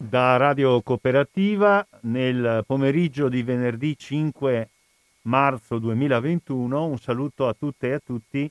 da 0.00 0.36
Radio 0.36 0.80
Cooperativa 0.80 1.84
nel 2.02 2.62
pomeriggio 2.64 3.28
di 3.28 3.42
venerdì 3.42 3.98
5 3.98 4.68
marzo 5.22 5.80
2021. 5.80 6.86
Un 6.86 6.98
saluto 6.98 7.48
a 7.48 7.52
tutte 7.52 7.88
e 7.88 7.92
a 7.94 7.98
tutti 7.98 8.48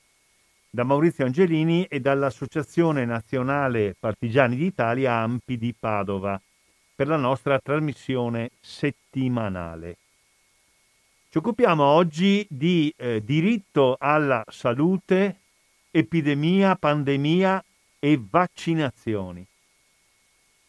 da 0.68 0.84
Maurizio 0.84 1.24
Angelini 1.24 1.86
e 1.86 2.00
dall'Associazione 2.00 3.06
Nazionale 3.06 3.96
Partigiani 3.98 4.56
d'Italia 4.56 5.14
Ampi 5.14 5.56
di 5.56 5.74
Padova 5.76 6.38
per 6.94 7.06
la 7.06 7.16
nostra 7.16 7.58
trasmissione 7.58 8.50
settimanale. 8.60 9.96
Ci 11.30 11.38
occupiamo 11.38 11.82
oggi 11.82 12.46
di 12.50 12.92
eh, 12.94 13.24
diritto 13.24 13.96
alla 13.98 14.44
salute, 14.48 15.36
epidemia, 15.90 16.76
pandemia 16.76 17.64
e 17.98 18.20
vaccinazioni. 18.22 19.47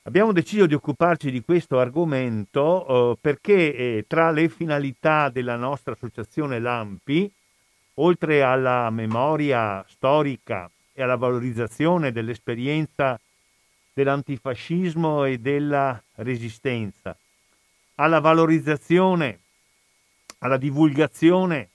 Abbiamo 0.10 0.34
deciso 0.34 0.66
di 0.66 0.74
occuparci 0.74 1.30
di 1.30 1.44
questo 1.44 1.78
argomento 1.78 3.12
eh, 3.12 3.18
perché 3.22 3.76
eh, 3.76 4.06
tra 4.08 4.32
le 4.32 4.50
finalità 4.50 5.30
della 5.30 5.56
nostra 5.56 5.94
associazione 5.94 6.58
Lampi, 6.58 7.32
oltre 7.94 8.42
alla 8.42 8.90
memoria 8.90 9.86
storica 9.88 10.68
e 10.94 11.04
alla 11.04 11.16
valorizzazione 11.16 12.12
dell'esperienza 12.12 13.20
dell'antifascismo 13.94 15.26
e 15.26 15.38
della 15.38 16.02
resistenza, 16.16 17.16
alla 17.94 18.20
valorizzazione, 18.20 19.40
alla 20.40 20.58
divulgazione, 20.58 21.70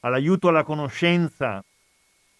all'aiuto 0.00 0.48
alla 0.48 0.64
conoscenza, 0.64 1.62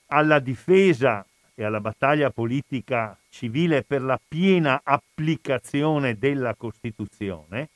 alla 0.06 0.40
difesa 0.40 1.24
e 1.58 1.64
alla 1.64 1.80
battaglia 1.80 2.28
politica 2.30 3.18
civile 3.30 3.82
per 3.82 4.02
la 4.02 4.20
piena 4.28 4.82
applicazione 4.84 6.18
della 6.18 6.54
Costituzione. 6.54 7.70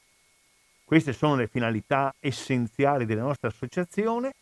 Queste 0.85 1.15
sono 1.15 1.37
le 1.37 1.47
finalità 1.47 2.15
essenziali 2.21 3.07
della 3.07 3.23
nostra 3.23 3.49
associazione. 3.49 4.35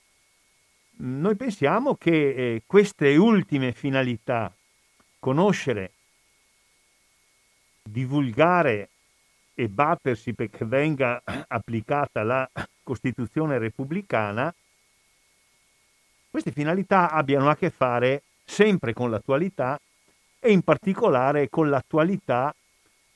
Noi 0.97 1.37
pensiamo 1.37 1.95
che 1.95 2.11
eh, 2.11 2.63
queste 2.67 3.15
ultime 3.15 3.71
finalità, 3.71 4.53
conoscere, 5.21 5.93
divulgare 7.81 8.89
e 9.55 9.69
battersi 9.69 10.35
perché 10.35 10.65
venga 10.65 11.23
applicata 11.47 12.25
la 12.25 12.51
Costituzione 12.83 13.59
repubblicana, 13.59 14.53
queste 16.29 16.51
finalità 16.51 17.11
abbiano 17.11 17.49
a 17.49 17.57
che 17.57 17.71
fare 17.71 18.23
sempre 18.49 18.95
con 18.95 19.11
l'attualità 19.11 19.79
e 20.41 20.51
in 20.51 20.63
particolare 20.63 21.49
con 21.51 21.69
l'attualità 21.69 22.53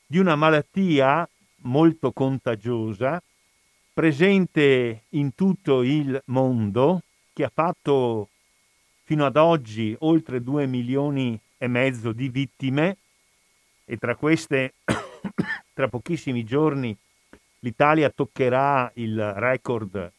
di 0.05 0.19
una 0.19 0.35
malattia 0.35 1.27
molto 1.63 2.11
contagiosa, 2.11 3.21
presente 3.93 5.03
in 5.09 5.33
tutto 5.33 5.81
il 5.81 6.21
mondo, 6.25 7.01
che 7.33 7.43
ha 7.43 7.51
fatto 7.51 8.29
fino 9.03 9.25
ad 9.25 9.35
oggi 9.35 9.95
oltre 9.99 10.41
2 10.41 10.67
milioni 10.67 11.37
e 11.57 11.67
mezzo 11.67 12.11
di 12.11 12.29
vittime. 12.29 12.97
E 13.85 13.97
tra 13.97 14.15
queste, 14.15 14.75
tra 15.73 15.87
pochissimi 15.87 16.43
giorni, 16.43 16.95
l'Italia 17.59 18.09
toccherà 18.09 18.91
il 18.95 19.33
record 19.33 20.11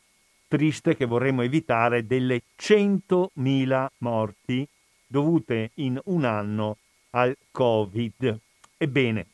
triste 0.48 0.96
che 0.96 1.04
vorremmo 1.04 1.42
evitare 1.42 2.06
delle 2.06 2.42
100.000 2.58 3.86
morti 3.98 4.68
dovute 5.06 5.70
in 5.74 6.00
un 6.04 6.24
anno 6.24 6.78
al 7.10 7.36
Covid. 7.50 8.38
Ebbene, 8.76 9.26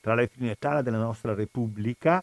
tra 0.00 0.14
le 0.14 0.26
finalità 0.26 0.82
della 0.82 0.98
nostra 0.98 1.34
Repubblica 1.34 2.22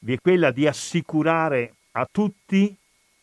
vi 0.00 0.14
è 0.14 0.20
quella 0.20 0.50
di 0.50 0.66
assicurare 0.66 1.74
a 1.92 2.08
tutti 2.10 2.74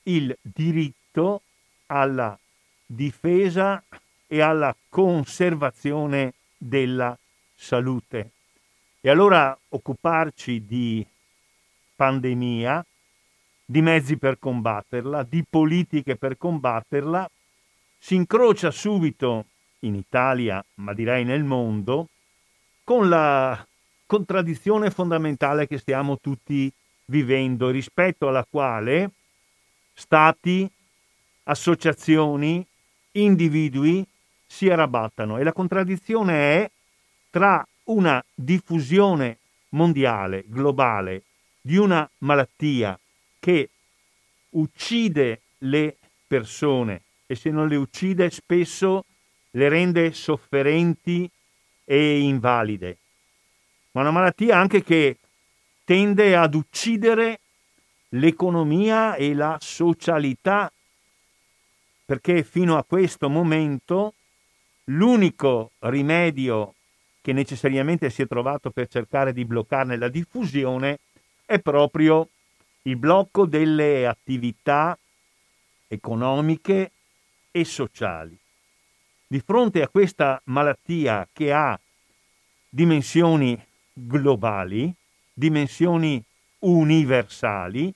il 0.03 0.37
diritto 0.41 1.41
alla 1.87 2.37
difesa 2.85 3.83
e 4.27 4.41
alla 4.41 4.75
conservazione 4.89 6.33
della 6.57 7.17
salute. 7.55 8.31
E 9.01 9.09
allora 9.09 9.57
occuparci 9.69 10.65
di 10.65 11.05
pandemia, 11.95 12.85
di 13.65 13.81
mezzi 13.81 14.17
per 14.17 14.37
combatterla, 14.37 15.23
di 15.23 15.43
politiche 15.49 16.15
per 16.15 16.37
combatterla, 16.37 17.29
si 17.97 18.15
incrocia 18.15 18.71
subito 18.71 19.45
in 19.79 19.95
Italia, 19.95 20.63
ma 20.75 20.93
direi 20.93 21.23
nel 21.23 21.43
mondo, 21.43 22.07
con 22.83 23.09
la 23.09 23.65
contraddizione 24.05 24.89
fondamentale 24.89 25.67
che 25.67 25.77
stiamo 25.77 26.19
tutti 26.19 26.71
vivendo, 27.05 27.69
rispetto 27.69 28.27
alla 28.27 28.45
quale 28.49 29.11
stati, 29.93 30.69
associazioni, 31.43 32.65
individui 33.11 34.05
si 34.45 34.69
arrabattano. 34.69 35.37
E 35.37 35.43
la 35.43 35.53
contraddizione 35.53 36.33
è 36.33 36.71
tra 37.29 37.65
una 37.85 38.23
diffusione 38.33 39.37
mondiale, 39.69 40.43
globale, 40.47 41.23
di 41.59 41.77
una 41.77 42.09
malattia 42.19 42.97
che 43.39 43.69
uccide 44.51 45.41
le 45.59 45.97
persone 46.25 47.01
e 47.27 47.35
se 47.35 47.51
non 47.51 47.67
le 47.67 47.75
uccide 47.75 48.29
spesso 48.31 49.05
le 49.51 49.69
rende 49.69 50.13
sofferenti 50.13 51.29
e 51.83 52.19
invalide. 52.19 52.97
Ma 53.91 54.01
una 54.01 54.11
malattia 54.11 54.57
anche 54.57 54.83
che 54.83 55.17
tende 55.83 56.35
ad 56.35 56.55
uccidere 56.55 57.39
l'economia 58.09 59.15
e 59.15 59.33
la 59.33 59.57
socialità, 59.59 60.71
perché 62.05 62.43
fino 62.43 62.77
a 62.77 62.83
questo 62.83 63.29
momento 63.29 64.13
l'unico 64.85 65.71
rimedio 65.79 66.73
che 67.21 67.33
necessariamente 67.33 68.09
si 68.09 68.21
è 68.21 68.27
trovato 68.27 68.69
per 68.69 68.87
cercare 68.87 69.33
di 69.33 69.43
bloccarne 69.43 69.97
la 69.97 70.07
diffusione 70.07 70.99
è 71.45 71.59
proprio 71.59 72.29
il 72.83 72.95
blocco 72.95 73.45
delle 73.45 74.07
attività 74.07 74.97
economiche 75.87 76.91
e 77.59 77.65
sociali. 77.65 78.37
Di 79.25 79.39
fronte 79.39 79.81
a 79.81 79.89
questa 79.89 80.39
malattia 80.45 81.27
che 81.33 81.51
ha 81.51 81.77
dimensioni 82.69 83.59
globali, 83.91 84.93
dimensioni 85.33 86.23
universali, 86.59 87.91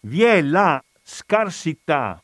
vi 0.00 0.22
è 0.22 0.42
la 0.42 0.82
scarsità 1.02 2.20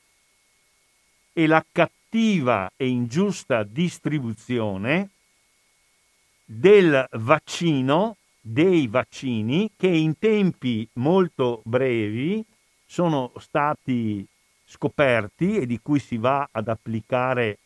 e 1.33 1.47
la 1.47 1.65
cattiva 1.71 2.71
e 2.77 2.89
ingiusta 2.89 3.63
distribuzione 3.63 5.11
del 6.45 7.07
vaccino, 7.13 8.17
dei 8.41 8.89
vaccini 8.89 9.71
che 9.77 9.87
in 9.87 10.19
tempi 10.19 10.89
molto 10.95 11.63
brevi 11.65 12.45
sono 12.85 13.33
stati 13.39 14.27
scoperti 14.71 15.59
e 15.59 15.67
di 15.67 15.81
cui 15.83 15.99
si 15.99 16.17
va 16.17 16.49
ad 16.51 16.69
applicare 16.69 17.59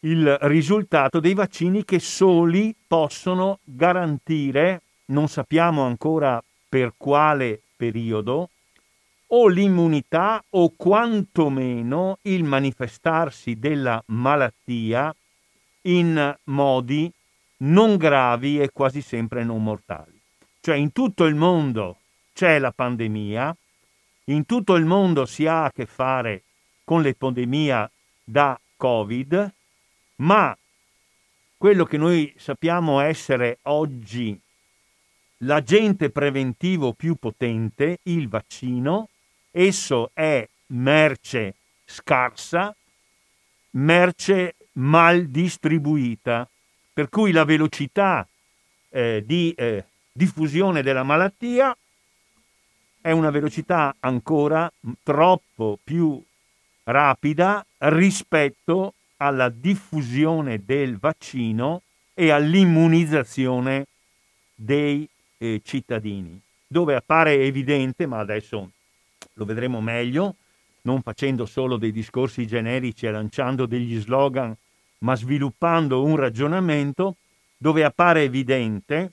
il 0.00 0.36
risultato 0.42 1.20
dei 1.20 1.34
vaccini 1.34 1.84
che 1.84 2.00
soli 2.00 2.74
possono 2.86 3.58
garantire, 3.62 4.80
non 5.06 5.28
sappiamo 5.28 5.82
ancora 5.82 6.42
per 6.68 6.94
quale 6.96 7.60
periodo, 7.76 8.48
o 9.28 9.48
l'immunità 9.48 10.42
o 10.50 10.72
quantomeno 10.74 12.18
il 12.22 12.44
manifestarsi 12.44 13.58
della 13.58 14.02
malattia 14.06 15.14
in 15.82 16.36
modi 16.44 17.10
non 17.58 17.96
gravi 17.96 18.60
e 18.60 18.70
quasi 18.72 19.00
sempre 19.00 19.44
non 19.44 19.62
mortali. 19.62 20.20
Cioè 20.60 20.76
in 20.76 20.92
tutto 20.92 21.24
il 21.24 21.34
mondo 21.34 21.98
c'è 22.32 22.58
la 22.58 22.72
pandemia, 22.72 23.56
in 24.24 24.46
tutto 24.46 24.74
il 24.74 24.84
mondo 24.84 25.26
si 25.26 25.46
ha 25.46 25.64
a 25.64 25.72
che 25.72 25.86
fare 25.86 26.42
con 26.84 27.02
l'epidemia 27.02 27.90
da 28.22 28.58
Covid, 28.76 29.52
ma 30.16 30.56
quello 31.56 31.84
che 31.84 31.96
noi 31.96 32.32
sappiamo 32.36 33.00
essere 33.00 33.58
oggi 33.62 34.38
l'agente 35.38 36.10
preventivo 36.10 36.92
più 36.92 37.16
potente, 37.16 37.98
il 38.04 38.28
vaccino, 38.28 39.08
esso 39.50 40.10
è 40.12 40.46
merce 40.66 41.54
scarsa, 41.84 42.74
merce 43.70 44.54
mal 44.72 45.26
distribuita, 45.26 46.48
per 46.92 47.08
cui 47.08 47.32
la 47.32 47.44
velocità 47.44 48.26
eh, 48.88 49.22
di 49.24 49.52
eh, 49.56 49.84
diffusione 50.12 50.82
della 50.82 51.02
malattia 51.02 51.76
è 53.02 53.10
una 53.10 53.30
velocità 53.30 53.96
ancora 54.00 54.72
troppo 55.02 55.78
più 55.82 56.22
rapida 56.84 57.64
rispetto 57.78 58.94
alla 59.16 59.48
diffusione 59.48 60.62
del 60.64 60.98
vaccino 60.98 61.82
e 62.14 62.30
all'immunizzazione 62.30 63.86
dei 64.54 65.06
eh, 65.38 65.60
cittadini, 65.64 66.40
dove 66.66 66.94
appare 66.94 67.42
evidente, 67.42 68.06
ma 68.06 68.20
adesso 68.20 68.70
lo 69.34 69.44
vedremo 69.44 69.80
meglio, 69.80 70.36
non 70.82 71.02
facendo 71.02 71.44
solo 71.46 71.76
dei 71.76 71.92
discorsi 71.92 72.46
generici 72.46 73.06
e 73.06 73.10
lanciando 73.10 73.66
degli 73.66 73.98
slogan, 73.98 74.54
ma 74.98 75.16
sviluppando 75.16 76.04
un 76.04 76.16
ragionamento 76.16 77.16
dove 77.56 77.84
appare 77.84 78.22
evidente 78.22 79.12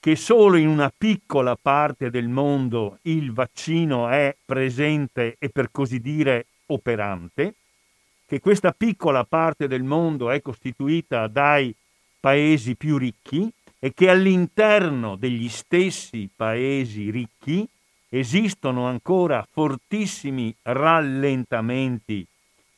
che 0.00 0.16
solo 0.16 0.56
in 0.56 0.66
una 0.66 0.90
piccola 0.96 1.56
parte 1.60 2.08
del 2.08 2.26
mondo 2.26 2.98
il 3.02 3.32
vaccino 3.32 4.08
è 4.08 4.34
presente 4.46 5.36
e 5.38 5.50
per 5.50 5.70
così 5.70 6.00
dire 6.00 6.46
operante, 6.66 7.54
che 8.24 8.40
questa 8.40 8.72
piccola 8.72 9.24
parte 9.24 9.68
del 9.68 9.82
mondo 9.82 10.30
è 10.30 10.40
costituita 10.40 11.26
dai 11.26 11.74
paesi 12.18 12.76
più 12.76 12.96
ricchi 12.96 13.52
e 13.78 13.92
che 13.92 14.08
all'interno 14.08 15.16
degli 15.16 15.48
stessi 15.50 16.30
paesi 16.34 17.10
ricchi 17.10 17.68
esistono 18.08 18.86
ancora 18.86 19.46
fortissimi 19.50 20.54
rallentamenti 20.62 22.26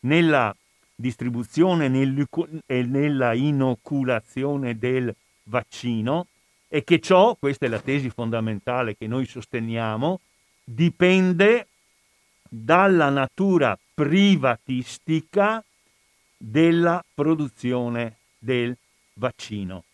nella 0.01 0.55
distribuzione 0.95 1.87
e 2.67 2.83
nella 2.83 3.33
inoculazione 3.33 4.77
del 4.77 5.15
vaccino 5.45 6.27
e 6.75 6.85
che 6.85 7.01
ciò, 7.01 7.37
questa 7.39 7.67
è 7.67 7.69
la 7.69 7.81
tesi 7.81 8.09
fondamentale 8.09 8.97
che 8.97 9.07
noi 9.07 9.27
sosteniamo, 9.27 10.21
dipende 10.65 11.67
dalla 12.49 13.11
natura 13.11 13.79
privatistica 13.93 15.63
della 16.35 17.05
produzione 17.13 18.17
del 18.39 18.75
vaccino. 19.17 19.85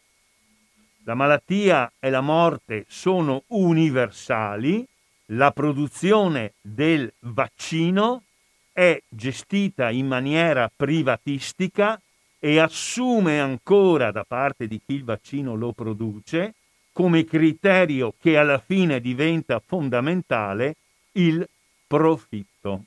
La 1.03 1.15
malattia 1.15 1.91
e 1.99 2.11
la 2.11 2.21
morte 2.21 2.85
sono 2.87 3.43
universali, 3.49 4.87
la 5.33 5.51
produzione 5.51 6.53
del 6.61 7.13
vaccino 7.23 8.23
è 8.73 9.03
gestita 9.09 9.91
in 9.91 10.07
maniera 10.07 10.71
privatistica 10.75 12.01
e 12.39 12.61
assume 12.61 13.41
ancora 13.41 14.13
da 14.13 14.23
parte 14.23 14.69
di 14.69 14.81
chi 14.87 14.95
il 14.95 15.03
vaccino 15.03 15.57
lo 15.57 15.73
produce 15.73 16.55
come 16.99 17.25
criterio 17.25 18.13
che 18.19 18.37
alla 18.37 18.59
fine 18.59 19.01
diventa 19.01 19.63
fondamentale 19.65 20.75
il 21.13 21.49
profitto. 21.87 22.87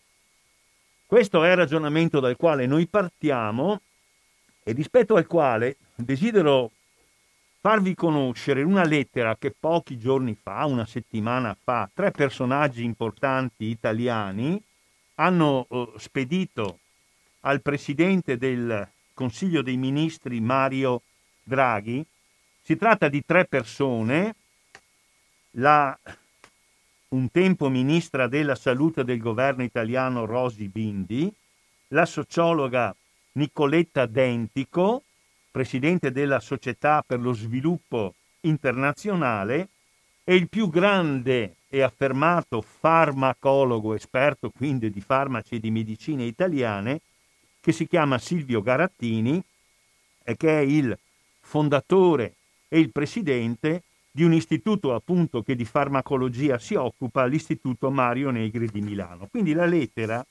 Questo 1.06 1.46
è 1.46 1.52
il 1.52 1.56
ragionamento 1.56 2.20
dal 2.20 2.36
quale 2.36 2.66
noi 2.66 2.88
partiamo 2.88 3.80
e 4.64 4.74
rispetto 4.74 5.16
al 5.16 5.26
quale 5.28 5.78
desidero 5.96 6.72
farvi 7.62 7.96
conoscere 7.96 8.64
una 8.64 8.84
lettera 8.84 9.38
che 9.38 9.56
pochi 9.58 9.98
giorni 9.98 10.36
fa, 10.36 10.66
una 10.66 10.86
settimana 10.86 11.56
fa, 11.58 11.90
tre 11.94 12.12
personaggi 12.12 12.84
importanti 12.84 13.64
italiani 13.64 14.62
hanno 15.16 15.68
eh, 15.70 15.90
spedito 15.96 16.80
al 17.42 17.62
presidente 17.62 18.38
del 18.38 18.86
Consiglio 19.14 19.62
dei 19.62 19.78
Ministri 19.78 20.42
Mario 20.42 21.02
Draghi. 21.44 22.06
Si 22.64 22.76
tratta 22.76 23.10
di 23.10 23.26
tre 23.26 23.46
persone, 23.46 24.36
la 25.52 25.98
un 27.10 27.30
tempo 27.30 27.68
ministra 27.70 28.28
della 28.28 28.56
salute 28.56 29.04
del 29.04 29.18
governo 29.18 29.64
italiano 29.64 30.26
Rosi 30.26 30.70
Bindi, 30.70 31.34
la 31.90 32.06
sociologa 32.06 32.96
Nicoletta 33.34 34.06
Dentico, 34.06 35.04
presidente 35.50 36.12
della 36.12 36.40
Società 36.40 37.04
per 37.06 37.20
lo 37.20 37.34
Sviluppo 37.34 38.14
Internazionale, 38.42 39.70
e 40.24 40.36
il 40.36 40.48
più 40.48 40.70
grande 40.70 41.56
e 41.68 41.82
affermato 41.82 42.62
farmacologo, 42.62 43.96
esperto 43.96 44.52
quindi 44.52 44.90
di 44.90 45.02
farmaci 45.02 45.56
e 45.56 45.60
di 45.60 45.72
medicine 45.72 46.24
italiane, 46.24 47.02
che 47.60 47.72
si 47.72 47.88
chiama 47.88 48.20
Silvio 48.20 48.62
Garattini 48.62 49.44
e 50.24 50.38
che 50.38 50.60
è 50.60 50.62
il 50.62 50.98
fondatore 51.42 52.36
e 52.74 52.80
il 52.80 52.90
presidente 52.90 53.84
di 54.10 54.24
un 54.24 54.32
istituto 54.32 54.94
appunto 54.94 55.42
che 55.42 55.56
di 55.56 55.66
farmacologia 55.66 56.58
si 56.58 56.76
occupa, 56.76 57.26
l'Istituto 57.26 57.92
Mario 57.92 58.30
Negri 58.30 58.70
di 58.70 58.80
Milano. 58.80 59.28
Quindi 59.30 59.52
la 59.52 59.66
lettera 59.66 60.26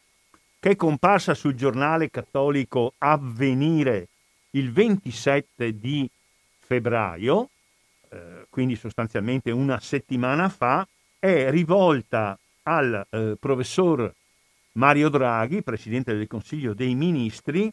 che 0.58 0.70
è 0.70 0.76
comparsa 0.76 1.34
sul 1.34 1.54
giornale 1.54 2.08
cattolico 2.08 2.94
Avvenire 2.96 4.08
il 4.52 4.72
27 4.72 5.78
di 5.78 6.08
febbraio, 6.60 7.50
eh, 8.08 8.46
quindi 8.48 8.74
sostanzialmente 8.74 9.50
una 9.50 9.78
settimana 9.78 10.48
fa, 10.48 10.86
è 11.18 11.50
rivolta 11.50 12.38
al 12.62 13.06
eh, 13.10 13.36
professor 13.38 14.10
Mario 14.72 15.10
Draghi, 15.10 15.62
Presidente 15.62 16.14
del 16.14 16.26
Consiglio 16.26 16.72
dei 16.72 16.94
Ministri, 16.94 17.70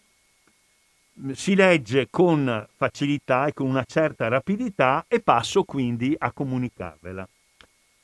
si 1.34 1.56
legge 1.56 2.08
con 2.10 2.68
facilità 2.76 3.48
e 3.48 3.54
con 3.54 3.68
una 3.68 3.84
certa 3.86 4.28
rapidità 4.28 5.06
e 5.08 5.20
passo 5.20 5.64
quindi 5.64 6.16
a 6.18 6.32
comunicarvela. 6.32 7.28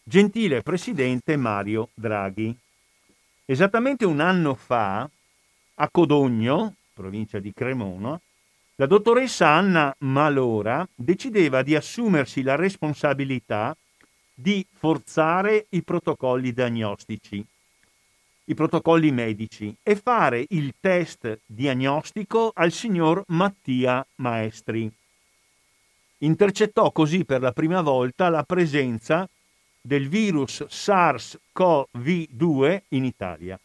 Gentile 0.03 0.61
Presidente 0.61 1.37
Mario 1.37 1.89
Draghi, 1.93 2.55
esattamente 3.45 4.05
un 4.05 4.19
anno 4.19 4.55
fa, 4.55 5.09
a 5.75 5.89
Codogno, 5.89 6.75
provincia 6.93 7.39
di 7.39 7.53
Cremona, 7.53 8.19
la 8.75 8.85
dottoressa 8.85 9.47
Anna 9.47 9.95
Malora 9.99 10.87
decideva 10.95 11.61
di 11.61 11.75
assumersi 11.75 12.41
la 12.41 12.55
responsabilità 12.55 13.75
di 14.33 14.65
forzare 14.73 15.67
i 15.69 15.83
protocolli 15.83 16.51
diagnostici, 16.51 17.45
i 18.45 18.55
protocolli 18.55 19.11
medici 19.11 19.75
e 19.81 19.95
fare 19.95 20.45
il 20.49 20.73
test 20.79 21.39
diagnostico 21.45 22.51
al 22.53 22.71
signor 22.71 23.23
Mattia 23.27 24.05
Maestri. 24.15 24.91
Intercettò 26.19 26.91
così 26.91 27.25
per 27.25 27.41
la 27.41 27.51
prima 27.51 27.81
volta 27.81 28.29
la 28.29 28.43
presenza 28.43 29.27
del 29.81 30.07
virus 30.07 30.65
SARS-CoV-2 30.69 32.81
in 32.89 33.05
Italia. 33.05 33.59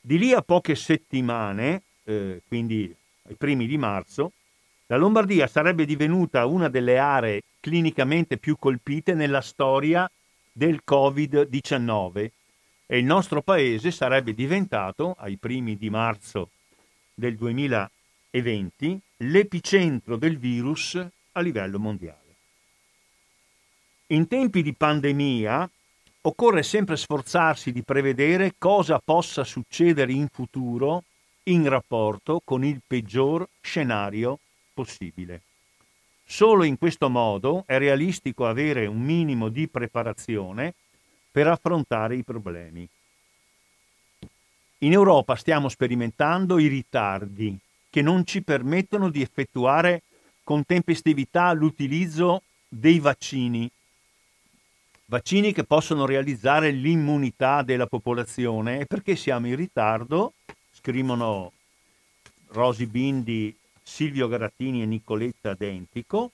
Di 0.00 0.18
lì 0.18 0.32
a 0.32 0.40
poche 0.40 0.74
settimane, 0.74 1.82
eh, 2.04 2.40
quindi 2.46 2.94
ai 3.28 3.34
primi 3.34 3.66
di 3.66 3.76
marzo, 3.76 4.32
la 4.86 4.96
Lombardia 4.96 5.46
sarebbe 5.46 5.84
divenuta 5.84 6.46
una 6.46 6.70
delle 6.70 6.98
aree 6.98 7.42
clinicamente 7.60 8.38
più 8.38 8.56
colpite 8.58 9.12
nella 9.12 9.42
storia 9.42 10.10
del 10.50 10.80
Covid-19 10.86 12.30
e 12.90 12.96
il 12.96 13.04
nostro 13.04 13.42
paese 13.42 13.90
sarebbe 13.90 14.32
diventato, 14.32 15.14
ai 15.18 15.36
primi 15.36 15.76
di 15.76 15.90
marzo 15.90 16.48
del 17.12 17.36
2020, 17.36 18.98
l'epicentro 19.18 20.16
del 20.16 20.38
virus 20.38 20.98
a 21.32 21.40
livello 21.40 21.78
mondiale. 21.78 22.36
In 24.06 24.26
tempi 24.26 24.62
di 24.62 24.72
pandemia 24.72 25.70
occorre 26.22 26.62
sempre 26.62 26.96
sforzarsi 26.96 27.72
di 27.72 27.82
prevedere 27.82 28.54
cosa 28.56 28.98
possa 29.04 29.44
succedere 29.44 30.12
in 30.12 30.28
futuro 30.32 31.04
in 31.44 31.68
rapporto 31.68 32.40
con 32.42 32.64
il 32.64 32.80
peggior 32.86 33.46
scenario 33.60 34.38
possibile. 34.72 35.42
Solo 36.24 36.64
in 36.64 36.78
questo 36.78 37.10
modo 37.10 37.64
è 37.66 37.76
realistico 37.76 38.46
avere 38.46 38.86
un 38.86 39.00
minimo 39.00 39.50
di 39.50 39.68
preparazione 39.68 40.72
per 41.38 41.46
affrontare 41.46 42.16
i 42.16 42.24
problemi. 42.24 42.88
In 44.78 44.92
Europa 44.92 45.36
stiamo 45.36 45.68
sperimentando 45.68 46.58
i 46.58 46.66
ritardi 46.66 47.56
che 47.88 48.02
non 48.02 48.26
ci 48.26 48.42
permettono 48.42 49.08
di 49.08 49.22
effettuare 49.22 50.02
con 50.42 50.64
tempestività 50.64 51.52
l'utilizzo 51.52 52.42
dei 52.66 52.98
vaccini. 52.98 53.70
Vaccini 55.04 55.52
che 55.52 55.62
possono 55.62 56.06
realizzare 56.06 56.72
l'immunità 56.72 57.62
della 57.62 57.86
popolazione 57.86 58.80
e 58.80 58.86
perché 58.86 59.14
siamo 59.14 59.46
in 59.46 59.54
ritardo 59.54 60.32
scrivono 60.72 61.52
Rosi 62.48 62.86
Bindi, 62.86 63.56
Silvio 63.80 64.26
Garattini 64.26 64.82
e 64.82 64.86
Nicoletta 64.86 65.54
Dentico, 65.54 66.32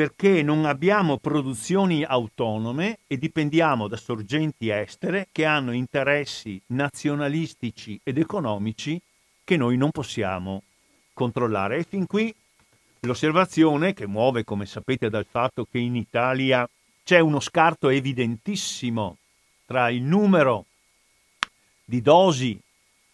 perché 0.00 0.42
non 0.42 0.64
abbiamo 0.64 1.18
produzioni 1.18 2.02
autonome 2.04 3.00
e 3.06 3.18
dipendiamo 3.18 3.86
da 3.86 3.98
sorgenti 3.98 4.70
estere 4.70 5.28
che 5.30 5.44
hanno 5.44 5.72
interessi 5.72 6.58
nazionalistici 6.68 8.00
ed 8.02 8.16
economici 8.16 8.98
che 9.44 9.58
noi 9.58 9.76
non 9.76 9.90
possiamo 9.90 10.62
controllare. 11.12 11.76
E 11.76 11.82
fin 11.82 12.06
qui 12.06 12.34
l'osservazione 13.00 13.92
che 13.92 14.06
muove, 14.06 14.42
come 14.42 14.64
sapete, 14.64 15.10
dal 15.10 15.26
fatto 15.28 15.66
che 15.70 15.76
in 15.76 15.96
Italia 15.96 16.66
c'è 17.04 17.18
uno 17.18 17.38
scarto 17.38 17.90
evidentissimo 17.90 19.18
tra 19.66 19.90
il 19.90 20.00
numero 20.00 20.64
di 21.84 22.00
dosi 22.00 22.58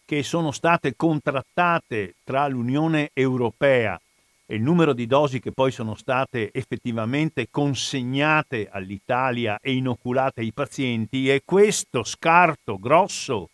che 0.05 0.23
sono 0.23 0.53
state 0.53 0.95
contrattate 0.95 2.15
tra 2.23 2.47
l'Unione 2.47 3.11
Europea 3.13 4.01
il 4.49 4.63
numero 4.63 4.93
di 4.93 5.07
dosi 5.07 5.41
che 5.41 5.51
poi 5.51 5.73
sono 5.73 5.97
state 5.97 6.53
effettivamente 6.53 7.49
consegnate 7.51 8.69
all'Italia 8.71 9.59
e 9.61 9.75
inoculate 9.75 10.41
ai 10.41 10.53
pazienti 10.53 11.29
e 11.29 11.43
questo 11.45 12.05
scarto 12.05 12.79
grosso, 12.79 13.51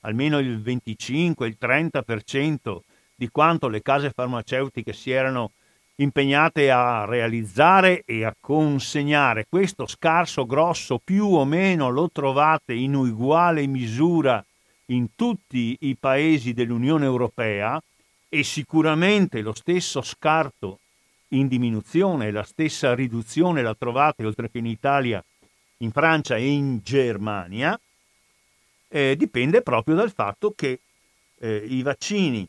almeno 0.00 0.40
il 0.40 0.60
25, 0.60 1.46
il 1.46 1.56
30% 1.60 2.78
di 3.14 3.28
quanto 3.28 3.68
le 3.68 3.82
case 3.82 4.10
farmaceutiche 4.10 4.92
si 4.92 5.12
erano 5.12 5.52
impegnate 5.96 6.72
a 6.72 7.04
realizzare 7.04 8.02
e 8.04 8.24
a 8.24 8.34
consegnare. 8.40 9.46
Questo 9.48 9.86
scarso 9.86 10.44
grosso 10.44 11.00
più 11.02 11.26
o 11.26 11.44
meno 11.44 11.88
lo 11.90 12.10
trovate 12.10 12.72
in 12.72 12.94
uguale 12.94 13.64
misura 13.68 14.44
in 14.86 15.14
tutti 15.14 15.76
i 15.82 15.96
paesi 15.96 16.52
dell'Unione 16.52 17.04
Europea 17.04 17.80
e 18.34 18.44
sicuramente 18.44 19.42
lo 19.42 19.52
stesso 19.52 20.00
scarto 20.00 20.78
in 21.34 21.48
diminuzione, 21.48 22.30
la 22.30 22.44
stessa 22.44 22.94
riduzione 22.94 23.60
la 23.60 23.74
trovate 23.74 24.24
oltre 24.24 24.50
che 24.50 24.56
in 24.56 24.64
Italia, 24.64 25.22
in 25.78 25.92
Francia 25.92 26.36
e 26.36 26.46
in 26.46 26.80
Germania, 26.82 27.78
eh, 28.88 29.16
dipende 29.18 29.60
proprio 29.60 29.96
dal 29.96 30.10
fatto 30.10 30.54
che 30.56 30.80
eh, 31.40 31.56
i 31.68 31.82
vaccini 31.82 32.48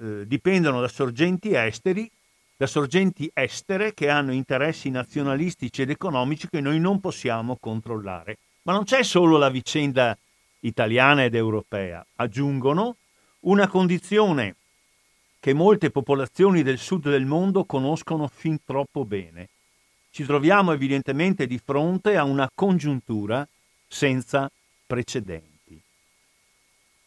eh, 0.00 0.26
dipendono 0.26 0.80
da 0.80 0.88
sorgenti 0.88 1.54
esteri, 1.54 2.10
da 2.56 2.66
sorgenti 2.66 3.30
estere 3.32 3.94
che 3.94 4.08
hanno 4.08 4.32
interessi 4.32 4.90
nazionalistici 4.90 5.82
ed 5.82 5.90
economici 5.90 6.48
che 6.48 6.60
noi 6.60 6.80
non 6.80 6.98
possiamo 6.98 7.56
controllare. 7.60 8.38
Ma 8.62 8.72
non 8.72 8.82
c'è 8.82 9.04
solo 9.04 9.38
la 9.38 9.50
vicenda 9.50 10.18
italiana 10.60 11.22
ed 11.22 11.36
europea, 11.36 12.04
aggiungono 12.16 12.96
una 13.42 13.68
condizione 13.68 14.56
che 15.40 15.54
molte 15.54 15.90
popolazioni 15.90 16.62
del 16.62 16.78
sud 16.78 17.08
del 17.08 17.24
mondo 17.24 17.64
conoscono 17.64 18.28
fin 18.28 18.58
troppo 18.62 19.06
bene. 19.06 19.48
Ci 20.10 20.24
troviamo 20.24 20.72
evidentemente 20.72 21.46
di 21.46 21.58
fronte 21.58 22.16
a 22.16 22.24
una 22.24 22.50
congiuntura 22.54 23.46
senza 23.88 24.50
precedenti. 24.86 25.80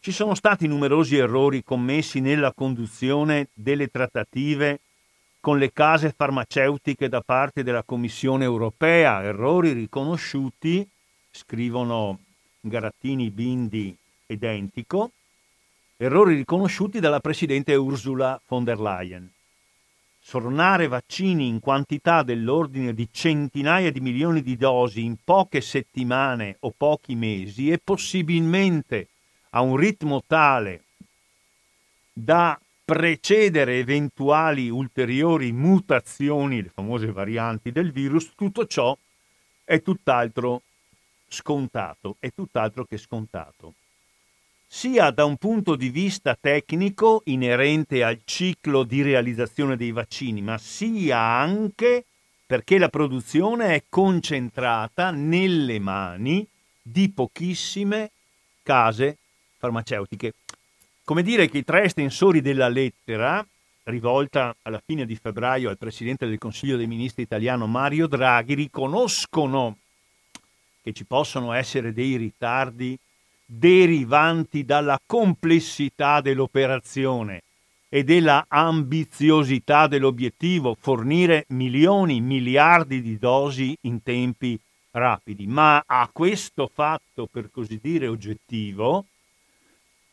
Ci 0.00 0.12
sono 0.12 0.34
stati 0.34 0.66
numerosi 0.66 1.16
errori 1.16 1.62
commessi 1.62 2.20
nella 2.20 2.52
conduzione 2.52 3.48
delle 3.54 3.86
trattative 3.86 4.80
con 5.40 5.58
le 5.58 5.72
case 5.72 6.12
farmaceutiche 6.16 7.08
da 7.08 7.20
parte 7.20 7.62
della 7.62 7.82
Commissione 7.82 8.44
europea, 8.44 9.22
errori 9.22 9.72
riconosciuti, 9.72 10.86
scrivono 11.30 12.18
Garattini, 12.60 13.30
Bindi 13.30 13.94
ed 14.26 14.42
Entico, 14.42 15.12
errori 16.04 16.34
riconosciuti 16.34 17.00
dalla 17.00 17.20
Presidente 17.20 17.74
Ursula 17.74 18.38
von 18.46 18.62
der 18.62 18.78
Leyen. 18.78 19.30
Sornare 20.20 20.86
vaccini 20.86 21.48
in 21.48 21.60
quantità 21.60 22.22
dell'ordine 22.22 22.92
di 22.92 23.08
centinaia 23.10 23.90
di 23.90 24.00
milioni 24.00 24.42
di 24.42 24.56
dosi 24.56 25.02
in 25.02 25.16
poche 25.22 25.62
settimane 25.62 26.56
o 26.60 26.74
pochi 26.76 27.14
mesi 27.14 27.70
e 27.70 27.78
possibilmente 27.82 29.08
a 29.50 29.62
un 29.62 29.76
ritmo 29.76 30.22
tale 30.26 30.84
da 32.12 32.58
precedere 32.84 33.78
eventuali 33.78 34.68
ulteriori 34.68 35.52
mutazioni, 35.52 36.62
le 36.62 36.68
famose 36.68 37.12
varianti 37.12 37.72
del 37.72 37.92
virus, 37.92 38.32
tutto 38.34 38.66
ciò 38.66 38.96
è 39.64 39.80
tutt'altro 39.80 40.60
scontato, 41.28 42.16
è 42.18 42.30
tutt'altro 42.34 42.84
che 42.84 42.98
scontato 42.98 43.74
sia 44.74 45.12
da 45.12 45.24
un 45.24 45.36
punto 45.36 45.76
di 45.76 45.88
vista 45.88 46.36
tecnico 46.38 47.22
inerente 47.26 48.02
al 48.02 48.22
ciclo 48.24 48.82
di 48.82 49.02
realizzazione 49.02 49.76
dei 49.76 49.92
vaccini, 49.92 50.42
ma 50.42 50.58
sia 50.58 51.16
anche 51.16 52.04
perché 52.44 52.78
la 52.78 52.88
produzione 52.88 53.76
è 53.76 53.84
concentrata 53.88 55.12
nelle 55.12 55.78
mani 55.78 56.44
di 56.82 57.08
pochissime 57.08 58.10
case 58.64 59.16
farmaceutiche. 59.58 60.34
Come 61.04 61.22
dire 61.22 61.48
che 61.48 61.58
i 61.58 61.64
tre 61.64 61.84
estensori 61.84 62.40
della 62.40 62.68
lettera, 62.68 63.46
rivolta 63.84 64.56
alla 64.62 64.82
fine 64.84 65.06
di 65.06 65.14
febbraio 65.14 65.68
al 65.68 65.78
Presidente 65.78 66.26
del 66.26 66.38
Consiglio 66.38 66.76
dei 66.76 66.88
Ministri 66.88 67.22
italiano 67.22 67.68
Mario 67.68 68.08
Draghi, 68.08 68.54
riconoscono 68.54 69.76
che 70.82 70.92
ci 70.92 71.04
possono 71.04 71.52
essere 71.52 71.92
dei 71.92 72.16
ritardi 72.16 72.98
derivanti 73.44 74.64
dalla 74.64 74.98
complessità 75.04 76.20
dell'operazione 76.20 77.42
e 77.88 78.02
della 78.02 78.46
ambiziosità 78.48 79.86
dell'obiettivo, 79.86 80.76
fornire 80.78 81.44
milioni, 81.48 82.20
miliardi 82.20 83.00
di 83.00 83.18
dosi 83.18 83.76
in 83.82 84.02
tempi 84.02 84.58
rapidi. 84.90 85.46
Ma 85.46 85.82
a 85.86 86.08
questo 86.12 86.68
fatto, 86.72 87.28
per 87.30 87.50
così 87.52 87.78
dire, 87.80 88.08
oggettivo, 88.08 89.06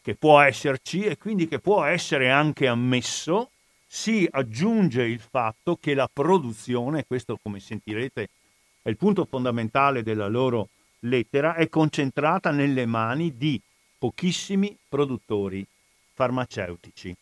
che 0.01 0.15
può 0.15 0.39
esserci 0.39 1.03
e 1.03 1.17
quindi 1.17 1.47
che 1.47 1.59
può 1.59 1.83
essere 1.83 2.29
anche 2.29 2.67
ammesso, 2.67 3.49
si 3.87 4.27
aggiunge 4.29 5.03
il 5.03 5.19
fatto 5.19 5.77
che 5.79 5.93
la 5.93 6.09
produzione, 6.11 7.05
questo 7.05 7.37
come 7.41 7.59
sentirete 7.59 8.29
è 8.81 8.89
il 8.89 8.97
punto 8.97 9.25
fondamentale 9.25 10.01
della 10.01 10.27
loro 10.27 10.69
lettera 11.01 11.55
è 11.55 11.69
concentrata 11.69 12.51
nelle 12.51 12.85
mani 12.85 13.35
di 13.37 13.59
pochissimi 13.97 14.75
produttori 14.87 15.65
farmaceutici. 16.13 17.15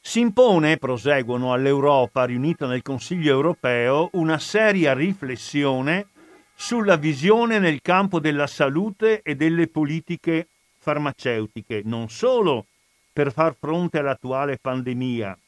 Si 0.00 0.20
impone, 0.20 0.78
proseguono 0.78 1.52
all'Europa 1.52 2.24
riunita 2.24 2.66
nel 2.66 2.82
Consiglio 2.82 3.32
europeo, 3.32 4.10
una 4.12 4.38
seria 4.38 4.94
riflessione 4.94 6.08
sulla 6.54 6.96
visione 6.96 7.58
nel 7.58 7.82
campo 7.82 8.18
della 8.18 8.46
salute 8.46 9.22
e 9.22 9.36
delle 9.36 9.68
politiche 9.68 10.48
farmaceutiche, 10.78 11.82
non 11.84 12.08
solo 12.08 12.66
per 13.12 13.32
far 13.32 13.54
fronte 13.58 13.98
all'attuale 13.98 14.58
pandemia, 14.58 15.38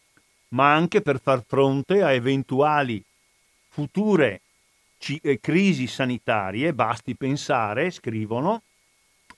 ma 0.49 0.73
anche 0.73 1.01
per 1.01 1.21
far 1.21 1.45
fronte 1.47 2.03
a 2.03 2.13
eventuali 2.13 3.03
future 3.69 4.41
eh, 5.23 5.41
crisi 5.41 5.87
sanitarie, 5.87 6.73
basti 6.75 7.17
pensare, 7.17 7.91
scrivono, 7.91 8.63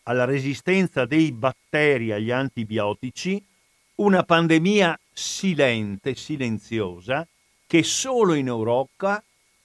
alla 0.05 0.25
resistenza 0.25 1.05
dei 1.07 1.33
batteri 1.33 2.13
agli 2.13 2.31
antibiotici, 2.31 3.43
una 3.97 4.25
pandemia 4.25 4.99
silente, 5.13 6.15
silenziosa, 6.15 7.27
che 7.67 7.83
solo 7.83 8.35
in 8.35 8.49
Europa 8.49 9.23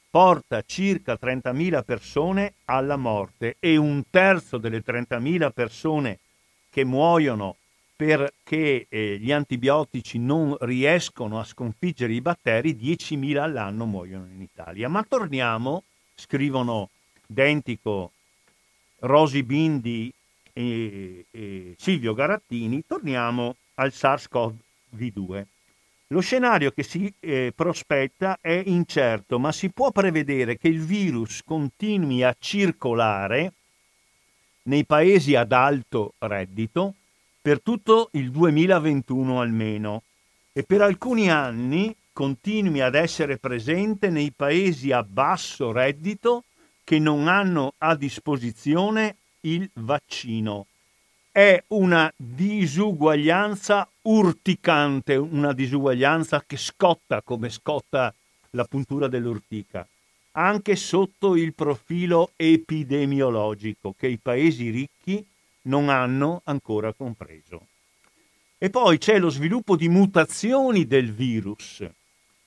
porta 0.10 0.64
circa 0.66 1.18
30.000 1.20 1.84
persone 1.84 2.54
alla 2.66 2.96
morte 2.96 3.58
e 3.60 3.78
un 3.78 4.04
terzo 4.10 4.58
delle 4.58 4.84
30.000 4.86 5.52
persone 5.52 6.20
che 6.70 6.84
muoiono 6.84 7.58
perché 7.98 8.86
eh, 8.88 9.18
gli 9.20 9.32
antibiotici 9.32 10.20
non 10.20 10.56
riescono 10.62 11.40
a 11.40 11.44
sconfiggere 11.44 12.14
i 12.14 12.22
batteri, 12.22 12.76
10.000 12.76 13.38
all'anno 13.38 13.86
muoiono 13.86 14.28
in 14.32 14.40
Italia. 14.40 14.88
Ma 14.88 15.04
torniamo, 15.04 15.84
scrivono 16.14 16.92
Dentico, 17.26 18.12
Rosi 19.00 19.42
Bindi 19.42 20.14
e, 20.54 21.26
e 21.32 21.76
Silvio 21.76 22.14
Garattini, 22.14 22.84
torniamo 22.86 23.56
al 23.74 23.92
SARS-CoV-2. 23.92 25.44
Lo 26.10 26.20
scenario 26.20 26.70
che 26.72 26.84
si 26.84 27.12
eh, 27.20 27.52
prospetta 27.54 28.38
è 28.40 28.62
incerto, 28.68 29.40
ma 29.40 29.52
si 29.52 29.72
può 29.72 29.92
prevedere 29.92 30.58
che 30.58 30.68
il 30.68 30.82
virus 30.82 31.42
continui 31.44 32.24
a 32.24 32.36
circolare 32.38 33.54
nei 34.64 34.86
paesi 34.86 35.34
ad 35.34 35.52
alto 35.52 36.14
reddito 36.20 36.94
per 37.48 37.62
tutto 37.62 38.10
il 38.12 38.30
2021 38.30 39.40
almeno 39.40 40.04
e 40.52 40.64
per 40.64 40.82
alcuni 40.82 41.32
anni 41.32 41.96
continui 42.12 42.82
ad 42.82 42.94
essere 42.94 43.38
presente 43.38 44.10
nei 44.10 44.34
paesi 44.36 44.92
a 44.92 45.02
basso 45.02 45.72
reddito 45.72 46.44
che 46.84 47.00
non 47.00 47.30
hanno 47.30 47.76
a 47.78 47.96
disposizione 47.96 49.16
il 49.42 49.70
vaccino. 49.76 50.66
È 51.32 51.64
una 51.68 52.12
disuguaglianza 52.18 53.88
urticante, 54.02 55.16
una 55.16 55.54
disuguaglianza 55.54 56.44
che 56.46 56.58
scotta 56.58 57.22
come 57.22 57.50
scotta 57.50 58.14
la 58.50 58.66
puntura 58.66 59.08
dell'urtica, 59.08 59.88
anche 60.32 60.76
sotto 60.76 61.38
il 61.38 61.54
profilo 61.54 62.32
epidemiologico 62.36 63.96
che 63.98 64.08
i 64.08 64.20
paesi 64.22 64.70
ricchi 64.70 64.96
non 65.68 65.90
hanno 65.90 66.42
ancora 66.46 66.94
compreso. 66.94 67.68
E 68.58 68.70
poi 68.70 68.98
c'è 68.98 69.20
lo 69.20 69.30
sviluppo 69.30 69.76
di 69.76 69.88
mutazioni 69.88 70.86
del 70.86 71.14
virus 71.14 71.88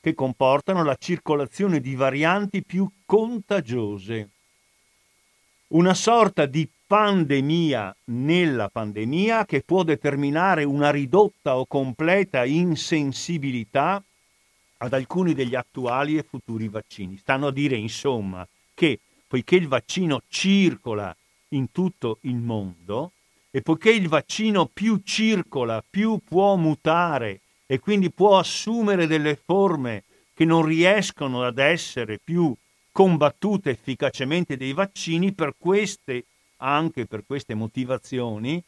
che 0.00 0.14
comportano 0.14 0.82
la 0.82 0.96
circolazione 0.98 1.80
di 1.80 1.94
varianti 1.94 2.64
più 2.64 2.90
contagiose. 3.04 4.30
Una 5.68 5.94
sorta 5.94 6.46
di 6.46 6.68
pandemia 6.86 7.94
nella 8.06 8.68
pandemia 8.68 9.44
che 9.44 9.62
può 9.62 9.84
determinare 9.84 10.64
una 10.64 10.90
ridotta 10.90 11.58
o 11.58 11.66
completa 11.66 12.44
insensibilità 12.44 14.02
ad 14.78 14.92
alcuni 14.94 15.34
degli 15.34 15.54
attuali 15.54 16.16
e 16.16 16.24
futuri 16.24 16.68
vaccini. 16.68 17.18
Stanno 17.18 17.48
a 17.48 17.52
dire, 17.52 17.76
insomma, 17.76 18.44
che 18.74 18.98
poiché 19.28 19.56
il 19.56 19.68
vaccino 19.68 20.22
circola 20.26 21.14
in 21.50 21.70
tutto 21.72 22.18
il 22.22 22.36
mondo 22.36 23.12
e 23.50 23.62
poiché 23.62 23.90
il 23.90 24.08
vaccino 24.08 24.66
più 24.66 25.00
circola, 25.04 25.82
più 25.88 26.18
può 26.22 26.56
mutare 26.56 27.40
e 27.66 27.78
quindi 27.78 28.10
può 28.10 28.38
assumere 28.38 29.06
delle 29.06 29.36
forme 29.36 30.04
che 30.34 30.44
non 30.44 30.64
riescono 30.64 31.44
ad 31.44 31.58
essere 31.58 32.18
più 32.22 32.54
combattute 32.92 33.70
efficacemente 33.70 34.56
dei 34.56 34.72
vaccini, 34.72 35.32
per 35.32 35.54
queste, 35.58 36.24
anche 36.58 37.06
per 37.06 37.24
queste 37.26 37.54
motivazioni, 37.54 38.62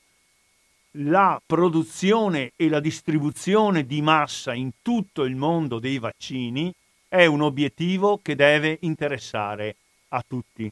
la 0.97 1.41
produzione 1.45 2.53
e 2.57 2.69
la 2.69 2.81
distribuzione 2.81 3.87
di 3.87 4.03
massa 4.03 4.53
in 4.53 4.71
tutto 4.83 5.25
il 5.25 5.35
mondo 5.35 5.79
dei 5.79 5.99
vaccini 5.99 6.73
è 7.09 7.25
un 7.27 7.41
obiettivo 7.41 8.21
che 8.23 8.35
deve 8.35 8.79
interessare 8.83 9.77
a 10.09 10.25
tutti. 10.27 10.71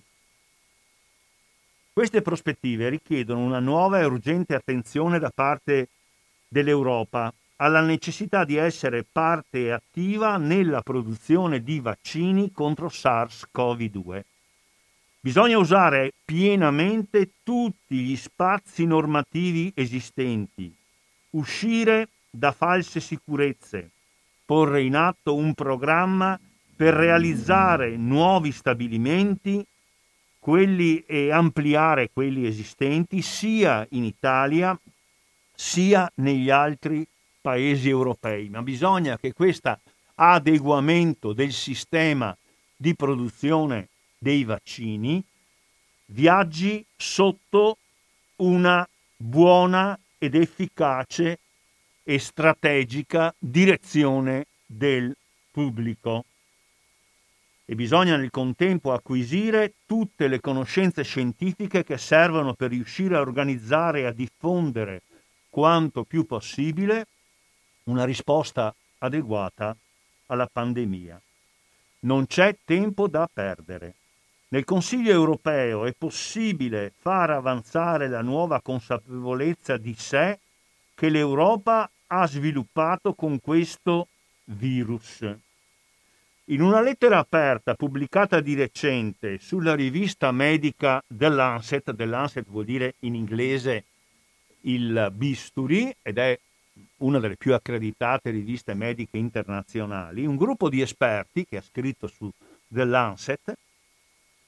Queste 1.92 2.23
prospettive 2.23 2.88
richiedono 2.88 3.40
una 3.40 3.59
nuova 3.59 3.99
e 3.99 4.04
urgente 4.04 4.54
attenzione 4.54 5.18
da 5.18 5.30
parte 5.35 5.88
dell'Europa 6.47 7.32
alla 7.56 7.80
necessità 7.80 8.44
di 8.44 8.56
essere 8.56 9.04
parte 9.04 9.73
attiva 9.73 10.37
nella 10.37 10.82
produzione 10.82 11.62
di 11.62 11.80
vaccini 11.80 12.52
contro 12.52 12.88
SARS-CoV-2. 12.88 14.20
Bisogna 15.20 15.59
usare 15.59 16.12
pienamente 16.25 17.32
tutti 17.42 17.97
gli 17.97 18.16
spazi 18.16 18.87
normativi 18.87 19.70
esistenti, 19.75 20.73
uscire 21.30 22.09
da 22.30 22.52
false 22.52 23.00
sicurezze, 23.00 23.90
porre 24.47 24.80
in 24.82 24.94
atto 24.97 25.35
un 25.35 25.52
programma 25.54 26.38
per 26.75 26.94
realizzare 26.94 27.97
nuovi 27.97 28.52
stabilimenti 28.52 29.62
quelli 30.40 31.04
e 31.06 31.30
ampliare 31.30 32.11
quelli 32.12 32.47
esistenti 32.47 33.23
sia 33.23 33.87
in 33.90 34.04
Italia 34.04 34.76
sia 35.54 36.11
negli 36.16 36.50
altri 36.50 37.06
paesi 37.40 37.88
europei, 37.88 38.49
ma 38.49 38.62
bisogna 38.62 39.18
che 39.18 39.32
questo 39.32 39.78
adeguamento 40.16 41.32
del 41.32 41.52
sistema 41.52 42.37
di 42.75 42.94
produzione 42.94 43.88
dei 44.18 44.44
vaccini 44.44 45.23
viaggi 46.06 46.85
sotto 46.97 47.76
una 48.37 48.87
buona 49.16 49.99
ed 50.18 50.35
efficace 50.35 51.38
e 52.02 52.18
strategica 52.18 53.35
direzione 53.38 54.47
del 54.66 55.14
pubblico. 55.50 56.25
E 57.71 57.77
bisogna 57.77 58.17
nel 58.17 58.31
contempo 58.31 58.93
acquisire 58.93 59.75
tutte 59.87 60.27
le 60.27 60.41
conoscenze 60.41 61.05
scientifiche 61.05 61.85
che 61.85 61.99
servono 61.99 62.55
per 62.55 62.71
riuscire 62.71 63.15
a 63.15 63.21
organizzare 63.21 64.00
e 64.00 64.07
a 64.07 64.12
diffondere 64.12 65.03
quanto 65.49 66.03
più 66.03 66.27
possibile 66.27 67.07
una 67.85 68.03
risposta 68.03 68.75
adeguata 68.99 69.77
alla 70.27 70.49
pandemia. 70.53 71.23
Non 72.00 72.27
c'è 72.27 72.57
tempo 72.65 73.07
da 73.07 73.31
perdere. 73.33 73.95
Nel 74.49 74.65
Consiglio 74.65 75.12
europeo 75.12 75.85
è 75.85 75.95
possibile 75.97 76.93
far 76.99 77.31
avanzare 77.31 78.09
la 78.09 78.21
nuova 78.21 78.61
consapevolezza 78.61 79.77
di 79.77 79.95
sé 79.95 80.41
che 80.93 81.09
l'Europa 81.09 81.89
ha 82.09 82.27
sviluppato 82.27 83.15
con 83.15 83.39
questo 83.39 84.09
virus. 84.47 85.25
In 86.50 86.62
una 86.62 86.80
lettera 86.80 87.19
aperta 87.19 87.75
pubblicata 87.75 88.40
di 88.40 88.56
recente 88.56 89.39
sulla 89.39 89.76
rivista 89.76 90.32
medica 90.32 91.00
The 91.06 91.28
Lancet 91.28 92.45
vuol 92.49 92.65
dire 92.65 92.95
in 93.00 93.15
inglese 93.15 93.84
il 94.63 95.13
bisturi 95.15 95.95
ed 96.02 96.19
è 96.19 96.36
una 96.99 97.21
delle 97.21 97.36
più 97.36 97.54
accreditate 97.54 98.30
riviste 98.30 98.75
mediche 98.75 99.17
internazionali, 99.17 100.26
un 100.26 100.34
gruppo 100.34 100.69
di 100.69 100.80
esperti 100.80 101.47
che 101.47 101.58
ha 101.58 101.63
scritto 101.63 102.08
su 102.08 102.28
The 102.67 102.84
Lancet 102.84 103.52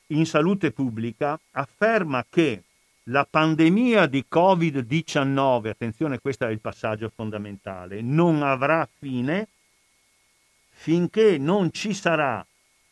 in 0.08 0.26
salute 0.26 0.72
pubblica 0.72 1.38
afferma 1.52 2.26
che 2.28 2.64
la 3.04 3.24
pandemia 3.30 4.06
di 4.06 4.24
Covid-19, 4.28 5.68
attenzione 5.68 6.18
questo 6.18 6.46
è 6.46 6.50
il 6.50 6.60
passaggio 6.60 7.12
fondamentale, 7.14 8.00
non 8.02 8.42
avrà 8.42 8.88
fine 8.98 9.46
finché 10.82 11.38
non 11.38 11.72
ci 11.72 11.94
sarà 11.94 12.44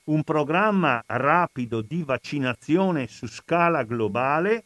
un 0.05 0.22
programma 0.22 1.03
rapido 1.09 1.81
di 1.81 2.05
vaccinazione 2.05 3.09
su 3.09 3.26
scala 3.26 3.83
globale 3.83 4.62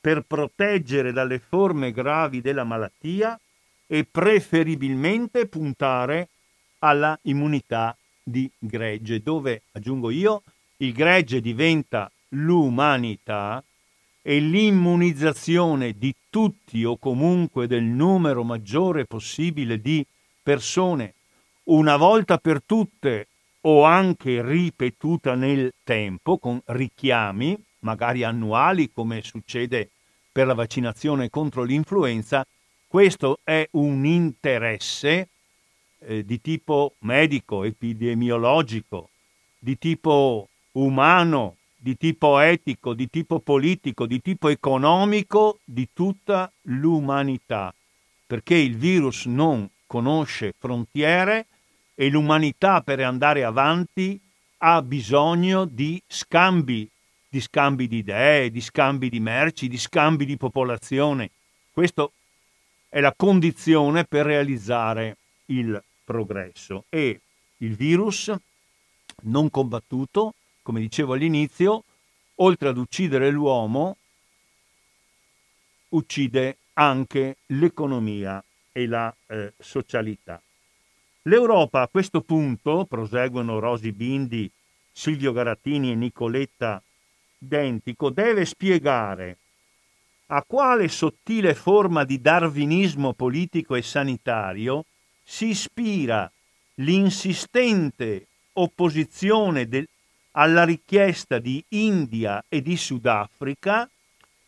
per 0.00 0.22
proteggere 0.22 1.12
dalle 1.12 1.40
forme 1.40 1.92
gravi 1.92 2.40
della 2.40 2.64
malattia 2.64 3.38
e 3.86 4.06
preferibilmente 4.10 5.46
puntare 5.46 6.30
alla 6.78 7.18
immunità 7.24 7.94
di 8.22 8.50
gregge, 8.56 9.22
dove, 9.22 9.64
aggiungo 9.72 10.08
io, 10.08 10.42
il 10.78 10.94
gregge 10.94 11.42
diventa 11.42 12.10
l'umanità 12.30 13.62
e 14.22 14.40
l'immunizzazione 14.40 15.98
di 15.98 16.14
tutti 16.30 16.82
o 16.82 16.96
comunque 16.96 17.66
del 17.66 17.84
numero 17.84 18.42
maggiore 18.42 19.04
possibile 19.04 19.82
di 19.82 20.02
persone, 20.42 21.12
una 21.64 21.96
volta 21.96 22.38
per 22.38 22.62
tutte 22.64 23.28
o 23.62 23.84
anche 23.84 24.42
ripetuta 24.42 25.34
nel 25.34 25.72
tempo 25.84 26.38
con 26.38 26.60
richiami, 26.66 27.56
magari 27.80 28.22
annuali 28.22 28.90
come 28.92 29.22
succede 29.22 29.90
per 30.30 30.46
la 30.46 30.54
vaccinazione 30.54 31.30
contro 31.30 31.62
l'influenza, 31.62 32.46
questo 32.86 33.38
è 33.42 33.66
un 33.72 34.04
interesse 34.04 35.28
eh, 36.00 36.24
di 36.24 36.40
tipo 36.40 36.94
medico, 37.00 37.64
epidemiologico, 37.64 39.08
di 39.58 39.78
tipo 39.78 40.48
umano, 40.72 41.56
di 41.76 41.96
tipo 41.96 42.38
etico, 42.38 42.92
di 42.92 43.08
tipo 43.08 43.40
politico, 43.40 44.06
di 44.06 44.20
tipo 44.20 44.48
economico 44.48 45.58
di 45.64 45.88
tutta 45.92 46.50
l'umanità, 46.62 47.74
perché 48.26 48.56
il 48.56 48.76
virus 48.76 49.26
non 49.26 49.68
conosce 49.86 50.54
frontiere 50.58 51.46
e 51.94 52.08
l'umanità 52.08 52.80
per 52.80 53.00
andare 53.00 53.44
avanti 53.44 54.20
ha 54.58 54.82
bisogno 54.82 55.64
di 55.64 56.00
scambi, 56.06 56.88
di 57.28 57.40
scambi 57.40 57.86
di 57.86 57.98
idee, 57.98 58.50
di 58.50 58.60
scambi 58.60 59.08
di 59.08 59.20
merci, 59.20 59.68
di 59.68 59.78
scambi 59.78 60.24
di 60.24 60.36
popolazione. 60.36 61.30
Questa 61.70 62.08
è 62.88 63.00
la 63.00 63.12
condizione 63.16 64.04
per 64.04 64.26
realizzare 64.26 65.16
il 65.46 65.82
progresso 66.04 66.84
e 66.88 67.20
il 67.58 67.74
virus 67.74 68.32
non 69.22 69.50
combattuto 69.50 70.34
come 70.64 70.80
dicevo 70.80 71.12
all'inizio, 71.12 71.84
oltre 72.36 72.70
ad 72.70 72.78
uccidere 72.78 73.30
l'uomo, 73.30 73.98
uccide 75.90 76.56
anche 76.72 77.36
l'economia 77.48 78.42
e 78.72 78.86
la 78.86 79.14
eh, 79.26 79.52
socialità. 79.58 80.40
L'Europa 81.26 81.80
a 81.80 81.88
questo 81.88 82.20
punto, 82.20 82.84
proseguono 82.84 83.58
Rosi 83.58 83.92
Bindi, 83.92 84.50
Silvio 84.92 85.32
Garattini 85.32 85.92
e 85.92 85.94
Nicoletta 85.94 86.82
Dentico, 87.38 88.10
deve 88.10 88.44
spiegare 88.44 89.38
a 90.26 90.44
quale 90.46 90.88
sottile 90.88 91.54
forma 91.54 92.04
di 92.04 92.20
darwinismo 92.20 93.14
politico 93.14 93.74
e 93.74 93.80
sanitario 93.80 94.84
si 95.22 95.46
ispira 95.46 96.30
l'insistente 96.74 98.26
opposizione 98.54 99.66
del, 99.66 99.88
alla 100.32 100.64
richiesta 100.64 101.38
di 101.38 101.64
India 101.68 102.44
e 102.48 102.60
di 102.60 102.76
Sudafrica 102.76 103.88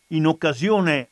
in 0.09 0.27
occasione, 0.27 1.09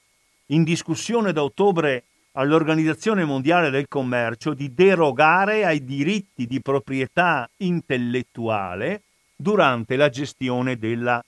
in 0.48 0.64
discussione 0.64 1.34
da 1.34 1.44
ottobre 1.44 2.04
all'Organizzazione 2.38 3.24
Mondiale 3.24 3.70
del 3.70 3.88
Commercio 3.88 4.54
di 4.54 4.74
derogare 4.74 5.66
ai 5.66 5.84
diritti 5.84 6.46
di 6.46 6.62
proprietà 6.62 7.50
intellettuale 7.58 9.04
durante 9.36 9.96
la 9.96 10.10
gestione 10.10 10.78
della 10.78 11.24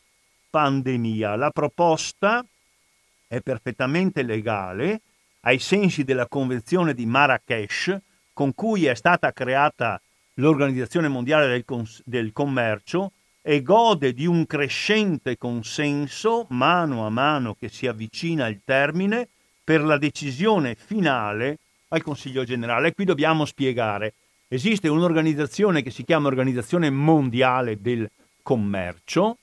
pandemia. 0.50 1.36
La 1.36 1.52
proposta 1.52 2.46
è 3.28 3.40
perfettamente 3.42 4.22
legale 4.24 5.02
ai 5.42 5.60
sensi 5.60 6.04
della 6.04 6.28
Convenzione 6.28 6.94
di 6.94 7.06
Marrakesh 7.06 7.98
con 8.34 8.54
cui 8.54 8.86
è 8.86 8.94
stata 8.94 9.32
creata 9.32 10.00
l'Organizzazione 10.36 11.08
Mondiale 11.08 11.48
del, 11.48 11.64
Cons- 11.64 12.02
del 12.06 12.34
Commercio 12.34 13.14
e 13.42 13.62
gode 13.62 14.14
di 14.14 14.26
un 14.26 14.46
crescente 14.46 15.38
consenso 15.38 16.48
mano 16.50 17.06
a 17.06 17.10
mano 17.10 17.56
che 17.58 17.70
si 17.70 17.88
avvicina 17.88 18.48
il 18.48 18.60
termine 18.66 19.30
per 19.68 19.84
la 19.84 19.98
decisione 19.98 20.76
finale 20.76 21.58
al 21.90 22.02
Consiglio 22.02 22.46
generale. 22.46 22.94
Qui 22.94 23.04
dobbiamo 23.04 23.44
spiegare 23.44 24.14
Esiste 24.50 24.88
un'organizzazione 24.88 25.82
che 25.82 25.92
si 25.92 26.06
chiama 26.06 26.30
Organizzazione 26.30 26.90
Mondiale 26.90 27.82
del 27.82 28.10
Commercio, 28.42 29.40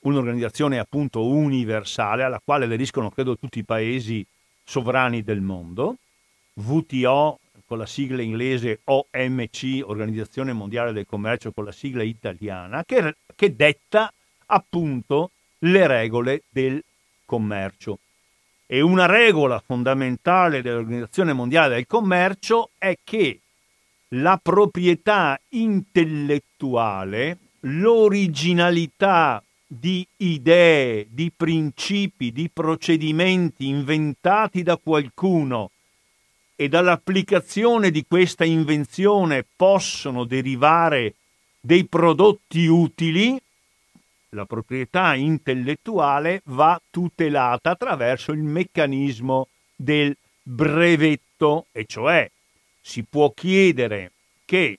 un'organizzazione 0.00 0.78
appunto 0.78 1.26
universale 1.26 2.22
alla 2.22 2.40
quale 2.42 2.66
aderiscono 2.66 3.10
credo 3.10 3.36
tutti 3.36 3.58
i 3.58 3.64
paesi 3.64 4.24
sovrani 4.62 5.24
del 5.24 5.40
mondo, 5.40 5.96
WTO 6.54 7.40
con 7.66 7.78
la 7.78 7.86
sigla 7.86 8.22
inglese 8.22 8.78
OMC, 8.84 9.82
Organizzazione 9.82 10.52
Mondiale 10.52 10.92
del 10.92 11.04
Commercio 11.04 11.50
con 11.50 11.64
la 11.64 11.72
sigla 11.72 12.04
italiana, 12.04 12.84
che, 12.84 13.16
che 13.34 13.56
detta 13.56 14.12
appunto 14.46 15.32
le 15.58 15.84
regole 15.88 16.42
del 16.48 16.80
commercio. 17.24 17.98
E 18.68 18.80
una 18.80 19.06
regola 19.06 19.62
fondamentale 19.64 20.60
dell'Organizzazione 20.60 21.32
Mondiale 21.32 21.76
del 21.76 21.86
Commercio 21.86 22.70
è 22.78 22.98
che 23.04 23.40
la 24.10 24.40
proprietà 24.42 25.40
intellettuale, 25.50 27.38
l'originalità 27.60 29.40
di 29.66 30.06
idee, 30.18 31.06
di 31.10 31.30
principi, 31.34 32.32
di 32.32 32.50
procedimenti 32.52 33.68
inventati 33.68 34.62
da 34.64 34.76
qualcuno 34.76 35.70
e 36.56 36.68
dall'applicazione 36.68 37.90
di 37.90 38.04
questa 38.06 38.44
invenzione 38.44 39.44
possono 39.56 40.24
derivare 40.24 41.14
dei 41.60 41.84
prodotti 41.84 42.66
utili, 42.66 43.40
la 44.36 44.44
proprietà 44.44 45.14
intellettuale 45.14 46.42
va 46.44 46.80
tutelata 46.90 47.70
attraverso 47.70 48.32
il 48.32 48.42
meccanismo 48.42 49.48
del 49.74 50.14
brevetto, 50.42 51.66
e 51.72 51.86
cioè 51.86 52.30
si 52.80 53.02
può 53.02 53.32
chiedere 53.32 54.12
che 54.44 54.78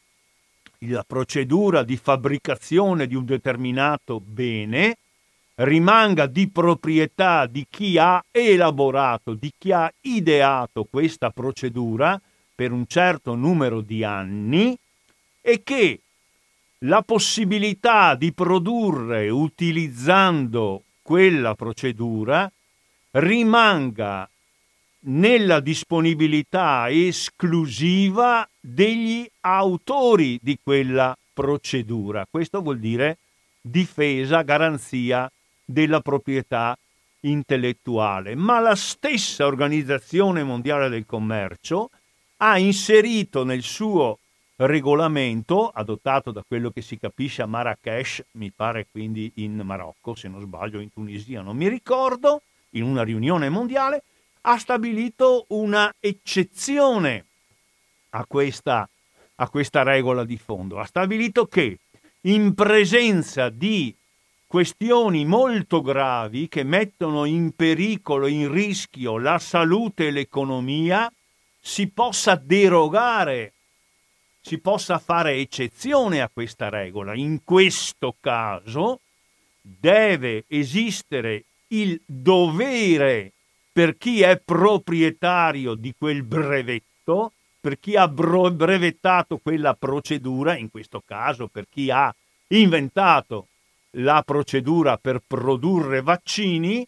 la 0.82 1.04
procedura 1.06 1.84
di 1.84 1.98
fabbricazione 1.98 3.08
di 3.08 3.16
un 3.16 3.26
determinato 3.26 4.22
bene 4.22 4.98
rimanga 5.56 6.28
di 6.28 6.48
proprietà 6.48 7.48
di 7.48 7.66
chi 7.68 7.98
ha 7.98 8.24
elaborato, 8.30 9.34
di 9.34 9.52
chi 9.58 9.72
ha 9.72 9.92
ideato 10.02 10.86
questa 10.88 11.32
procedura 11.32 12.22
per 12.54 12.72
un 12.72 12.86
certo 12.88 13.34
numero 13.34 13.82
di 13.82 14.04
anni 14.04 14.78
e 15.42 15.64
che 15.64 16.00
la 16.82 17.02
possibilità 17.02 18.16
di 18.16 18.34
produrre 18.34 19.30
utilizzando 19.30 20.84
quella 21.02 21.56
procedura 21.56 22.52
rimanga 23.12 24.30
nella 25.00 25.60
disponibilità 25.60 26.90
esclusiva 26.90 28.48
degli 28.60 29.28
autori 29.42 30.38
di 30.42 30.60
quella 30.62 31.18
procedura. 31.34 32.28
Questo 32.30 32.62
vuol 32.62 32.80
dire 32.80 33.18
difesa, 33.62 34.42
garanzia 34.44 35.32
della 35.64 36.02
proprietà 36.02 36.78
intellettuale, 37.22 38.36
ma 38.36 38.60
la 38.60 38.76
stessa 38.76 39.46
Organizzazione 39.46 40.44
Mondiale 40.44 40.90
del 40.90 41.06
Commercio 41.06 41.90
ha 42.38 42.58
inserito 42.58 43.44
nel 43.44 43.64
suo 43.64 44.20
regolamento, 44.58 45.70
adottato 45.70 46.32
da 46.32 46.44
quello 46.46 46.72
che 46.72 46.82
si 46.82 46.98
capisce 46.98 47.44
a 47.44 47.46
Marrakesh, 47.46 48.26
mi 48.32 48.52
pare 48.52 48.88
quindi 48.92 49.32
in 49.36 49.62
Marocco, 49.64 50.16
se 50.16 50.28
non 50.28 50.42
sbaglio, 50.42 50.80
in 50.80 50.92
Tunisia, 50.92 51.42
non 51.42 51.56
mi 51.56 51.68
ricordo, 51.70 52.42
in 52.72 52.84
una 52.84 53.04
riunione 53.04 53.50
mondiale, 53.50 54.04
ha 54.42 54.58
stabilito 54.58 55.46
una 55.50 55.94
eccezione 56.00 57.26
a 58.12 58.26
questa, 58.26 58.90
a 59.36 59.50
questa 59.50 59.84
regola 59.84 60.24
di 60.24 60.38
fondo. 60.38 60.80
Ha 60.80 60.86
stabilito 60.86 61.46
che 61.46 61.80
in 62.22 62.54
presenza 62.56 63.50
di 63.50 63.94
questioni 64.48 65.26
molto 65.26 65.82
gravi 65.82 66.48
che 66.48 66.64
mettono 66.64 67.26
in 67.26 67.52
pericolo, 67.56 68.28
in 68.28 68.52
rischio 68.52 69.18
la 69.18 69.38
salute 69.38 70.08
e 70.08 70.12
l'economia, 70.12 71.12
si 71.60 71.88
possa 71.90 72.36
derogare, 72.36 73.52
si 74.48 74.60
possa 74.60 74.98
fare 74.98 75.34
eccezione 75.34 76.22
a 76.22 76.30
questa 76.32 76.70
regola. 76.70 77.14
In 77.14 77.42
questo 77.44 78.16
caso 78.22 79.02
deve 79.62 80.46
esistere 80.48 81.44
il 81.68 82.00
dovere 82.06 83.34
per 83.74 83.98
chi 83.98 84.22
è 84.22 84.40
proprietario 84.40 85.74
di 85.74 85.94
quel 85.98 86.24
brevetto, 86.24 87.34
per 87.60 87.78
chi 87.78 87.98
ha 87.98 88.08
brevettato 88.08 89.38
quella 89.38 89.74
procedura, 89.74 90.56
in 90.56 90.72
questo 90.72 91.04
caso 91.06 91.48
per 91.48 91.66
chi 91.70 91.92
ha 91.92 92.16
inventato 92.48 93.48
la 93.98 94.24
procedura 94.26 94.96
per 94.98 95.22
produrre 95.28 96.02
vaccini, 96.02 96.88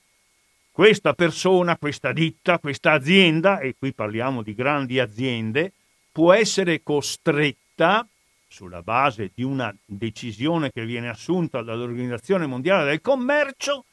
questa 0.72 1.12
persona, 1.12 1.76
questa 1.76 2.14
ditta, 2.14 2.58
questa 2.58 2.94
azienda, 2.94 3.60
e 3.60 3.76
qui 3.78 3.92
parliamo 3.92 4.44
di 4.44 4.56
grandi 4.56 4.98
aziende, 4.98 5.74
può 6.20 6.34
essere 6.34 6.84
costretta, 6.84 8.06
sulla 8.46 8.82
base 8.82 9.32
di 9.34 9.42
una 9.42 9.74
decisione 9.86 10.70
che 10.70 10.86
viene 10.86 11.08
assunta 11.08 11.62
dall'Organizzazione 11.62 12.46
Mondiale 12.46 12.84
del 12.84 13.00
Commercio, 13.00 13.86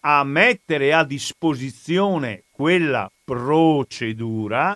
a 0.00 0.24
mettere 0.24 0.94
a 0.94 1.04
disposizione 1.04 2.44
quella 2.50 3.12
procedura, 3.22 4.74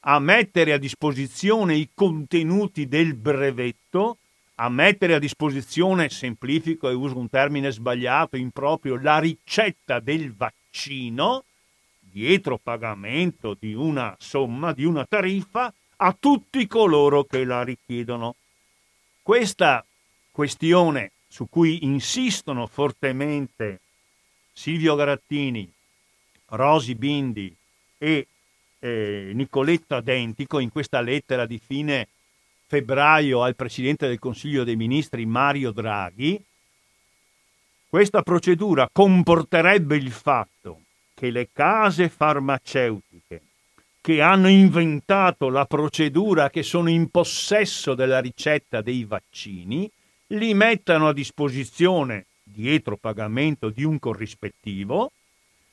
a 0.00 0.18
mettere 0.18 0.72
a 0.72 0.78
disposizione 0.78 1.76
i 1.76 1.90
contenuti 1.94 2.88
del 2.88 3.14
brevetto, 3.14 4.18
a 4.56 4.68
mettere 4.68 5.14
a 5.14 5.20
disposizione, 5.20 6.08
semplifico 6.08 6.90
e 6.90 6.94
uso 6.94 7.16
un 7.18 7.30
termine 7.30 7.70
sbagliato, 7.70 8.36
improprio, 8.36 9.00
la 9.00 9.20
ricetta 9.20 10.00
del 10.00 10.34
vaccino, 10.34 11.44
dietro 12.00 12.58
pagamento 12.58 13.56
di 13.56 13.74
una 13.74 14.16
somma, 14.18 14.72
di 14.72 14.84
una 14.84 15.04
tariffa, 15.04 15.72
a 15.96 16.16
tutti 16.18 16.66
coloro 16.66 17.24
che 17.24 17.44
la 17.44 17.62
richiedono. 17.62 18.36
Questa 19.22 19.84
questione 20.30 21.12
su 21.26 21.48
cui 21.48 21.84
insistono 21.84 22.66
fortemente 22.66 23.80
Silvio 24.52 24.94
Garattini, 24.94 25.70
Rosi 26.48 26.94
Bindi 26.94 27.54
e 27.98 28.26
eh, 28.78 29.30
Nicoletta 29.34 30.00
Dentico 30.00 30.58
in 30.58 30.70
questa 30.70 31.00
lettera 31.00 31.46
di 31.46 31.58
fine 31.58 32.08
febbraio 32.66 33.42
al 33.42 33.54
Presidente 33.54 34.06
del 34.06 34.18
Consiglio 34.18 34.64
dei 34.64 34.76
Ministri 34.76 35.24
Mario 35.24 35.70
Draghi, 35.72 36.42
questa 37.88 38.22
procedura 38.22 38.88
comporterebbe 38.92 39.96
il 39.96 40.10
fatto 40.10 40.80
che 41.14 41.30
le 41.30 41.48
case 41.52 42.08
farmaceutiche 42.08 43.42
che 44.06 44.20
hanno 44.20 44.48
inventato 44.48 45.48
la 45.48 45.64
procedura, 45.64 46.48
che 46.48 46.62
sono 46.62 46.88
in 46.88 47.10
possesso 47.10 47.96
della 47.96 48.20
ricetta 48.20 48.80
dei 48.80 49.02
vaccini, 49.02 49.90
li 50.28 50.54
mettano 50.54 51.08
a 51.08 51.12
disposizione, 51.12 52.26
dietro 52.44 52.96
pagamento 52.96 53.68
di 53.68 53.82
un 53.82 53.98
corrispettivo, 53.98 55.10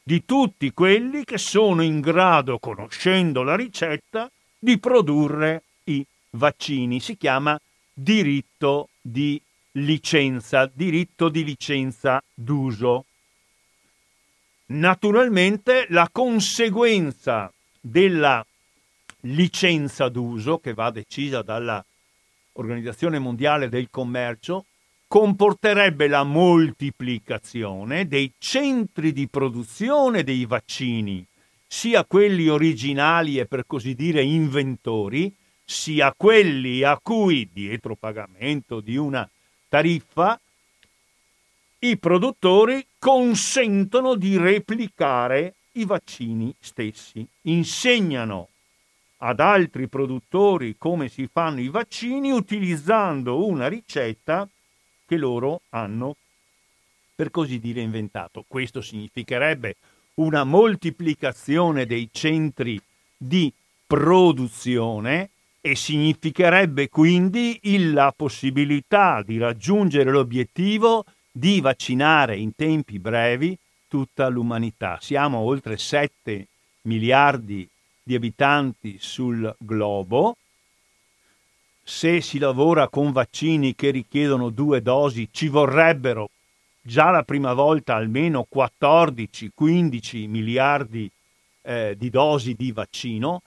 di 0.02 0.26
tutti 0.26 0.74
quelli 0.74 1.24
che 1.26 1.38
sono 1.38 1.84
in 1.84 2.00
grado, 2.00 2.58
conoscendo 2.58 3.44
la 3.44 3.56
ricetta, 3.56 4.32
di 4.58 4.80
produrre 4.80 5.62
i 5.84 6.04
vaccini. 6.32 7.00
Si 7.02 7.16
chiama 7.18 7.56
diritto 7.94 8.90
di 9.00 9.40
licenza, 9.74 10.68
diritto 10.74 11.30
di 11.30 11.44
licenza 11.44 12.20
d'uso. 12.34 13.06
Naturalmente 14.66 15.86
la 15.90 16.10
conseguenza 16.12 17.54
della 17.86 18.46
licenza 19.22 20.08
d'uso 20.08 20.60
che 20.60 20.74
va 20.74 20.90
decisa 20.90 21.42
dalla 21.42 21.84
Organizzazione 22.54 23.20
Mondiale 23.20 23.68
del 23.68 23.90
Commercio 23.90 24.66
comporterebbe 25.06 26.08
la 26.08 26.24
moltiplicazione 26.24 28.08
dei 28.08 28.32
centri 28.38 29.12
di 29.12 29.28
produzione 29.28 30.24
dei 30.24 30.46
vaccini, 30.46 31.26
sia 31.68 32.06
quelli 32.06 32.48
originali 32.48 33.38
e 33.38 33.46
per 33.46 33.66
così 33.68 33.96
dire 33.96 34.24
inventori, 34.24 35.36
sia 35.66 36.14
quelli 36.16 36.84
a 36.84 36.98
cui, 37.02 37.50
dietro 37.52 37.96
pagamento 37.96 38.80
di 38.80 38.96
una 38.96 39.30
tariffa, 39.68 40.40
i 41.80 41.98
produttori 41.98 42.86
consentono 42.98 44.16
di 44.16 44.38
replicare 44.38 45.56
i 45.74 45.86
vaccini 45.86 46.54
stessi, 46.60 47.26
insegnano 47.44 48.50
ad 49.18 49.40
altri 49.40 49.88
produttori 49.88 50.76
come 50.78 51.08
si 51.08 51.30
fanno 51.32 51.62
i 51.62 51.70
vaccini 51.70 52.32
utilizzando 52.32 53.46
una 53.48 53.68
ricetta 53.68 54.48
che 55.06 55.18
loro 55.18 55.62
hanno, 55.70 56.18
per 57.16 57.32
così 57.32 57.60
dire, 57.60 57.82
inventato. 57.82 58.44
Questo 58.48 58.82
significherebbe 58.82 59.76
una 60.16 60.44
moltiplicazione 60.44 61.86
dei 61.86 62.10
centri 62.12 62.82
di 63.18 63.52
produzione 63.88 65.30
e 65.62 65.76
significherebbe 65.76 66.90
quindi 66.90 67.60
la 67.94 68.14
possibilità 68.16 69.24
di 69.24 69.38
raggiungere 69.38 70.12
l'obiettivo 70.12 71.06
di 71.32 71.62
vaccinare 71.62 72.36
in 72.36 72.54
tempi 72.54 73.00
brevi 73.00 73.58
tutta 73.94 74.28
l'umanità. 74.28 74.98
Siamo 75.00 75.38
oltre 75.38 75.78
7 75.78 76.48
miliardi 76.88 77.70
di 78.02 78.16
abitanti 78.16 78.98
sul 79.00 79.56
globo. 79.60 80.36
Se 81.84 82.20
si 82.20 82.40
lavora 82.40 82.88
con 82.88 83.12
vaccini 83.12 83.76
che 83.76 83.92
richiedono 83.92 84.50
due 84.50 84.82
dosi, 84.82 85.30
ci 85.32 85.48
vorrebbero 85.48 86.32
già 86.82 87.12
la 87.12 87.22
prima 87.22 87.54
volta 87.54 87.94
almeno 87.94 88.48
14-15 88.52 90.28
miliardi 90.28 91.08
eh, 91.62 91.94
di 91.96 92.10
dosi 92.10 92.56
di 92.56 92.72
vaccino. 92.72 93.44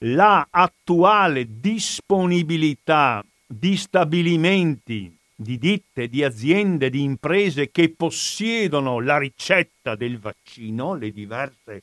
La 0.00 0.46
attuale 0.50 1.46
disponibilità 1.58 3.24
di 3.46 3.78
stabilimenti 3.78 5.15
di 5.38 5.58
ditte, 5.58 6.08
di 6.08 6.24
aziende, 6.24 6.88
di 6.88 7.02
imprese 7.02 7.70
che 7.70 7.90
possiedono 7.90 9.00
la 9.00 9.18
ricetta 9.18 9.94
del 9.94 10.18
vaccino, 10.18 10.94
le 10.94 11.12
diverse 11.12 11.82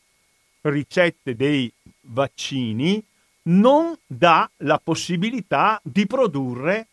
ricette 0.61 1.35
dei 1.35 1.71
vaccini, 2.01 3.03
non 3.43 3.95
dà 4.07 4.49
la 4.57 4.79
possibilità 4.83 5.79
di 5.83 6.07
produrre 6.07 6.87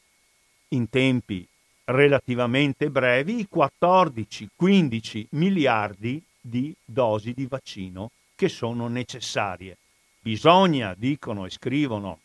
in 0.69 0.91
tempi 0.91 1.47
relativamente 1.85 2.91
brevi 2.91 3.49
14-15 3.53 5.27
miliardi 5.31 6.23
di 6.41 6.75
dosi 6.85 7.33
di 7.33 7.47
vaccino 7.47 8.11
che 8.35 8.49
sono 8.49 8.89
necessarie. 8.89 9.77
Bisogna, 10.21 10.95
dicono 10.97 11.47
e 11.47 11.51
scrivono 11.51 12.21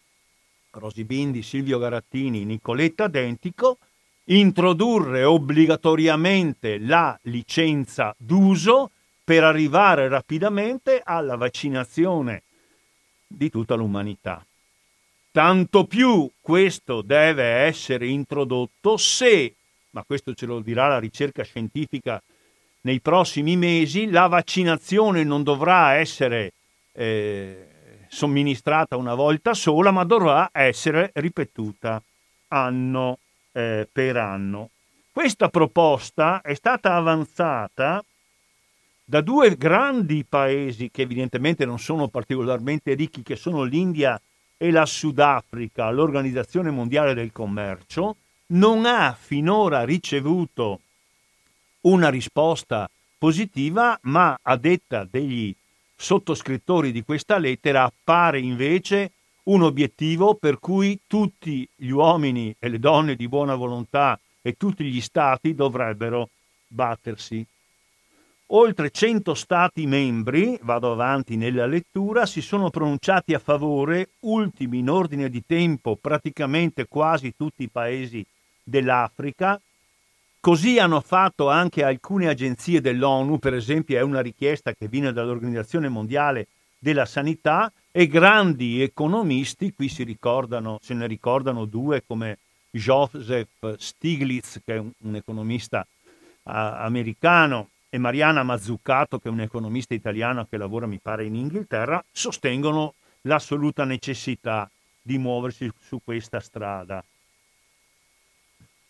Rosi 0.71 1.03
Bindi, 1.03 1.41
Silvio 1.41 1.79
Garattini, 1.79 2.43
Nicoletta 2.43 3.07
Dentico, 3.07 3.77
introdurre 4.25 5.23
obbligatoriamente 5.23 6.79
la 6.79 7.17
licenza 7.23 8.15
d'uso 8.17 8.91
per 9.23 9.43
arrivare 9.43 10.07
rapidamente 10.07 11.01
alla 11.03 11.35
vaccinazione 11.35 12.43
di 13.27 13.49
tutta 13.49 13.75
l'umanità. 13.75 14.45
Tanto 15.31 15.85
più 15.85 16.29
questo 16.39 17.01
deve 17.01 17.43
essere 17.43 18.07
introdotto 18.07 18.97
se, 18.97 19.53
ma 19.91 20.03
questo 20.03 20.33
ce 20.33 20.45
lo 20.45 20.59
dirà 20.59 20.88
la 20.88 20.99
ricerca 20.99 21.43
scientifica 21.43 22.21
nei 22.81 23.01
prossimi 23.01 23.57
mesi, 23.57 24.09
la 24.09 24.27
vaccinazione 24.27 25.23
non 25.23 25.43
dovrà 25.43 25.93
essere 25.93 26.53
eh, 26.93 27.67
somministrata 28.07 28.95
una 28.95 29.15
volta 29.15 29.53
sola, 29.53 29.91
ma 29.91 30.03
dovrà 30.03 30.49
essere 30.53 31.09
ripetuta 31.15 32.01
anno 32.49 33.17
eh, 33.55 33.87
per 33.89 34.17
anno. 34.17 34.71
Questa 35.11 35.47
proposta 35.47 36.41
è 36.41 36.53
stata 36.53 36.95
avanzata 36.95 38.03
da 39.05 39.21
due 39.21 39.55
grandi 39.55 40.25
paesi 40.27 40.89
che 40.91 41.03
evidentemente 41.03 41.63
non 41.63 41.79
sono 41.79 42.09
particolarmente 42.09 42.93
ricchi, 42.95 43.23
che 43.23 43.37
sono 43.37 43.63
l'India 43.63 44.19
e 44.57 44.71
la 44.71 44.85
Sudafrica, 44.85 45.89
l'Organizzazione 45.89 46.69
Mondiale 46.69 47.13
del 47.13 47.31
Commercio, 47.31 48.17
non 48.47 48.85
ha 48.85 49.17
finora 49.17 49.85
ricevuto 49.85 50.81
una 51.81 52.09
risposta 52.09 52.89
positiva, 53.17 53.97
ma 54.03 54.37
a 54.41 54.57
detta 54.57 55.07
degli 55.09 55.55
sottoscrittori 55.95 56.91
di 56.91 57.03
questa 57.03 57.37
lettera 57.37 57.83
appare 57.83 58.39
invece 58.39 59.11
un 59.45 59.62
obiettivo 59.63 60.36
per 60.36 60.60
cui 60.60 60.99
tutti 61.05 61.67
gli 61.75 61.89
uomini 61.89 62.55
e 62.58 62.69
le 62.69 62.79
donne 62.79 63.15
di 63.15 63.27
buona 63.27 63.55
volontà 63.55 64.19
e 64.41 64.53
tutti 64.53 64.84
gli 64.86 65.01
stati 65.01 65.53
dovrebbero 65.53 66.29
battersi. 66.67 67.45
Oltre 68.49 68.91
100 68.91 69.34
stati 69.34 69.88
membri, 69.88 70.58
vado 70.62 70.91
avanti 70.91 71.36
nella 71.36 71.65
lettura, 71.65 72.27
si 72.27 72.41
sono 72.41 72.69
pronunciati 72.69 73.34
a 73.34 73.39
favore, 73.39 74.10
ultimi 74.21 74.79
in 74.79 74.89
ordine 74.89 75.29
di 75.29 75.43
tempo 75.45 75.95
praticamente 75.95 76.86
quasi 76.88 77.34
tutti 77.36 77.63
i 77.63 77.69
paesi 77.69 78.23
dell'Africa. 78.63 79.60
Così 80.39 80.77
hanno 80.77 81.01
fatto 81.01 81.49
anche 81.49 81.84
alcune 81.84 82.27
agenzie 82.27 82.81
dell'ONU, 82.81 83.39
per 83.39 83.55
esempio 83.55 83.97
è 83.97 84.01
una 84.01 84.21
richiesta 84.21 84.73
che 84.73 84.88
viene 84.88 85.12
dall'Organizzazione 85.12 85.89
Mondiale 85.89 86.47
della 86.77 87.05
Sanità 87.05 87.71
e 87.91 88.07
grandi 88.07 88.81
economisti, 88.81 89.73
qui 89.73 89.88
si 89.88 90.03
ricordano, 90.03 90.79
se 90.81 90.93
ne 90.93 91.07
ricordano 91.07 91.65
due 91.65 92.03
come 92.05 92.38
Joseph 92.69 93.75
Stiglitz, 93.77 94.61
che 94.65 94.75
è 94.75 94.77
un, 94.77 94.91
un 95.03 95.15
economista 95.15 95.85
uh, 96.43 96.51
americano, 96.51 97.69
e 97.89 97.97
Mariana 97.97 98.43
Mazzucato, 98.43 99.19
che 99.19 99.29
è 99.29 99.31
un 99.31 99.39
economista 99.39 99.93
italiano 99.93 100.45
che 100.49 100.57
lavora, 100.57 100.85
mi 100.85 100.99
pare, 101.01 101.23
in 101.23 101.35
Inghilterra, 101.35 102.03
sostengono 102.11 102.95
l'assoluta 103.21 103.85
necessità 103.85 104.69
di 105.01 105.17
muoversi 105.17 105.71
su 105.79 106.01
questa 106.03 106.41
strada. 106.41 107.01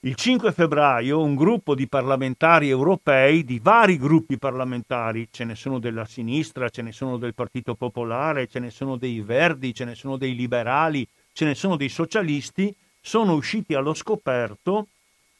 Il 0.06 0.14
5 0.14 0.52
febbraio 0.52 1.20
un 1.20 1.34
gruppo 1.34 1.74
di 1.74 1.88
parlamentari 1.88 2.70
europei, 2.70 3.44
di 3.44 3.58
vari 3.58 3.98
gruppi 3.98 4.38
parlamentari, 4.38 5.30
ce 5.32 5.46
ne 5.46 5.56
sono 5.56 5.80
della 5.80 6.06
sinistra, 6.06 6.70
ce 6.70 6.84
ne 6.84 6.92
sono 6.92 7.18
del 7.18 7.34
Partito 7.34 7.74
Popolare, 7.74 8.46
ce 8.46 8.60
ne 8.60 8.70
sono 8.70 8.98
dei 8.98 9.22
Verdi, 9.22 9.74
ce 9.74 9.84
ne 9.84 9.96
sono 9.96 10.16
dei 10.16 10.36
liberali, 10.36 11.08
ce 11.34 11.46
ne 11.46 11.56
sono 11.56 11.76
dei 11.76 11.90
socialisti, 11.90 12.72
sono 13.02 13.34
usciti 13.34 13.74
allo 13.74 13.96
scoperto 13.96 14.90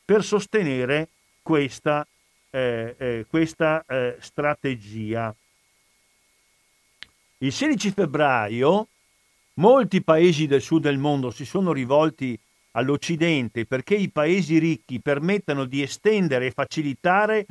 per 0.04 0.24
sostenere 0.24 1.10
questa, 1.44 2.04
eh, 2.50 2.96
eh, 2.98 3.26
questa 3.30 3.86
eh, 3.88 4.18
strategia. 4.20 5.32
Il 7.38 7.52
16 7.52 7.92
febbraio 7.92 8.88
molti 9.56 10.02
paesi 10.02 10.48
del 10.48 10.62
sud 10.62 10.82
del 10.82 10.98
mondo 10.98 11.30
si 11.30 11.46
sono 11.46 11.72
rivolti 11.72 12.36
all'Occidente 12.76 13.66
perché 13.66 13.96
i 13.96 14.10
paesi 14.10 14.58
ricchi 14.58 15.00
permettano 15.00 15.66
di 15.66 15.82
estendere 15.82 16.48
e 16.48 16.52
facilitare 16.52 17.46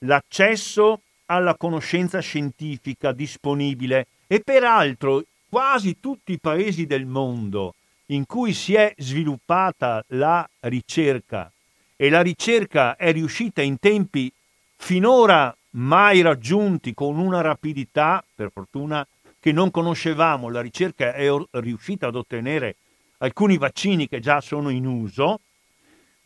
l'accesso 0.00 1.00
alla 1.26 1.56
conoscenza 1.56 2.20
scientifica 2.20 3.12
disponibile. 3.12 4.06
E 4.26 4.40
peraltro 4.40 5.24
quasi 5.48 5.98
tutti 6.00 6.32
i 6.32 6.38
paesi 6.38 6.86
del 6.86 7.06
mondo 7.06 7.74
in 8.06 8.26
cui 8.26 8.52
si 8.52 8.74
è 8.74 8.92
sviluppata 8.96 10.04
la 10.08 10.48
ricerca 10.60 11.50
e 11.96 12.10
la 12.10 12.20
ricerca 12.20 12.96
è 12.96 13.12
riuscita 13.12 13.62
in 13.62 13.78
tempi 13.78 14.30
finora 14.76 15.56
mai 15.70 16.20
raggiunti 16.20 16.94
con 16.94 17.18
una 17.18 17.40
rapidità, 17.40 18.22
per 18.34 18.50
fortuna, 18.52 19.06
che 19.40 19.52
non 19.52 19.70
conoscevamo, 19.70 20.50
la 20.50 20.60
ricerca 20.60 21.14
è 21.14 21.28
riuscita 21.52 22.08
ad 22.08 22.16
ottenere 22.16 22.76
alcuni 23.18 23.58
vaccini 23.58 24.08
che 24.08 24.20
già 24.20 24.40
sono 24.40 24.70
in 24.70 24.86
uso. 24.86 25.40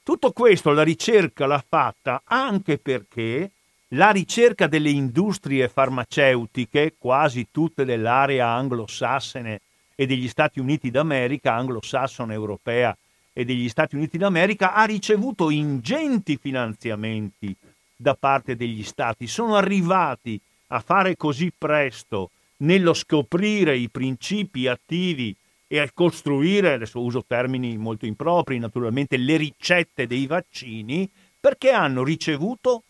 Tutto 0.02 0.32
questo 0.32 0.72
la 0.72 0.82
ricerca 0.82 1.46
l'ha 1.46 1.64
fatta 1.66 2.22
anche 2.24 2.78
perché 2.78 3.50
la 3.94 4.10
ricerca 4.10 4.66
delle 4.66 4.90
industrie 4.90 5.68
farmaceutiche, 5.68 6.94
quasi 6.96 7.48
tutte 7.50 7.84
dell'area 7.84 8.48
anglosassone 8.48 9.60
e 9.94 10.06
degli 10.06 10.28
Stati 10.28 10.60
Uniti 10.60 10.90
d'America, 10.90 11.54
anglosassone 11.54 12.32
europea 12.32 12.96
e 13.32 13.44
degli 13.44 13.68
Stati 13.68 13.96
Uniti 13.96 14.16
d'America, 14.16 14.74
ha 14.74 14.84
ricevuto 14.84 15.50
ingenti 15.50 16.38
finanziamenti 16.40 17.54
da 17.96 18.14
parte 18.14 18.56
degli 18.56 18.82
Stati. 18.82 19.26
Sono 19.26 19.56
arrivati 19.56 20.40
a 20.68 20.80
fare 20.80 21.16
così 21.16 21.52
presto 21.56 22.30
nello 22.58 22.94
scoprire 22.94 23.76
i 23.76 23.88
principi 23.88 24.66
attivi 24.68 25.34
e 25.72 25.78
a 25.78 25.88
costruire, 25.94 26.72
adesso 26.72 27.00
uso 27.00 27.24
termini 27.24 27.76
molto 27.76 28.04
impropri, 28.04 28.58
naturalmente, 28.58 29.16
le 29.16 29.36
ricette 29.36 30.08
dei 30.08 30.26
vaccini, 30.26 31.08
perché 31.38 31.70
hanno 31.70 32.02
ricevuto 32.02 32.82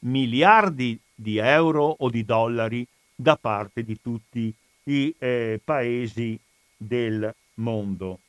miliardi 0.00 1.00
di 1.14 1.38
euro 1.38 1.96
o 1.98 2.10
di 2.10 2.26
dollari 2.26 2.86
da 3.14 3.38
parte 3.38 3.82
di 3.84 3.98
tutti 4.02 4.54
i 4.84 5.14
eh, 5.18 5.58
paesi 5.64 6.38
del 6.76 7.34
mondo. 7.54 8.20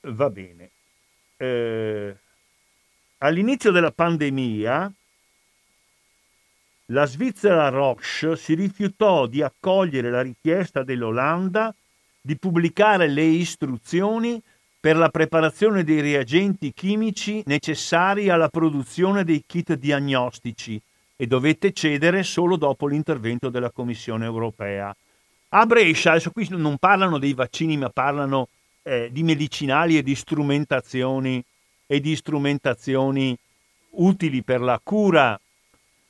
Va 0.00 0.30
bene. 0.30 0.70
Eh, 1.36 2.16
all'inizio 3.18 3.70
della 3.70 3.92
pandemia 3.92 4.90
la 6.86 7.04
Svizzera 7.04 7.68
Roche 7.68 8.34
si 8.36 8.54
rifiutò 8.54 9.26
di 9.26 9.42
accogliere 9.42 10.10
la 10.10 10.22
richiesta 10.22 10.82
dell'Olanda 10.82 11.74
di 12.26 12.38
pubblicare 12.38 13.06
le 13.06 13.22
istruzioni 13.22 14.40
per 14.80 14.96
la 14.96 15.10
preparazione 15.10 15.84
dei 15.84 16.00
reagenti 16.00 16.72
chimici 16.72 17.42
necessari 17.44 18.30
alla 18.30 18.48
produzione 18.48 19.24
dei 19.24 19.44
kit 19.46 19.74
diagnostici 19.74 20.80
e 21.16 21.26
dovette 21.26 21.74
cedere 21.74 22.22
solo 22.22 22.56
dopo 22.56 22.86
l'intervento 22.86 23.50
della 23.50 23.70
Commissione 23.70 24.24
europea. 24.24 24.96
A 25.50 25.66
Brescia, 25.66 26.12
adesso 26.12 26.30
qui 26.30 26.48
non 26.48 26.78
parlano 26.78 27.18
dei 27.18 27.34
vaccini, 27.34 27.76
ma 27.76 27.90
parlano 27.90 28.48
eh, 28.84 29.10
di 29.12 29.22
medicinali 29.22 29.98
e 29.98 30.02
di 30.02 30.14
strumentazioni 30.14 31.44
e 31.86 32.00
di 32.00 32.16
strumentazioni 32.16 33.36
utili 33.96 34.42
per 34.42 34.62
la 34.62 34.80
cura 34.82 35.38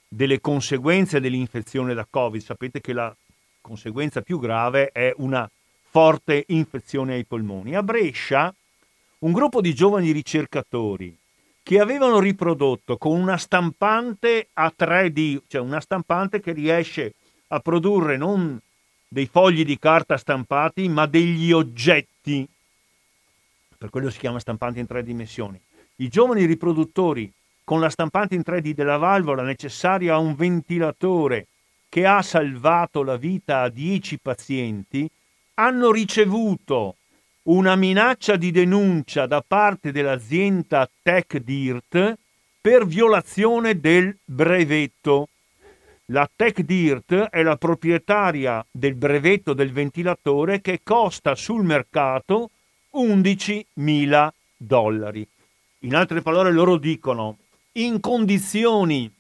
delle 0.07 0.41
conseguenze 0.41 1.19
dell'infezione 1.19 1.93
da 1.93 2.07
Covid. 2.09 2.41
Sapete 2.41 2.81
che 2.81 2.93
la 2.93 3.15
conseguenza 3.61 4.23
più 4.23 4.39
grave 4.39 4.91
è 4.93 5.13
una 5.17 5.51
forte 5.95 6.43
infezione 6.49 7.15
ai 7.15 7.25
polmoni. 7.25 7.77
A 7.77 7.83
Brescia 7.85 8.53
un 9.21 9.31
gruppo 9.31 9.61
di 9.61 9.73
giovani 9.73 10.11
ricercatori 10.11 11.17
che 11.63 11.79
avevano 11.79 12.19
riprodotto 12.19 12.97
con 12.97 13.17
una 13.17 13.37
stampante 13.37 14.49
a 14.55 14.73
3D, 14.77 15.43
cioè 15.47 15.61
una 15.61 15.79
stampante 15.79 16.41
che 16.41 16.51
riesce 16.51 17.15
a 17.47 17.61
produrre 17.61 18.17
non 18.17 18.61
dei 19.07 19.27
fogli 19.27 19.65
di 19.65 19.79
carta 19.79 20.17
stampati, 20.17 20.89
ma 20.89 21.07
degli 21.07 21.53
oggetti. 21.53 22.45
Per 23.79 23.89
quello 23.89 24.11
si 24.11 24.19
chiama 24.19 24.41
stampante 24.41 24.81
in 24.81 24.89
tre 24.89 25.05
dimensioni. 25.05 25.61
I 25.97 26.09
giovani 26.09 26.45
riproduttori 26.45 27.33
con 27.63 27.79
la 27.79 27.89
stampante 27.89 28.35
in 28.35 28.43
3D 28.45 28.73
della 28.73 28.97
valvola 28.97 29.45
necessaria 29.45 30.15
a 30.15 30.19
un 30.19 30.35
ventilatore 30.35 31.47
che 31.89 32.05
ha 32.05 32.21
salvato 32.21 33.05
la 33.05 33.17
vita 33.17 33.61
a 33.61 33.69
10 33.69 34.19
pazienti, 34.19 35.09
hanno 35.55 35.93
ricevuto 35.93 36.97
una 37.45 37.77
minaccia 37.77 38.37
di 38.37 38.51
denuncia 38.51 39.27
da 39.27 39.43
parte 39.47 39.93
dell'azienda 39.93 40.89
TechDirt 41.03 42.17
per 42.61 42.87
violazione 42.87 43.79
del 43.79 44.17
brevetto. 44.25 45.29
La 46.07 46.29
TechDirt 46.35 47.15
è 47.31 47.43
la 47.43 47.57
proprietaria 47.57 48.65
del 48.71 48.95
brevetto 48.95 49.53
del 49.53 49.73
ventilatore 49.73 50.61
che 50.61 50.81
costa 50.83 51.35
sul 51.35 51.65
mercato 51.65 52.51
11.000 52.95 54.29
dollari. 54.57 55.27
In 55.81 55.95
altre 55.95 56.23
parole 56.23 56.51
loro 56.51 56.79
dicono 56.79 57.37
in 57.73 58.01
condizioni 58.01 59.11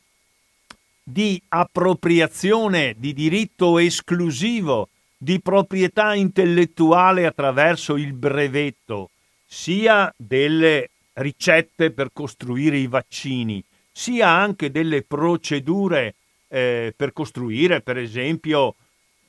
di 1.02 1.40
appropriazione 1.48 2.94
di 2.96 3.12
diritto 3.12 3.78
esclusivo 3.78 4.88
di 5.24 5.40
proprietà 5.40 6.12
intellettuale 6.12 7.24
attraverso 7.24 7.96
il 7.96 8.12
brevetto, 8.12 9.08
sia 9.46 10.12
delle 10.18 10.90
ricette 11.14 11.92
per 11.92 12.10
costruire 12.12 12.76
i 12.76 12.86
vaccini, 12.86 13.64
sia 13.90 14.28
anche 14.28 14.70
delle 14.70 15.00
procedure 15.00 16.16
eh, 16.48 16.92
per 16.94 17.14
costruire, 17.14 17.80
per 17.80 17.96
esempio, 17.96 18.74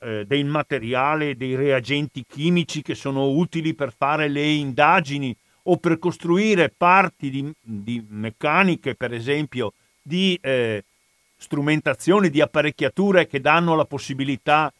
eh, 0.00 0.26
del 0.26 0.44
materiale, 0.44 1.34
dei 1.34 1.54
reagenti 1.54 2.26
chimici 2.28 2.82
che 2.82 2.94
sono 2.94 3.30
utili 3.30 3.72
per 3.72 3.90
fare 3.96 4.28
le 4.28 4.46
indagini 4.46 5.34
o 5.62 5.78
per 5.78 5.98
costruire 5.98 6.68
parti 6.68 7.30
di, 7.30 7.50
di 7.58 8.04
meccaniche, 8.06 8.94
per 8.96 9.14
esempio, 9.14 9.72
di 10.02 10.38
eh, 10.42 10.84
strumentazioni, 11.38 12.28
di 12.28 12.42
apparecchiature 12.42 13.26
che 13.26 13.40
danno 13.40 13.74
la 13.74 13.86
possibilità 13.86 14.70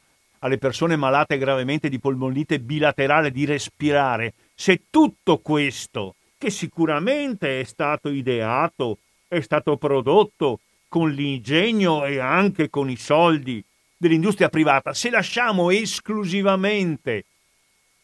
alle 0.47 0.59
persone 0.59 0.95
malate 0.95 1.39
gravemente 1.39 1.89
di 1.89 1.99
polmonite 1.99 2.61
bilaterale 2.61 3.33
di 3.33 3.45
respirare, 3.45 4.35
se 4.55 4.85
tutto 4.91 5.39
questo, 5.39 6.15
che 6.39 6.51
sicuramente 6.51 7.61
è 7.61 7.65
stato 7.65 8.11
ideato, 8.11 8.99
è 9.27 9.41
stato 9.41 9.77
prodotto 9.77 10.61
con 10.89 11.11
l'ingegno 11.11 12.05
e 12.05 12.21
anche 12.21 12.71
con 12.71 12.89
i 12.89 12.97
soldi 12.97 13.63
dell'industria 13.97 14.49
privata, 14.49 14.95
se 14.95 15.11
lasciamo 15.11 15.71
esclusivamente 15.71 17.25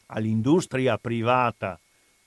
all'industria 0.07 0.99
privata 0.99 1.79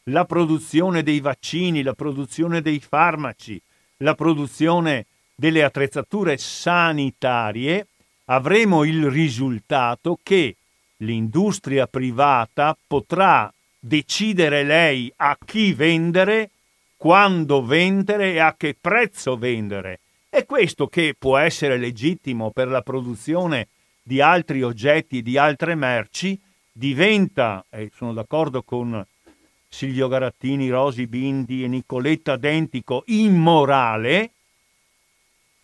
la 0.03 0.23
produzione 0.23 1.03
dei 1.03 1.19
vaccini, 1.19 1.83
la 1.83 1.93
produzione 1.93 2.61
dei 2.61 2.79
farmaci, 2.79 3.61
la 3.97 4.15
produzione 4.15 5.07
delle 5.35 5.63
attrezzature 5.63 6.37
sanitarie, 6.37 7.87
avremo 8.25 8.83
il 8.83 9.09
risultato 9.09 10.19
che 10.21 10.55
l'industria 10.97 11.87
privata 11.87 12.75
potrà 12.87 13.51
decidere 13.79 14.63
lei 14.63 15.11
a 15.17 15.37
chi 15.43 15.73
vendere, 15.73 16.49
quando 16.97 17.63
vendere 17.63 18.33
e 18.33 18.39
a 18.39 18.55
che 18.57 18.75
prezzo 18.79 19.37
vendere. 19.37 19.99
È 20.29 20.45
questo 20.45 20.87
che 20.87 21.15
può 21.17 21.37
essere 21.37 21.77
legittimo 21.77 22.49
per 22.49 22.67
la 22.67 22.81
produzione 22.81 23.67
di 24.01 24.21
altri 24.21 24.63
oggetti, 24.63 25.21
di 25.21 25.37
altre 25.37 25.75
merci, 25.75 26.39
diventa, 26.71 27.63
e 27.69 27.91
sono 27.95 28.13
d'accordo 28.13 28.63
con 28.63 29.05
Silvio 29.67 30.07
Garattini, 30.07 30.69
Rosi 30.69 31.05
Bindi 31.07 31.63
e 31.63 31.67
Nicoletta 31.67 32.37
Dentico, 32.37 33.03
immorale 33.07 34.31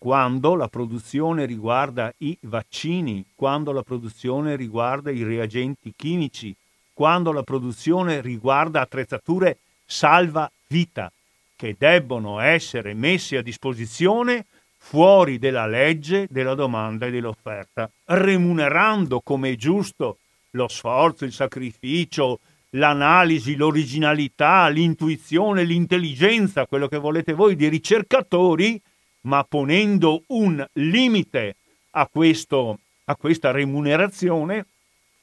quando 0.02 0.56
la 0.56 0.66
produzione 0.66 1.46
riguarda 1.46 2.12
i 2.18 2.36
vaccini, 2.40 3.24
quando 3.36 3.70
la 3.70 3.84
produzione 3.84 4.56
riguarda 4.56 5.12
i 5.12 5.22
reagenti 5.22 5.92
chimici, 5.94 6.52
quando 6.92 7.30
la 7.30 7.44
produzione 7.44 8.20
riguarda 8.20 8.80
attrezzature 8.80 9.58
salva 9.86 10.50
vita 10.66 11.12
che 11.54 11.76
debbono 11.78 12.40
essere 12.40 12.94
messe 12.94 13.36
a 13.36 13.42
disposizione 13.42 14.46
fuori 14.76 15.38
della 15.38 15.68
legge 15.68 16.26
della 16.28 16.56
domanda 16.56 17.06
e 17.06 17.12
dell'offerta, 17.12 17.88
remunerando 18.06 19.20
come 19.20 19.50
è 19.50 19.54
giusto 19.54 20.16
lo 20.50 20.66
sforzo, 20.66 21.24
il 21.24 21.32
sacrificio, 21.32 22.40
l'analisi, 22.70 23.54
l'originalità, 23.54 24.66
l'intuizione, 24.66 25.62
l'intelligenza, 25.62 26.66
quello 26.66 26.88
che 26.88 26.98
volete 26.98 27.34
voi 27.34 27.54
di 27.54 27.68
ricercatori 27.68 28.82
ma 29.22 29.44
ponendo 29.44 30.22
un 30.28 30.64
limite 30.74 31.56
a, 31.90 32.06
questo, 32.06 32.78
a 33.04 33.16
questa 33.16 33.50
remunerazione 33.50 34.66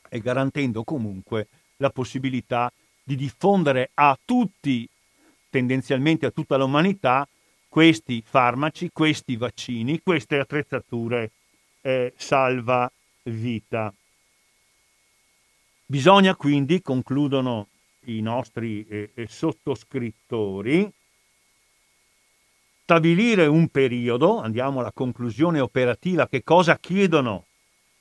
e 0.10 0.20
garantendo 0.20 0.84
comunque 0.84 1.48
la 1.78 1.90
possibilità 1.90 2.72
di 3.04 3.16
diffondere 3.16 3.92
a 3.96 4.18
tutti, 4.24 4.88
tendenzialmente 5.50 6.26
a 6.26 6.32
tutta 6.32 6.58
l'umanità, 6.58 7.28
questi 7.68 8.24
farmaci, 8.26 8.90
questi 8.92 9.36
vaccini, 9.36 10.02
queste 10.02 10.40
attrezzature 10.40 11.32
eh, 11.82 12.14
salva 12.18 12.92
vita. 13.24 13.94
Bisogna 15.86 16.36
quindi, 16.36 16.82
concludono 16.82 17.68
i 18.06 18.22
nostri 18.22 18.86
eh, 18.88 19.10
eh 19.14 19.28
sottoscrittori, 19.28 20.92
stabilire 22.90 23.46
un 23.46 23.68
periodo, 23.68 24.40
andiamo 24.40 24.80
alla 24.80 24.92
conclusione 24.92 25.60
operativa, 25.60 26.28
che 26.28 26.44
cosa 26.44 26.80
chiedono? 26.80 27.46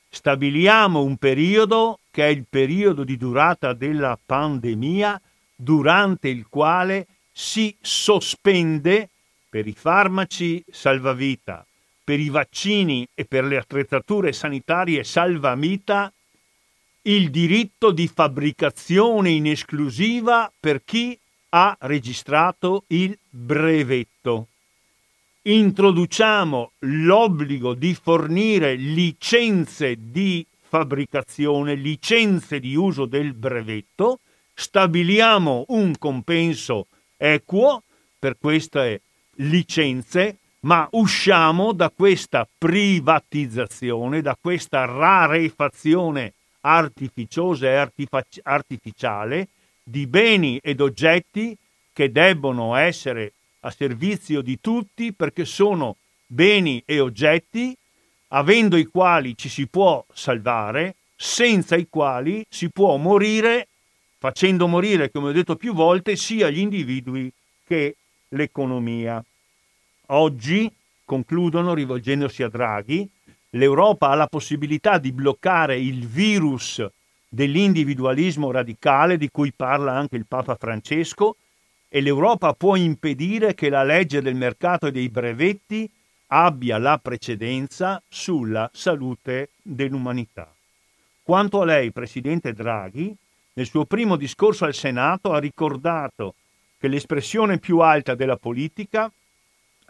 Stabiliamo 0.09 1.03
un 1.03 1.18
periodo 1.18 1.98
che 2.11 2.24
è 2.24 2.31
il 2.31 2.46
periodo 2.48 3.05
di 3.05 3.18
durata 3.18 3.74
della 3.74 4.18
pandemia 4.24 5.20
durante 5.55 6.29
il 6.29 6.46
quale 6.48 7.07
si 7.31 7.77
sospende 7.79 9.11
per 9.51 9.66
i 9.66 9.74
farmaci 9.74 10.64
salvavita, 10.70 11.66
per 12.03 12.18
i 12.18 12.31
vaccini 12.31 13.07
e 13.12 13.27
per 13.27 13.44
le 13.44 13.59
attrezzature 13.59 14.33
sanitarie 14.33 15.05
salvamita 15.05 16.11
il 17.03 17.31
diritto 17.31 17.90
di 17.90 18.09
fabbricazione 18.09 19.29
in 19.29 19.48
esclusiva 19.48 20.51
per 20.59 20.81
chi 20.83 21.18
ha 21.51 21.77
registrato 21.79 22.85
il 22.87 23.18
brevetto 23.29 24.46
introduciamo 25.42 26.72
l'obbligo 26.81 27.74
di 27.74 27.94
fornire 27.94 28.74
licenze 28.74 29.96
di 29.98 30.44
fabbricazione, 30.69 31.75
licenze 31.75 32.60
di 32.60 32.75
uso 32.75 33.06
del 33.06 33.33
brevetto, 33.33 34.21
stabiliamo 34.54 35.67
un 35.69 35.96
compenso 35.98 36.87
equo 37.17 37.83
per 38.19 38.37
queste 38.38 39.00
licenze, 39.37 40.37
ma 40.60 40.87
usciamo 40.92 41.73
da 41.73 41.90
questa 41.90 42.46
privatizzazione, 42.58 44.21
da 44.21 44.37
questa 44.38 44.85
rarefazione 44.85 46.33
artificiosa 46.60 47.67
e 47.67 47.75
artific- 47.75 48.40
artificiale 48.42 49.48
di 49.83 50.06
beni 50.06 50.58
ed 50.63 50.81
oggetti 50.81 51.56
che 51.92 52.13
debbono 52.13 52.75
essere 52.75 53.33
a 53.61 53.71
servizio 53.71 54.40
di 54.40 54.61
tutti 54.61 55.13
perché 55.13 55.44
sono 55.44 55.96
beni 56.27 56.83
e 56.85 57.00
oggetti 57.00 57.77
avendo 58.29 58.77
i 58.77 58.85
quali 58.85 59.37
ci 59.37 59.48
si 59.48 59.67
può 59.67 60.04
salvare, 60.13 60.96
senza 61.17 61.77
i 61.77 61.87
quali 61.88 62.44
si 62.48 62.71
può 62.71 62.96
morire, 62.96 63.69
facendo 64.19 64.67
morire, 64.67 65.11
come 65.11 65.31
ho 65.31 65.33
detto 65.33 65.56
più 65.56 65.73
volte, 65.73 66.15
sia 66.17 66.50
gli 66.50 66.59
individui 66.59 67.33
che 67.67 67.96
l'economia. 68.29 69.25
Oggi, 70.11 70.71
concludono 71.04 71.73
rivolgendosi 71.73 72.42
a 72.42 72.48
Draghi, 72.48 73.09
L'Europa 73.52 74.11
ha 74.11 74.15
la 74.15 74.27
possibilità 74.27 74.98
di 74.98 75.11
bloccare 75.11 75.79
il 75.79 76.06
virus 76.06 76.87
dell'individualismo 77.27 78.50
radicale 78.50 79.17
di 79.17 79.31
cui 79.31 79.52
parla 79.56 79.94
anche 79.94 80.17
il 80.17 80.27
Papa 80.27 80.54
Francesco 80.56 81.37
e 81.89 82.01
l'Europa 82.01 82.53
può 82.53 82.77
impedire 82.77 83.55
che 83.55 83.71
la 83.71 83.83
legge 83.83 84.21
del 84.21 84.35
mercato 84.35 84.87
e 84.87 84.93
dei 84.93 85.09
brevetti 85.09 85.91
abbia 86.29 86.77
la 86.79 86.99
precedenza 86.99 88.03
sulla 88.09 88.69
salute 88.73 89.51
dell'umanità. 89.63 90.53
Quanto 91.23 91.61
a 91.61 91.65
lei, 91.65 91.91
Presidente 91.91 92.53
Draghi, 92.53 93.15
nel 93.55 93.67
suo 93.67 93.85
primo 93.87 94.17
discorso 94.17 94.65
al 94.65 94.75
Senato 94.75 95.33
ha 95.33 95.39
ricordato 95.39 96.35
che 96.79 96.89
l'espressione 96.89 97.59
più 97.59 97.81
alta 97.81 98.15
della 98.15 98.37
politica 98.37 99.11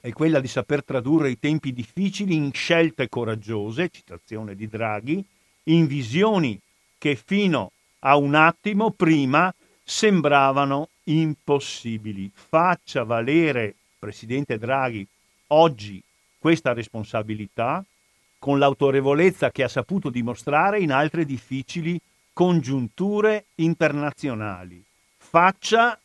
è 0.01 0.11
quella 0.13 0.41
di 0.41 0.49
saper 0.49 0.85
tradurre 0.85 1.31
i 1.31 1.39
tempi 1.39 1.73
difficili 1.73 2.35
in 2.35 2.53
scelte 2.53 3.09
coraggiose, 3.09 3.91
citazione 3.91 4.55
di 4.55 4.69
Draghi, 4.69 5.25
in 5.65 5.87
visioni 5.87 6.59
che 6.97 7.17
fino 7.17 7.73
a 8.01 8.17
un 8.17 8.35
attimo 8.35 8.93
prima 8.93 9.53
sembravano 9.83 10.89
impossibili. 11.09 12.31
Faccia 12.33 13.05
valere, 13.05 13.75
Presidente 13.99 14.59
Draghi, 14.59 15.07
oggi 15.49 16.03
questa 16.39 16.73
responsabilità 16.73 17.85
con 18.39 18.59
l'autorevolezza 18.59 19.51
che 19.51 19.65
ha 19.65 19.69
saputo 19.69 20.11
dimostrare 20.11 20.81
in 20.81 20.93
altre 20.93 21.25
difficili 21.25 22.01
congiunture 22.33 23.47
internazionali. 23.57 24.83
Faccia, 25.17 25.99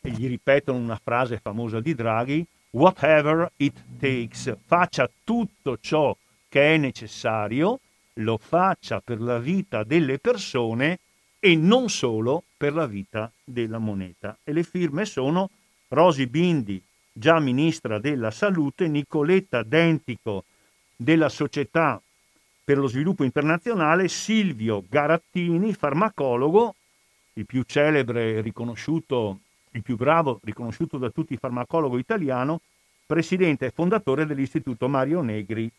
e 0.00 0.10
gli 0.10 0.26
ripetono 0.26 0.78
una 0.78 1.00
frase 1.02 1.38
famosa 1.38 1.80
di 1.80 1.94
Draghi, 1.94 2.44
whatever 2.70 3.50
it 3.56 3.82
takes, 3.98 4.56
faccia 4.64 5.08
tutto 5.22 5.78
ciò 5.80 6.16
che 6.48 6.74
è 6.74 6.76
necessario, 6.78 7.80
lo 8.14 8.38
faccia 8.38 9.00
per 9.00 9.20
la 9.20 9.38
vita 9.38 9.84
delle 9.84 10.18
persone 10.18 11.00
e 11.44 11.56
non 11.56 11.90
solo 11.90 12.44
per 12.56 12.72
la 12.72 12.86
vita 12.86 13.30
della 13.44 13.76
moneta. 13.76 14.38
E 14.42 14.54
le 14.54 14.62
firme 14.62 15.04
sono 15.04 15.50
Rosi 15.88 16.26
Bindi, 16.26 16.82
già 17.12 17.38
ministra 17.38 17.98
della 17.98 18.30
Salute, 18.30 18.88
Nicoletta 18.88 19.62
Dentico 19.62 20.44
della 20.96 21.28
Società 21.28 22.00
per 22.64 22.78
lo 22.78 22.86
Sviluppo 22.86 23.24
Internazionale, 23.24 24.08
Silvio 24.08 24.84
Garattini, 24.88 25.74
farmacologo, 25.74 26.74
il 27.34 27.44
più 27.44 27.62
celebre 27.64 28.40
riconosciuto, 28.40 29.40
il 29.72 29.82
più 29.82 29.96
bravo 29.96 30.40
riconosciuto 30.44 30.96
da 30.96 31.10
tutti 31.10 31.36
farmacologo 31.36 31.98
italiano, 31.98 32.62
presidente 33.04 33.66
e 33.66 33.70
fondatore 33.70 34.24
dell'Istituto 34.24 34.88
Mario 34.88 35.20
Negri 35.20 35.70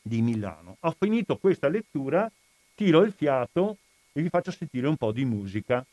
di 0.00 0.22
Milano. 0.22 0.76
Ho 0.78 0.94
finito 0.96 1.36
questa 1.36 1.66
lettura, 1.66 2.30
tiro 2.76 3.02
il 3.02 3.12
fiato 3.12 3.76
e 4.12 4.22
vi 4.22 4.28
faccio 4.28 4.50
sentire 4.50 4.86
un 4.86 4.96
po' 4.96 5.12
di 5.12 5.24
musica 5.24 5.84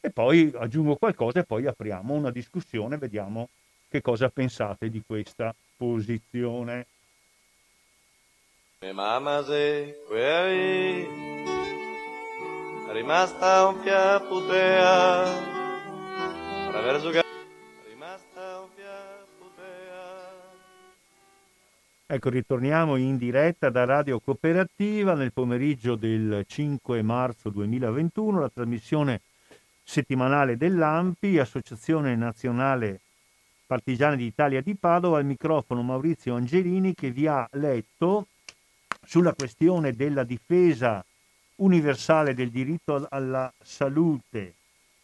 e 0.00 0.10
poi 0.10 0.52
aggiungo 0.56 0.96
qualcosa 0.96 1.40
e 1.40 1.44
poi 1.44 1.66
apriamo 1.66 2.14
una 2.14 2.30
discussione, 2.30 2.96
vediamo 2.96 3.48
che 3.88 4.00
cosa 4.00 4.28
pensate 4.30 4.88
di 4.88 5.02
questa 5.04 5.54
posizione. 5.76 6.86
Mia 8.80 8.94
mamma 8.94 9.44
se 9.44 10.02
qui 10.06 11.06
rimasta 12.92 13.66
un 13.66 13.80
fiaputea 13.82 15.22
attraverso 16.68 17.10
Ecco, 22.12 22.28
ritorniamo 22.28 22.96
in 22.96 23.16
diretta 23.18 23.70
da 23.70 23.84
Radio 23.84 24.18
Cooperativa 24.18 25.14
nel 25.14 25.32
pomeriggio 25.32 25.94
del 25.94 26.42
5 26.44 27.02
marzo 27.02 27.50
2021, 27.50 28.40
la 28.40 28.50
trasmissione 28.52 29.20
settimanale 29.84 30.56
dell'AMPI, 30.56 31.38
Associazione 31.38 32.16
Nazionale 32.16 32.98
Partigiani 33.64 34.16
d'Italia 34.16 34.60
di 34.60 34.74
Padova, 34.74 35.18
al 35.18 35.24
microfono 35.24 35.82
Maurizio 35.82 36.34
Angelini 36.34 36.94
che 36.94 37.12
vi 37.12 37.28
ha 37.28 37.48
letto 37.52 38.26
sulla 39.06 39.32
questione 39.32 39.92
della 39.92 40.24
difesa 40.24 41.04
universale 41.58 42.34
del 42.34 42.50
diritto 42.50 43.06
alla 43.08 43.52
salute 43.62 44.54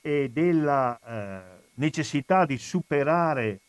e 0.01 0.29
della 0.33 0.99
eh, 0.99 1.41
necessità 1.75 2.45
di 2.45 2.59
superare 2.59 3.61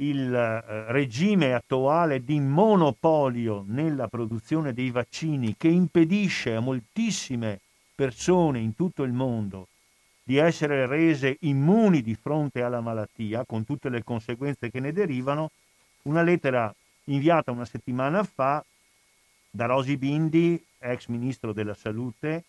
il 0.00 0.34
eh, 0.34 0.92
regime 0.92 1.52
attuale 1.54 2.24
di 2.24 2.40
monopolio 2.40 3.64
nella 3.66 4.08
produzione 4.08 4.72
dei 4.72 4.90
vaccini 4.90 5.54
che 5.56 5.68
impedisce 5.68 6.54
a 6.54 6.60
moltissime 6.60 7.60
persone 7.94 8.60
in 8.60 8.74
tutto 8.74 9.02
il 9.02 9.12
mondo 9.12 9.68
di 10.22 10.36
essere 10.36 10.86
rese 10.86 11.36
immuni 11.40 12.02
di 12.02 12.14
fronte 12.14 12.62
alla 12.62 12.80
malattia, 12.80 13.44
con 13.44 13.64
tutte 13.64 13.88
le 13.88 14.04
conseguenze 14.04 14.70
che 14.70 14.78
ne 14.78 14.92
derivano, 14.92 15.50
una 16.02 16.22
lettera 16.22 16.72
inviata 17.04 17.50
una 17.50 17.64
settimana 17.64 18.22
fa 18.22 18.64
da 19.50 19.66
Rosi 19.66 19.96
Bindi, 19.96 20.62
ex 20.78 21.08
ministro 21.08 21.52
della 21.52 21.74
Salute, 21.74 22.44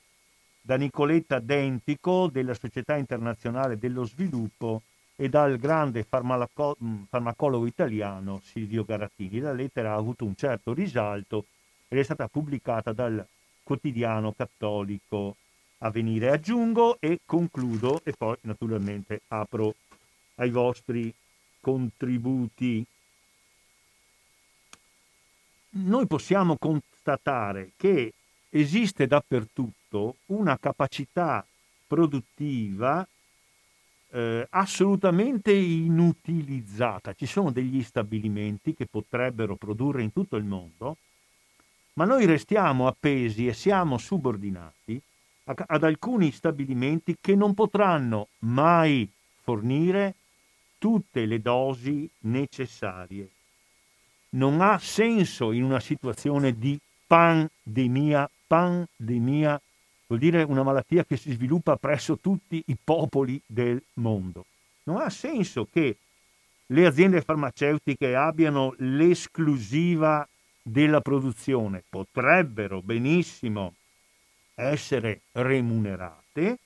da 0.62 0.76
Nicoletta 0.76 1.40
Dentico 1.40 2.28
della 2.28 2.54
Società 2.54 2.96
Internazionale 2.98 3.80
dello 3.80 4.06
Sviluppo 4.06 4.84
e 5.22 5.30
dal 5.30 5.60
grande 5.60 6.04
farmaco- 6.04 6.76
farmacologo 7.08 7.68
italiano 7.68 8.42
Silvio 8.44 8.84
Garattini. 8.84 9.38
La 9.38 9.54
lettera 9.54 9.92
ha 9.92 9.96
avuto 9.96 10.26
un 10.26 10.36
certo 10.36 10.74
risalto 10.74 11.46
ed 11.88 12.00
è 12.00 12.04
stata 12.04 12.28
pubblicata 12.28 12.92
dal 12.92 13.24
quotidiano 13.62 14.34
cattolico 14.34 15.36
a 15.78 15.92
venire. 15.92 16.32
Aggiungo 16.32 16.98
e 17.00 17.20
concludo 17.24 18.02
e 18.04 18.14
poi 18.18 18.36
naturalmente 18.42 19.22
apro 19.28 19.76
ai 20.36 20.50
vostri 20.50 21.14
contributi. 21.60 22.84
Noi 25.70 26.08
possiamo 26.08 26.58
constatare 26.58 27.74
che 27.78 28.12
esiste 28.50 29.06
dappertutto 29.06 30.16
una 30.28 30.58
capacità 30.58 31.46
produttiva 31.86 33.08
eh, 34.12 34.46
assolutamente 34.50 35.52
inutilizzata. 35.52 37.14
Ci 37.14 37.26
sono 37.26 37.52
degli 37.52 37.82
stabilimenti 37.84 38.74
che 38.74 38.86
potrebbero 38.86 39.56
produrre 39.56 40.04
in 40.04 40.12
tutto 40.12 40.36
il 40.36 40.44
mondo, 40.44 40.98
ma 41.94 42.06
noi 42.06 42.26
restiamo 42.26 42.88
appesi 42.88 43.48
e 43.48 43.54
siamo 43.54 43.98
subordinati 43.98 45.02
ad 45.44 45.84
alcuni 45.84 46.32
stabilimenti 46.32 47.18
che 47.20 47.36
non 47.36 47.54
potranno 47.54 48.28
mai 48.40 49.10
fornire 49.42 50.16
tutte 50.78 51.26
le 51.26 51.42
dosi 51.42 52.10
necessarie. 52.20 53.30
Non 54.30 54.62
ha 54.62 54.78
senso 54.80 55.52
in 55.52 55.64
una 55.64 55.80
situazione 55.80 56.58
di 56.58 56.80
pandemia, 57.06 58.30
pandemia 58.48 59.62
vuol 60.12 60.20
dire 60.20 60.44
una 60.44 60.64
malattia 60.64 61.06
che 61.06 61.16
si 61.16 61.32
sviluppa 61.32 61.78
presso 61.78 62.18
tutti 62.18 62.62
i 62.66 62.78
popoli 62.82 63.42
del 63.46 63.82
mondo. 63.94 64.46
Non 64.84 65.00
ha 65.00 65.10
senso 65.10 65.70
che 65.72 65.96
le 66.66 66.86
aziende 66.86 67.22
farmaceutiche 67.22 68.14
abbiano 68.14 68.76
l'esclusiva 68.80 70.28
della 70.62 71.00
produzione, 71.00 71.84
potrebbero 71.88 72.82
benissimo 72.82 73.76
essere 74.56 75.22
remunerate 75.32 76.58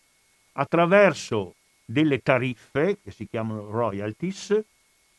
attraverso 0.54 1.54
delle 1.86 2.20
tariffe 2.24 2.98
che 3.04 3.12
si 3.12 3.28
chiamano 3.28 3.70
royalties 3.70 4.60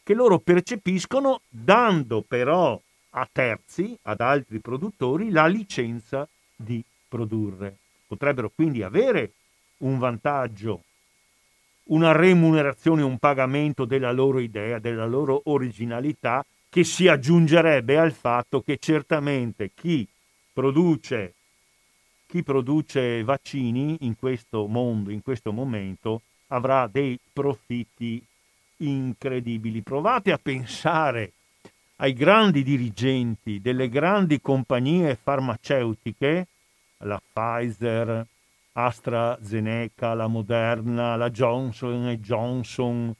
che 0.02 0.14
loro 0.14 0.40
percepiscono 0.40 1.42
dando 1.48 2.22
però 2.22 2.80
a 3.10 3.28
terzi, 3.30 3.96
ad 4.02 4.20
altri 4.20 4.58
produttori, 4.58 5.30
la 5.30 5.46
licenza 5.46 6.28
di 6.56 6.82
produrre. 7.08 7.76
Potrebbero 8.06 8.50
quindi 8.54 8.82
avere 8.82 9.32
un 9.78 9.98
vantaggio, 9.98 10.82
una 11.84 12.12
remunerazione, 12.12 13.02
un 13.02 13.18
pagamento 13.18 13.84
della 13.84 14.12
loro 14.12 14.38
idea, 14.38 14.78
della 14.78 15.06
loro 15.06 15.42
originalità, 15.44 16.44
che 16.68 16.84
si 16.84 17.08
aggiungerebbe 17.08 17.98
al 17.98 18.12
fatto 18.12 18.60
che 18.60 18.78
certamente 18.78 19.70
chi 19.74 20.06
produce 20.52 21.34
chi 22.26 22.42
produce 22.42 23.22
vaccini 23.22 23.98
in 24.00 24.16
questo 24.18 24.66
mondo, 24.66 25.10
in 25.10 25.22
questo 25.22 25.52
momento, 25.52 26.22
avrà 26.48 26.88
dei 26.88 27.18
profitti 27.32 28.22
incredibili. 28.78 29.80
Provate 29.80 30.32
a 30.32 30.38
pensare 30.38 31.32
ai 31.96 32.12
grandi 32.12 32.62
dirigenti 32.62 33.60
delle 33.60 33.88
grandi 33.88 34.40
compagnie 34.40 35.14
farmaceutiche, 35.14 36.48
la 36.98 37.20
Pfizer, 37.20 38.26
AstraZeneca, 38.72 40.14
la 40.14 40.26
Moderna, 40.26 41.16
la 41.16 41.30
Johnson 41.30 42.14
Johnson, 42.20 43.14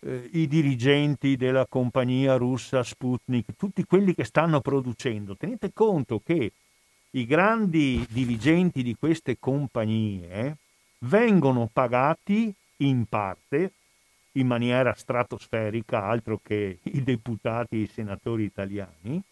eh, 0.00 0.28
i 0.32 0.46
dirigenti 0.46 1.36
della 1.36 1.66
compagnia 1.66 2.36
russa 2.36 2.82
Sputnik, 2.82 3.56
tutti 3.56 3.84
quelli 3.84 4.14
che 4.14 4.24
stanno 4.24 4.60
producendo. 4.60 5.36
Tenete 5.36 5.72
conto 5.72 6.20
che 6.24 6.52
i 7.10 7.26
grandi 7.26 8.04
dirigenti 8.10 8.82
di 8.82 8.96
queste 8.96 9.38
compagnie 9.38 10.56
vengono 11.00 11.68
pagati 11.72 12.52
in 12.78 13.06
parte 13.06 13.72
in 14.32 14.46
maniera 14.46 14.94
stratosferica, 14.94 16.02
altro 16.02 16.40
che 16.42 16.78
i 16.82 17.02
deputati 17.02 17.76
e 17.76 17.82
i 17.82 17.86
senatori 17.86 18.44
italiani, 18.44 19.22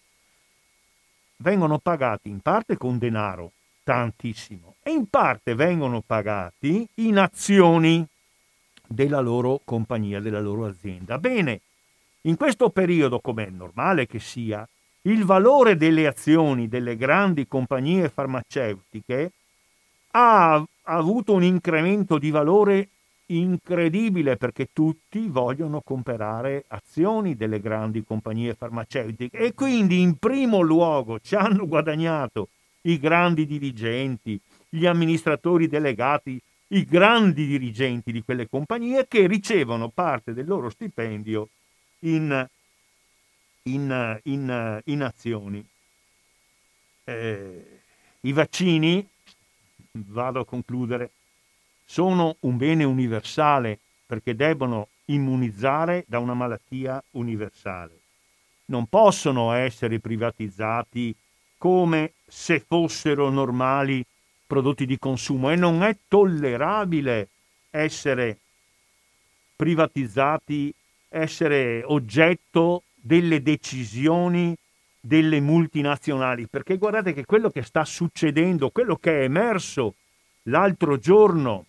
vengono 1.38 1.78
pagati 1.78 2.28
in 2.28 2.40
parte 2.40 2.76
con 2.76 2.98
denaro, 2.98 3.52
tantissimo, 3.82 4.76
e 4.82 4.90
in 4.90 5.08
parte 5.08 5.54
vengono 5.54 6.02
pagati 6.04 6.86
in 6.96 7.18
azioni 7.18 8.06
della 8.86 9.20
loro 9.20 9.60
compagnia, 9.64 10.20
della 10.20 10.40
loro 10.40 10.66
azienda. 10.66 11.18
Bene, 11.18 11.60
in 12.22 12.36
questo 12.36 12.70
periodo, 12.70 13.20
come 13.20 13.46
è 13.46 13.50
normale 13.50 14.06
che 14.06 14.20
sia, 14.20 14.66
il 15.02 15.24
valore 15.24 15.76
delle 15.76 16.06
azioni 16.06 16.68
delle 16.68 16.96
grandi 16.96 17.48
compagnie 17.48 18.08
farmaceutiche 18.08 19.32
ha, 20.12 20.54
ha 20.54 20.66
avuto 20.84 21.32
un 21.32 21.42
incremento 21.42 22.18
di 22.18 22.30
valore 22.30 22.88
incredibile 23.26 24.36
perché 24.36 24.68
tutti 24.72 25.26
vogliono 25.28 25.80
comprare 25.80 26.64
azioni 26.68 27.34
delle 27.34 27.60
grandi 27.60 28.04
compagnie 28.04 28.54
farmaceutiche 28.54 29.38
e 29.38 29.54
quindi 29.54 30.00
in 30.00 30.16
primo 30.16 30.60
luogo 30.60 31.18
ci 31.18 31.34
hanno 31.34 31.66
guadagnato 31.66 32.48
i 32.82 32.98
grandi 32.98 33.46
dirigenti, 33.46 34.40
gli 34.68 34.86
amministratori 34.86 35.68
delegati, 35.68 36.40
i 36.68 36.84
grandi 36.84 37.46
dirigenti 37.46 38.12
di 38.12 38.22
quelle 38.22 38.48
compagnie 38.48 39.06
che 39.06 39.26
ricevono 39.26 39.88
parte 39.88 40.32
del 40.32 40.46
loro 40.46 40.70
stipendio 40.70 41.48
in, 42.00 42.48
in, 43.64 44.20
in, 44.24 44.80
in 44.84 45.02
azioni. 45.02 45.64
Eh, 47.04 47.80
I 48.20 48.32
vaccini, 48.32 49.06
vado 49.92 50.40
a 50.40 50.46
concludere, 50.46 51.10
sono 51.84 52.36
un 52.40 52.56
bene 52.56 52.84
universale 52.84 53.78
perché 54.06 54.34
debbono 54.34 54.88
immunizzare 55.06 56.04
da 56.06 56.18
una 56.18 56.34
malattia 56.34 57.02
universale. 57.12 58.00
Non 58.66 58.86
possono 58.86 59.52
essere 59.52 59.98
privatizzati 60.00 61.14
come 61.62 62.14
se 62.26 62.58
fossero 62.58 63.30
normali 63.30 64.04
prodotti 64.48 64.84
di 64.84 64.98
consumo. 64.98 65.48
E 65.52 65.54
non 65.54 65.84
è 65.84 65.96
tollerabile 66.08 67.28
essere 67.70 68.38
privatizzati, 69.54 70.74
essere 71.08 71.84
oggetto 71.84 72.82
delle 72.96 73.42
decisioni 73.42 74.56
delle 74.98 75.38
multinazionali, 75.38 76.48
perché 76.48 76.78
guardate 76.78 77.12
che 77.12 77.24
quello 77.24 77.48
che 77.48 77.62
sta 77.62 77.84
succedendo, 77.84 78.70
quello 78.70 78.96
che 78.96 79.20
è 79.20 79.22
emerso 79.22 79.94
l'altro 80.46 80.98
giorno 80.98 81.66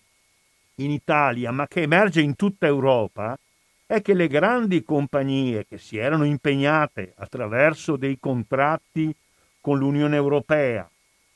in 0.76 0.90
Italia, 0.90 1.52
ma 1.52 1.68
che 1.68 1.82
emerge 1.82 2.20
in 2.20 2.34
tutta 2.34 2.66
Europa, 2.66 3.38
è 3.86 4.02
che 4.02 4.14
le 4.14 4.26
grandi 4.26 4.82
compagnie 4.82 5.66
che 5.68 5.78
si 5.78 5.98
erano 5.98 6.24
impegnate 6.24 7.12
attraverso 7.16 7.94
dei 7.94 8.18
contratti 8.18 9.14
con 9.64 9.78
l'Unione 9.78 10.16
Europea 10.16 10.86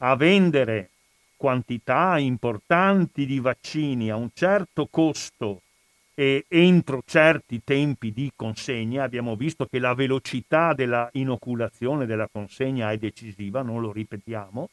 a 0.01 0.15
vendere 0.15 0.91
quantità 1.35 2.19
importanti 2.19 3.25
di 3.25 3.41
vaccini 3.41 4.11
a 4.11 4.17
un 4.17 4.29
certo 4.35 4.87
costo 4.91 5.63
e 6.13 6.45
entro 6.49 7.03
certi 7.07 7.63
tempi 7.65 8.13
di 8.13 8.31
consegna, 8.37 9.03
abbiamo 9.03 9.35
visto 9.35 9.65
che 9.65 9.79
la 9.79 9.95
velocità 9.95 10.75
della 10.75 11.09
inoculazione 11.13 12.05
della 12.05 12.29
consegna 12.31 12.91
è 12.91 12.99
decisiva, 12.99 13.63
non 13.63 13.81
lo 13.81 13.93
ripetiamo, 13.93 14.69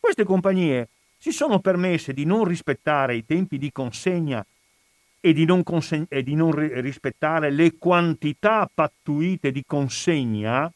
queste 0.00 0.24
compagnie 0.24 0.88
si 1.16 1.30
sono 1.30 1.60
permesse 1.60 2.12
di 2.12 2.24
non 2.24 2.42
rispettare 2.42 3.14
i 3.14 3.24
tempi 3.24 3.58
di 3.58 3.70
consegna 3.70 4.44
e 5.20 5.32
di 5.32 5.44
non, 5.44 5.62
conseg- 5.62 6.06
e 6.08 6.24
di 6.24 6.34
non 6.34 6.50
rispettare 6.50 7.52
le 7.52 7.76
quantità 7.78 8.68
pattuite 8.72 9.52
di 9.52 9.62
consegna, 9.64 10.68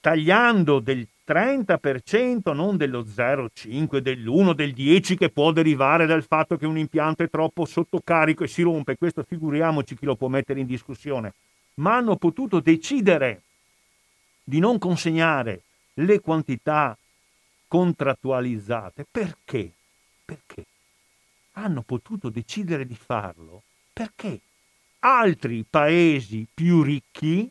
tagliando 0.00 0.80
del 0.80 1.06
30%, 1.26 2.54
non 2.54 2.76
dello 2.76 3.02
0,5, 3.02 3.98
dell'1, 3.98 4.52
del 4.52 4.72
10 4.72 5.16
che 5.16 5.30
può 5.30 5.52
derivare 5.52 6.06
dal 6.06 6.24
fatto 6.24 6.56
che 6.56 6.66
un 6.66 6.78
impianto 6.78 7.22
è 7.22 7.30
troppo 7.30 7.64
sottocarico 7.64 8.44
e 8.44 8.48
si 8.48 8.62
rompe, 8.62 8.96
questo 8.96 9.22
figuriamoci 9.22 9.96
chi 9.96 10.04
lo 10.04 10.16
può 10.16 10.28
mettere 10.28 10.60
in 10.60 10.66
discussione, 10.66 11.32
ma 11.76 11.96
hanno 11.96 12.16
potuto 12.16 12.60
decidere 12.60 13.42
di 14.44 14.58
non 14.58 14.78
consegnare 14.78 15.62
le 15.94 16.20
quantità 16.20 16.96
contrattualizzate. 17.66 19.06
Perché? 19.10 19.72
Perché? 20.24 20.64
Hanno 21.52 21.82
potuto 21.82 22.28
decidere 22.28 22.86
di 22.86 22.96
farlo 22.96 23.62
perché 23.92 24.40
altri 25.00 25.64
paesi 25.68 26.46
più 26.52 26.82
ricchi 26.82 27.48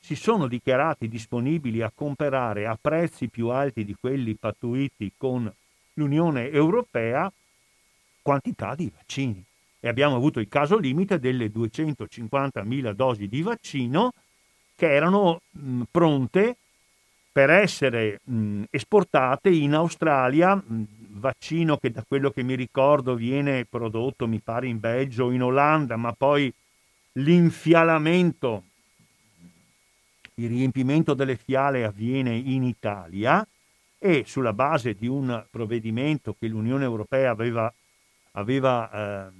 si 0.00 0.16
sono 0.16 0.48
dichiarati 0.48 1.08
disponibili 1.08 1.82
a 1.82 1.92
comprare 1.94 2.66
a 2.66 2.76
prezzi 2.80 3.28
più 3.28 3.48
alti 3.48 3.84
di 3.84 3.94
quelli 3.94 4.34
pattuiti 4.34 5.12
con 5.16 5.52
l'Unione 5.94 6.50
Europea 6.50 7.30
quantità 8.22 8.74
di 8.74 8.90
vaccini. 8.94 9.44
E 9.78 9.88
abbiamo 9.88 10.16
avuto 10.16 10.40
il 10.40 10.48
caso 10.48 10.78
limite 10.78 11.18
delle 11.18 11.46
250.000 11.46 12.92
dosi 12.92 13.28
di 13.28 13.42
vaccino 13.42 14.12
che 14.74 14.92
erano 14.92 15.40
mh, 15.50 15.82
pronte 15.90 16.56
per 17.32 17.50
essere 17.50 18.20
mh, 18.24 18.64
esportate 18.70 19.50
in 19.50 19.74
Australia, 19.74 20.54
mh, 20.54 20.82
vaccino 21.20 21.76
che 21.76 21.90
da 21.90 22.04
quello 22.06 22.30
che 22.30 22.42
mi 22.42 22.54
ricordo 22.54 23.14
viene 23.14 23.64
prodotto, 23.64 24.26
mi 24.26 24.40
pare, 24.40 24.66
in 24.66 24.80
Belgio 24.80 25.24
o 25.24 25.30
in 25.30 25.42
Olanda, 25.42 25.96
ma 25.96 26.12
poi 26.12 26.52
l'infialamento, 27.12 28.64
il 30.34 30.48
riempimento 30.48 31.14
delle 31.14 31.36
fiale 31.36 31.84
avviene 31.84 32.34
in 32.34 32.62
Italia 32.62 33.46
e 33.98 34.24
sulla 34.26 34.52
base 34.52 34.94
di 34.94 35.06
un 35.06 35.44
provvedimento 35.50 36.34
che 36.38 36.48
l'Unione 36.48 36.84
Europea 36.84 37.30
aveva, 37.30 37.72
aveva, 38.32 38.90
eh, 38.90 39.32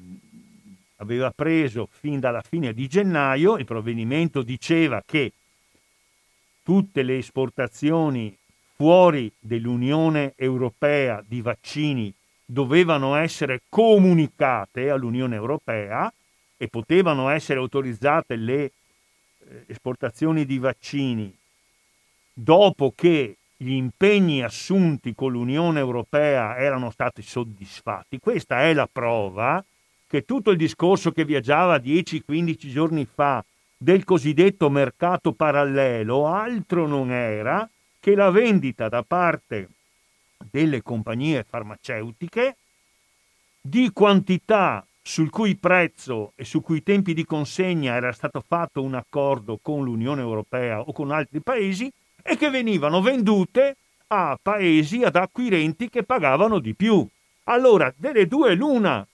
aveva 0.97 1.31
preso 1.31 1.89
fin 1.91 2.21
dalla 2.21 2.43
fine 2.43 2.75
di 2.75 2.87
gennaio, 2.87 3.57
il 3.57 3.65
provvedimento 3.65 4.43
diceva 4.43 5.03
che 5.05 5.33
tutte 6.63 7.03
le 7.03 7.17
esportazioni 7.17 8.37
fuori 8.77 9.33
dell'Unione 9.39 10.35
Europea 10.37 11.25
di 11.27 11.41
vaccini 11.41 12.13
dovevano 12.45 13.15
essere 13.15 13.63
comunicate 13.69 14.91
all'Unione 14.91 15.37
Europea 15.37 16.13
e 16.57 16.69
potevano 16.69 17.31
essere 17.31 17.59
autorizzate 17.61 18.37
le 18.37 18.73
esportazioni 19.67 20.45
di 20.45 20.59
vaccini 20.59 21.35
dopo 22.33 22.93
che 22.95 23.37
gli 23.57 23.73
impegni 23.73 24.43
assunti 24.43 25.15
con 25.15 25.33
l'Unione 25.33 25.81
Europea 25.81 26.57
erano 26.57 26.91
stati 26.91 27.21
soddisfatti. 27.21 28.19
Questa 28.19 28.63
è 28.63 28.73
la 28.73 28.89
prova 28.91 29.63
che 30.07 30.25
tutto 30.25 30.51
il 30.51 30.57
discorso 30.57 31.13
che 31.13 31.25
viaggiava 31.25 31.77
10-15 31.77 32.57
giorni 32.71 33.07
fa 33.13 33.45
del 33.77 34.05
cosiddetto 34.05 34.71
mercato 34.71 35.33
parallelo 35.33 36.27
altro 36.27 36.87
non 36.87 37.13
era 37.13 37.69
che 38.01 38.15
la 38.15 38.31
vendita 38.31 38.89
da 38.89 39.03
parte 39.03 39.69
delle 40.51 40.83
compagnie 40.83 41.45
farmaceutiche 41.49 42.57
di 43.61 43.91
quantità 43.93 44.85
sul 45.11 45.29
cui 45.29 45.57
prezzo 45.57 46.35
e 46.37 46.45
su 46.45 46.61
cui 46.61 46.85
tempi 46.85 47.15
di 47.15 47.25
consegna 47.25 47.97
era 47.97 48.13
stato 48.13 48.45
fatto 48.47 48.81
un 48.81 48.95
accordo 48.95 49.59
con 49.61 49.83
l'Unione 49.83 50.21
Europea 50.21 50.83
o 50.83 50.93
con 50.93 51.11
altri 51.11 51.41
paesi 51.41 51.91
e 52.23 52.37
che 52.37 52.49
venivano 52.49 53.03
vendute 53.03 53.77
a 54.07 54.39
paesi, 54.41 55.03
ad 55.03 55.17
acquirenti 55.17 55.89
che 55.89 56.05
pagavano 56.05 56.61
di 56.61 56.77
più. 56.77 57.05
Allora, 57.45 57.93
delle 57.97 58.29
due 58.29 58.55
l'una, 58.55 59.05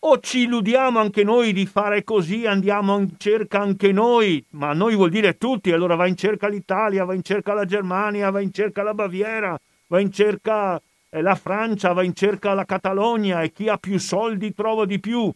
o 0.00 0.18
ci 0.18 0.40
illudiamo 0.40 0.98
anche 0.98 1.22
noi 1.22 1.52
di 1.52 1.64
fare 1.64 2.02
così, 2.02 2.44
andiamo 2.44 2.98
in 2.98 3.10
cerca 3.16 3.60
anche 3.60 3.92
noi, 3.92 4.44
ma 4.50 4.72
noi 4.72 4.96
vuol 4.96 5.10
dire 5.10 5.38
tutti, 5.38 5.70
allora 5.70 5.94
va 5.94 6.08
in 6.08 6.16
cerca 6.16 6.48
l'Italia, 6.48 7.04
va 7.04 7.14
in 7.14 7.22
cerca 7.22 7.54
la 7.54 7.64
Germania, 7.64 8.30
va 8.30 8.40
in 8.40 8.52
cerca 8.52 8.82
la 8.82 8.94
Baviera, 8.94 9.56
va 9.86 10.00
in 10.00 10.10
cerca 10.10 10.82
la 11.20 11.34
Francia, 11.34 11.92
va 11.92 12.02
in 12.02 12.14
cerca 12.14 12.54
la 12.54 12.64
Catalogna 12.64 13.42
e 13.42 13.52
chi 13.52 13.68
ha 13.68 13.76
più 13.78 13.98
soldi 13.98 14.54
trova 14.54 14.84
di 14.84 14.98
più. 15.00 15.32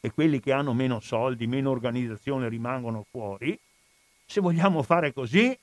E 0.00 0.10
quelli 0.10 0.40
che 0.40 0.52
hanno 0.52 0.72
meno 0.72 1.00
soldi, 1.00 1.46
meno 1.46 1.70
organizzazione 1.70 2.48
rimangono 2.48 3.04
fuori. 3.08 3.58
Se 4.26 4.40
vogliamo 4.40 4.82
fare 4.82 5.12
così, 5.12 5.56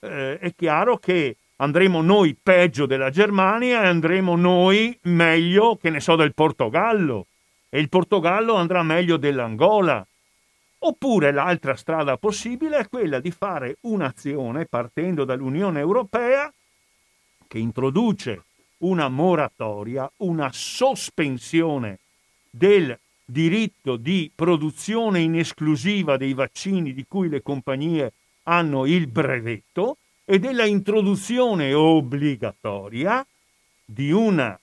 eh, 0.00 0.38
è 0.38 0.54
chiaro 0.54 0.98
che 0.98 1.36
andremo 1.56 2.02
noi 2.02 2.36
peggio 2.40 2.86
della 2.86 3.10
Germania 3.10 3.82
e 3.82 3.86
andremo 3.86 4.36
noi 4.36 4.98
meglio, 5.02 5.76
che 5.76 5.90
ne 5.90 6.00
so, 6.00 6.16
del 6.16 6.34
Portogallo 6.34 7.26
e 7.70 7.78
il 7.80 7.88
Portogallo 7.88 8.54
andrà 8.54 8.82
meglio 8.82 9.16
dell'Angola 9.16 10.06
Oppure 10.80 11.32
l'altra 11.32 11.74
strada 11.74 12.16
possibile 12.18 12.78
è 12.78 12.88
quella 12.88 13.18
di 13.18 13.32
fare 13.32 13.78
un'azione 13.80 14.66
partendo 14.66 15.24
dall'Unione 15.24 15.80
Europea 15.80 16.52
che 17.48 17.58
introduce 17.58 18.44
una 18.78 19.08
moratoria, 19.08 20.10
una 20.18 20.50
sospensione 20.52 21.98
del 22.50 22.98
diritto 23.24 23.96
di 23.96 24.30
produzione 24.34 25.20
in 25.20 25.36
esclusiva 25.36 26.16
dei 26.16 26.34
vaccini 26.34 26.94
di 26.94 27.04
cui 27.06 27.28
le 27.28 27.42
compagnie 27.42 28.12
hanno 28.44 28.86
il 28.86 29.06
brevetto 29.06 29.98
e 30.24 30.38
della 30.38 30.64
introduzione 30.64 31.74
obbligatoria 31.74 33.26
di 33.84 34.10
un 34.12 34.56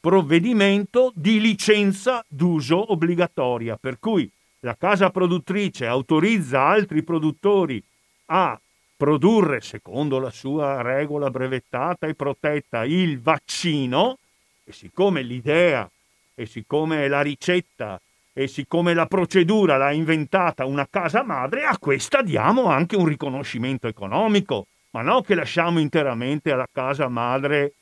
provvedimento 0.00 1.12
di 1.14 1.40
licenza 1.40 2.24
d'uso 2.28 2.92
obbligatoria, 2.92 3.76
per 3.76 3.98
cui 3.98 4.30
la 4.60 4.76
casa 4.76 5.10
produttrice 5.10 5.86
autorizza 5.86 6.62
altri 6.62 7.02
produttori 7.02 7.82
a 8.26 8.60
produrre, 9.02 9.60
secondo 9.60 10.20
la 10.20 10.30
sua 10.30 10.80
regola 10.80 11.28
brevettata 11.28 12.06
e 12.06 12.14
protetta, 12.14 12.84
il 12.84 13.20
vaccino, 13.20 14.16
e 14.62 14.72
siccome 14.72 15.22
l'idea, 15.22 15.90
e 16.36 16.46
siccome 16.46 17.08
la 17.08 17.20
ricetta, 17.20 18.00
e 18.32 18.46
siccome 18.46 18.94
la 18.94 19.06
procedura 19.06 19.76
l'ha 19.76 19.90
inventata 19.90 20.66
una 20.66 20.86
casa 20.88 21.24
madre, 21.24 21.64
a 21.64 21.76
questa 21.78 22.22
diamo 22.22 22.66
anche 22.66 22.94
un 22.94 23.06
riconoscimento 23.06 23.88
economico, 23.88 24.68
ma 24.90 25.02
non 25.02 25.22
che 25.22 25.34
lasciamo 25.34 25.80
interamente 25.80 26.52
alla 26.52 26.68
casa 26.70 27.08
madre 27.08 27.72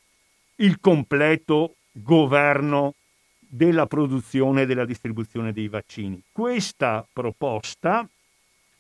il 0.57 0.81
completo 0.81 1.75
governo 1.93 2.95
della 3.39 3.85
produzione 3.85 4.63
e 4.63 4.67
della 4.67 4.87
distribuzione 4.87 5.53
dei 5.53 5.69
vaccini. 5.69 6.19
Questa 6.33 7.07
proposta 7.13 8.09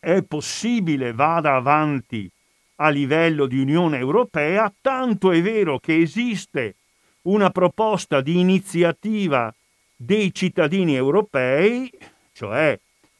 è 0.01 0.23
possibile 0.23 1.13
vada 1.13 1.55
avanti 1.55 2.29
a 2.77 2.89
livello 2.89 3.47
di 3.47 3.61
Unione 3.61 3.99
Europea, 3.99 4.73
tanto 4.81 5.31
è 5.31 5.43
vero 5.43 5.79
che 5.79 5.99
esiste 5.99 6.77
una 7.23 7.51
proposta 7.51 8.23
di 8.23 8.41
iniziativa 8.41 9.55
dei 9.95 10.33
cittadini 10.33 10.95
europei, 10.95 11.93
cioè 12.33 12.79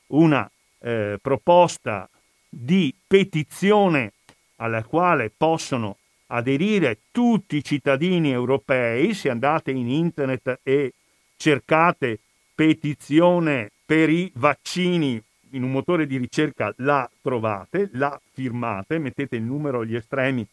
una 0.09 0.51
eh, 0.79 1.19
proposta 1.21 2.09
di 2.49 2.93
petizione 3.07 4.15
alla 4.57 4.83
quale 4.83 5.31
possono 5.37 5.99
aderire 6.29 6.99
tutti 7.13 7.57
i 7.57 7.65
cittadini 7.65 8.31
europei, 8.31 9.13
se 9.13 9.29
andate 9.29 9.73
in 9.73 9.89
internet 9.89 10.61
e 10.63 10.95
cercate 11.37 12.19
petizione 12.55 13.71
per 13.85 14.09
i 14.09 14.31
vaccini 14.35 15.23
in 15.53 15.63
un 15.63 15.71
motore 15.71 16.07
di 16.07 16.17
ricerca 16.17 16.73
la 16.79 17.09
trovate, 17.21 17.91
la 17.93 18.21
firmate, 18.33 18.99
mettete 18.99 19.37
il 19.37 19.43
numero 19.43 19.81
agli 19.81 19.95
estremi 19.95 20.47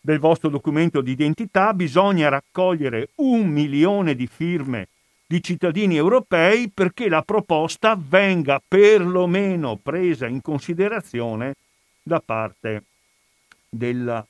del 0.00 0.18
vostro 0.18 0.48
documento 0.48 1.00
di 1.00 1.12
identità, 1.12 1.72
bisogna 1.74 2.28
raccogliere 2.28 3.10
un 3.16 3.48
milione 3.48 4.14
di 4.14 4.26
firme 4.26 4.88
di 5.26 5.42
cittadini 5.42 5.96
europei 5.96 6.68
perché 6.68 7.08
la 7.08 7.22
proposta 7.22 7.96
venga 7.96 8.60
perlomeno 8.66 9.76
presa 9.76 10.26
in 10.26 10.42
considerazione 10.42 11.54
da 12.02 12.20
parte 12.20 12.82
della 13.68 14.26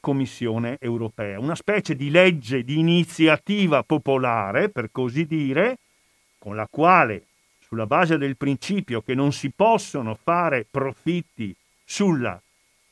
Commissione 0.00 0.76
europea. 0.80 1.40
Una 1.40 1.56
specie 1.56 1.96
di 1.96 2.10
legge 2.10 2.62
di 2.62 2.78
iniziativa 2.78 3.82
popolare, 3.82 4.68
per 4.68 4.90
così 4.92 5.26
dire, 5.26 5.78
con 6.38 6.54
la 6.54 6.68
quale 6.70 7.24
sulla 7.66 7.86
base 7.86 8.16
del 8.16 8.36
principio 8.36 9.02
che 9.02 9.14
non 9.14 9.32
si 9.32 9.50
possono 9.50 10.14
fare 10.14 10.66
profitti 10.70 11.54
sulla 11.84 12.40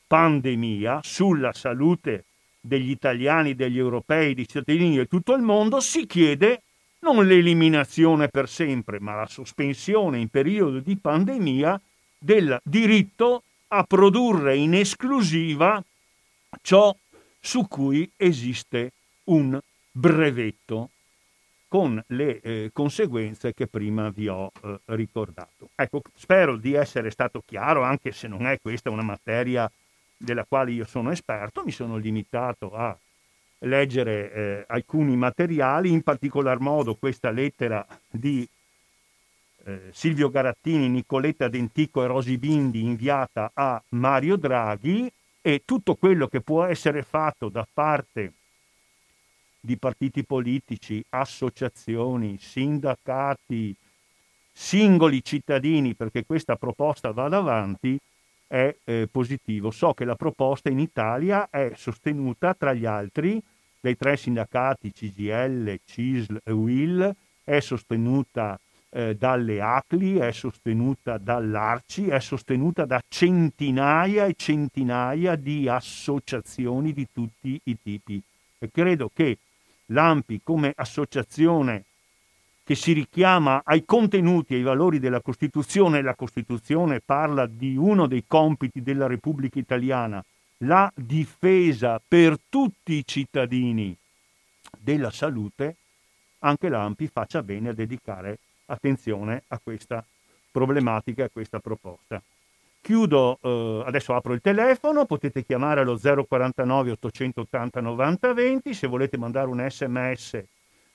pandemia, 0.07 0.99
sulla 1.01 1.53
salute 1.53 2.25
degli 2.59 2.89
italiani, 2.89 3.55
degli 3.55 3.77
europei, 3.77 4.33
dei 4.33 4.47
cittadini 4.47 4.97
di 4.97 5.07
tutto 5.07 5.33
il 5.33 5.41
mondo, 5.41 5.79
si 5.79 6.05
chiede 6.05 6.61
non 6.99 7.25
l'eliminazione 7.25 8.27
per 8.27 8.49
sempre, 8.49 8.99
ma 8.99 9.15
la 9.15 9.27
sospensione 9.27 10.19
in 10.19 10.27
periodo 10.29 10.79
di 10.79 10.97
pandemia 10.97 11.79
del 12.17 12.59
diritto 12.63 13.43
a 13.67 13.83
produrre 13.83 14.55
in 14.57 14.73
esclusiva 14.73 15.81
ciò 16.61 16.95
su 17.39 17.67
cui 17.67 18.09
esiste 18.17 18.91
un 19.25 19.59
brevetto 19.91 20.89
con 21.75 22.01
le 22.07 22.39
eh, 22.39 22.69
conseguenze 22.71 23.53
che 23.53 23.67
prima 23.67 24.09
vi 24.09 24.29
ho 24.29 24.49
eh, 24.63 24.79
ricordato. 24.85 25.71
Ecco, 25.75 26.03
spero 26.15 26.55
di 26.55 26.73
essere 26.73 27.11
stato 27.11 27.43
chiaro, 27.45 27.83
anche 27.83 28.13
se 28.13 28.29
non 28.29 28.47
è 28.47 28.59
questa 28.61 28.89
una 28.89 29.01
materia 29.01 29.69
della 30.15 30.45
quale 30.45 30.71
io 30.71 30.85
sono 30.85 31.11
esperto, 31.11 31.63
mi 31.65 31.71
sono 31.71 31.97
limitato 31.97 32.73
a 32.73 32.97
leggere 33.59 34.31
eh, 34.31 34.63
alcuni 34.69 35.17
materiali, 35.17 35.91
in 35.91 36.01
particolar 36.01 36.61
modo 36.61 36.95
questa 36.95 37.29
lettera 37.29 37.85
di 38.09 38.47
eh, 39.65 39.89
Silvio 39.91 40.29
Garattini, 40.29 40.87
Nicoletta 40.87 41.49
Dentico 41.49 42.01
e 42.01 42.07
Rosi 42.07 42.37
Bindi 42.37 42.83
inviata 42.83 43.51
a 43.53 43.83
Mario 43.89 44.37
Draghi 44.37 45.11
e 45.41 45.63
tutto 45.65 45.95
quello 45.95 46.29
che 46.29 46.39
può 46.39 46.63
essere 46.63 47.03
fatto 47.03 47.49
da 47.49 47.67
parte 47.69 48.21
di 48.21 48.44
partiti 49.77 50.23
politici, 50.23 51.03
associazioni, 51.09 52.37
sindacati, 52.39 53.75
singoli 54.51 55.23
cittadini 55.23 55.95
perché 55.95 56.25
questa 56.25 56.55
proposta 56.55 57.11
vada 57.11 57.37
avanti 57.37 57.99
è 58.47 58.73
eh, 58.83 59.07
positivo. 59.11 59.71
So 59.71 59.93
che 59.93 60.05
la 60.05 60.15
proposta 60.15 60.69
in 60.69 60.79
Italia 60.79 61.49
è 61.49 61.71
sostenuta 61.75 62.53
tra 62.53 62.73
gli 62.73 62.85
altri 62.85 63.41
dai 63.79 63.97
tre 63.97 64.17
sindacati 64.17 64.91
CGL, 64.91 65.79
CISL 65.85 66.41
e 66.43 66.51
WIL, 66.51 67.15
è 67.43 67.59
sostenuta 67.59 68.59
eh, 68.89 69.15
dalle 69.15 69.61
ACLI, 69.61 70.17
è 70.17 70.31
sostenuta 70.31 71.17
dall'ARCI, 71.17 72.07
è 72.07 72.19
sostenuta 72.19 72.85
da 72.85 73.01
centinaia 73.07 74.25
e 74.25 74.33
centinaia 74.35 75.35
di 75.35 75.67
associazioni 75.67 76.93
di 76.93 77.07
tutti 77.11 77.59
i 77.65 77.77
tipi. 77.81 78.19
E 78.57 78.71
credo 78.71 79.11
che 79.13 79.37
l'AMPI 79.87 80.41
come 80.43 80.73
associazione 80.75 81.85
che 82.63 82.75
si 82.75 82.93
richiama 82.93 83.61
ai 83.63 83.85
contenuti 83.85 84.53
e 84.53 84.57
ai 84.57 84.63
valori 84.63 84.99
della 84.99 85.21
Costituzione, 85.21 86.01
la 86.01 86.15
Costituzione 86.15 86.99
parla 86.99 87.45
di 87.45 87.75
uno 87.75 88.07
dei 88.07 88.23
compiti 88.25 88.81
della 88.81 89.05
Repubblica 89.05 89.59
Italiana, 89.59 90.23
la 90.59 90.91
difesa 90.95 92.01
per 92.05 92.37
tutti 92.49 92.93
i 92.93 93.03
cittadini 93.05 93.95
della 94.79 95.11
salute, 95.11 95.75
anche 96.39 96.69
l'AMPI 96.69 97.07
faccia 97.07 97.43
bene 97.43 97.69
a 97.69 97.73
dedicare 97.73 98.39
attenzione 98.65 99.43
a 99.49 99.59
questa 99.61 100.03
problematica 100.51 101.25
a 101.25 101.29
questa 101.29 101.59
proposta. 101.59 102.21
Chiudo, 102.85 103.39
eh, 103.41 103.83
adesso 103.83 104.13
apro 104.13 104.33
il 104.33 104.41
telefono, 104.41 105.07
potete 105.07 105.43
chiamare 105.43 105.79
allo 105.79 105.97
049 105.97 106.91
880 106.91 107.81
90 107.81 108.33
20, 108.33 108.73
se 108.75 108.85
volete 108.85 109.17
mandare 109.17 109.47
un 109.47 109.65
sms 109.67 110.43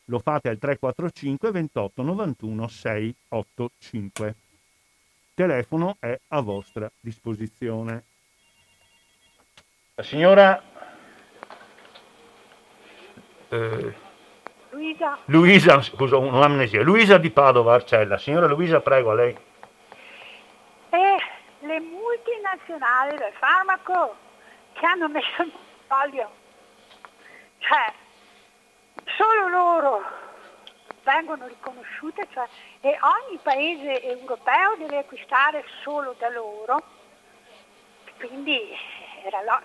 lo 0.04 0.20
fate 0.20 0.48
al 0.48 0.58
345 0.58 1.50
28 1.50 2.02
91 2.02 2.68
685. 2.68 4.26
Il 4.26 4.34
telefono 5.34 5.96
è 5.98 6.16
a 6.28 6.40
vostra 6.40 6.88
disposizione. 7.00 8.04
La 9.96 10.02
signora 10.04 10.62
eh, 13.48 13.94
Luisa. 14.70 15.18
Luisa, 15.24 15.82
scusa, 15.82 16.18
un'amnesia. 16.18 16.82
Luisa 16.82 17.18
di 17.18 17.30
Padova, 17.30 17.74
Arcella. 17.74 18.16
Signora 18.16 18.46
Luisa, 18.46 18.80
prego, 18.80 19.10
a 19.10 19.14
lei. 19.14 19.36
Eh, 20.90 21.18
le 21.66 21.78
multinazionali 22.50 23.16
del 23.16 23.32
farmaco 23.34 24.16
che 24.72 24.86
hanno 24.86 25.08
messo 25.08 25.42
il 25.42 25.52
monopolio, 25.52 26.30
cioè 27.58 27.92
solo 29.16 29.48
loro 29.48 30.18
vengono 31.04 31.46
riconosciute 31.46 32.26
cioè, 32.32 32.46
e 32.80 32.98
ogni 33.00 33.38
paese 33.42 34.02
europeo 34.02 34.76
deve 34.76 34.98
acquistare 34.98 35.64
solo 35.82 36.14
da 36.18 36.28
loro, 36.30 36.82
quindi 38.18 38.76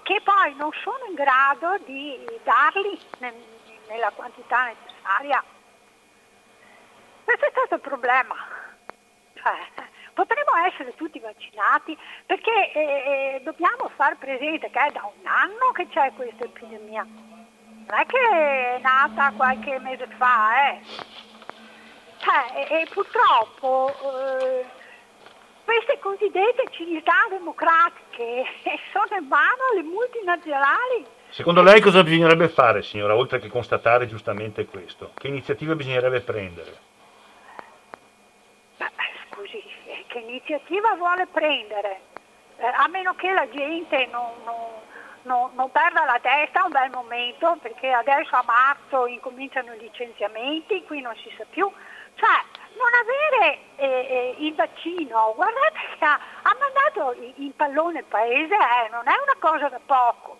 che 0.04 0.22
poi 0.22 0.56
non 0.56 0.72
sono 0.84 1.06
in 1.08 1.16
grado 1.16 1.78
di 1.86 2.26
darli 2.44 3.00
nella 3.88 4.12
quantità 4.12 4.66
necessaria. 4.66 5.44
Questo 7.24 7.46
è 7.46 7.50
stato 7.52 7.76
il 7.76 7.82
problema. 7.82 8.36
Cioè, 9.34 9.58
potremmo 10.16 10.56
essere 10.66 10.96
tutti 10.96 11.20
vaccinati 11.20 11.96
perché 12.26 12.72
eh, 12.72 12.80
eh, 12.80 13.42
dobbiamo 13.44 13.92
far 13.96 14.18
presente 14.18 14.72
che 14.72 14.80
è 14.80 14.92
da 14.92 15.04
un 15.04 15.28
anno 15.28 15.72
che 15.74 15.88
c'è 15.90 16.12
questa 16.16 16.46
epidemia. 16.46 17.04
Non 17.04 18.00
è 18.00 18.06
che 18.08 18.18
è 18.18 18.80
nata 18.82 19.32
qualche 19.36 19.78
mese 19.80 20.08
fa, 20.18 20.72
eh. 20.72 20.80
Cioè, 22.18 22.68
e, 22.68 22.82
e, 22.82 22.88
purtroppo 22.92 23.94
eh, 24.40 24.66
queste 25.64 26.00
cosiddette 26.00 26.64
civiltà 26.72 27.28
democratiche 27.30 28.46
sono 28.92 29.22
in 29.22 29.28
mano 29.28 29.62
alle 29.72 29.84
multinazionali. 29.84 31.06
Secondo 31.30 31.62
lei 31.62 31.82
cosa 31.82 32.02
bisognerebbe 32.02 32.48
fare, 32.48 32.82
signora, 32.82 33.16
oltre 33.16 33.40
che 33.40 33.50
constatare 33.50 34.08
giustamente 34.08 34.66
questo? 34.66 35.12
Che 35.14 35.28
iniziativa 35.28 35.76
bisognerebbe 35.76 36.22
prendere? 36.22 36.78
Ma, 38.78 38.90
scusi, 39.30 39.62
che 40.16 40.20
iniziativa 40.20 40.96
vuole 40.96 41.28
prendere? 41.28 42.00
Eh, 42.56 42.66
a 42.66 42.88
meno 42.88 43.16
che 43.16 43.34
la 43.34 43.50
gente 43.50 44.08
non, 44.10 44.32
non, 44.46 44.56
non, 45.24 45.52
non, 45.56 45.70
perda 45.72 46.06
la 46.06 46.20
testa 46.22 46.64
un 46.64 46.72
bel 46.72 46.90
momento, 46.92 47.58
perché 47.62 47.92
adesso 47.92 48.34
a 48.34 48.44
marzo 48.46 49.08
incominciano 49.08 49.74
i 49.74 49.80
licenziamenti, 49.80 50.86
qui 50.86 51.02
non 51.02 51.14
si 51.18 51.34
sa 51.36 51.44
più. 51.50 51.70
Cioè, 52.16 52.44
non 52.78 52.94
avere 52.94 53.60
eh, 53.76 53.86
eh, 53.86 54.36
il 54.40 54.56
vaccino, 54.56 55.34
guardate 55.36 55.80
che 56.00 56.06
ha, 56.06 56.20
ha 56.44 56.56
mandato 56.58 57.14
in 57.36 57.54
pallone 57.54 58.00
il 58.00 58.06
paese, 58.06 58.54
eh, 58.54 58.90
non 58.92 59.06
è 59.08 59.16
una 59.22 59.36
cosa 59.38 59.68
da 59.68 59.80
poco. 59.86 60.40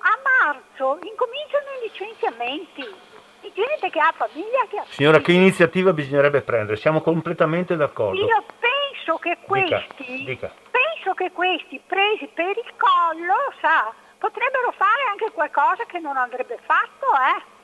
A 0.00 0.18
marzo 0.22 0.98
incominciano 1.00 1.66
i 1.80 1.88
licenziamenti. 1.88 3.07
Di 3.40 3.52
gente 3.54 3.90
che 3.90 4.00
ha 4.00 4.12
famiglia 4.16 4.66
che 4.68 4.78
ha 4.78 4.84
Signora, 4.88 5.20
che 5.20 5.32
iniziativa 5.32 5.92
bisognerebbe 5.92 6.42
prendere? 6.42 6.76
Siamo 6.76 7.00
completamente 7.00 7.76
d'accordo. 7.76 8.24
Io 8.24 8.44
penso 8.58 9.16
che 9.18 9.38
questi, 9.42 10.24
dica, 10.24 10.24
dica. 10.24 10.52
penso 10.70 11.14
che 11.14 11.30
questi 11.32 11.80
presi 11.86 12.28
per 12.34 12.56
il 12.56 12.72
collo, 12.76 13.52
sa, 13.60 13.92
potrebbero 14.18 14.72
fare 14.72 15.02
anche 15.10 15.30
qualcosa 15.32 15.84
che 15.86 15.98
non 16.00 16.16
andrebbe 16.16 16.58
fatto, 16.64 17.06
eh? 17.14 17.56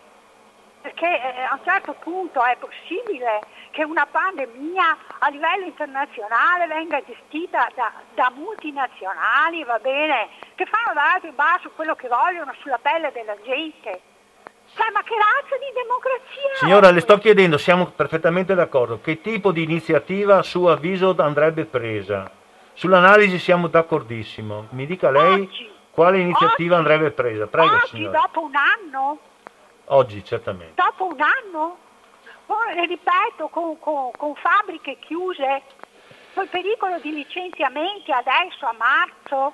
perché 0.84 1.06
eh, 1.06 1.40
a 1.40 1.54
un 1.54 1.64
certo 1.64 1.94
punto 1.94 2.44
è 2.44 2.56
possibile 2.58 3.40
che 3.70 3.84
una 3.84 4.06
pandemia 4.06 4.98
a 5.18 5.28
livello 5.30 5.64
internazionale 5.64 6.66
venga 6.66 7.02
gestita 7.02 7.68
da, 7.74 7.90
da 8.14 8.30
multinazionali, 8.34 9.64
va 9.64 9.78
bene, 9.78 10.28
che 10.54 10.66
fanno 10.66 10.92
dall'alto 10.92 11.26
in 11.26 11.34
basso 11.34 11.70
quello 11.70 11.94
che 11.94 12.06
vogliono 12.06 12.54
sulla 12.60 12.78
pelle 12.78 13.10
della 13.12 13.34
gente. 13.42 14.12
Cioè, 14.74 14.90
ma 14.92 15.02
che 15.02 15.14
razza 15.14 15.56
di 15.56 15.72
democrazia? 15.72 16.56
Signora, 16.56 16.90
le 16.90 17.00
sto 17.00 17.18
chiedendo, 17.18 17.58
siamo 17.58 17.86
perfettamente 17.86 18.54
d'accordo, 18.54 19.00
che 19.00 19.20
tipo 19.20 19.52
di 19.52 19.62
iniziativa 19.62 20.38
a 20.38 20.42
suo 20.42 20.70
avviso 20.70 21.14
andrebbe 21.18 21.64
presa? 21.64 22.30
Sull'analisi 22.72 23.38
siamo 23.38 23.68
d'accordissimo. 23.68 24.66
Mi 24.70 24.86
dica 24.86 25.10
lei 25.10 25.42
oggi, 25.42 25.70
quale 25.90 26.18
iniziativa 26.18 26.76
oggi, 26.76 26.86
andrebbe 26.86 27.10
presa. 27.12 27.46
Prego, 27.46 27.74
oggi, 27.74 27.86
signora. 27.86 28.20
dopo 28.20 28.40
un 28.42 28.52
anno, 28.54 29.18
Oggi 29.88 30.24
certamente. 30.24 30.82
Dopo 30.82 31.06
un 31.06 31.20
anno, 31.20 31.76
poi, 32.46 32.86
ripeto, 32.86 33.48
con, 33.48 33.78
con, 33.78 34.10
con 34.16 34.34
fabbriche 34.34 34.98
chiuse, 34.98 35.62
con 36.32 36.44
il 36.44 36.48
pericolo 36.48 36.98
di 37.00 37.12
licenziamenti 37.12 38.10
adesso 38.10 38.66
a 38.66 38.74
marzo, 38.78 39.52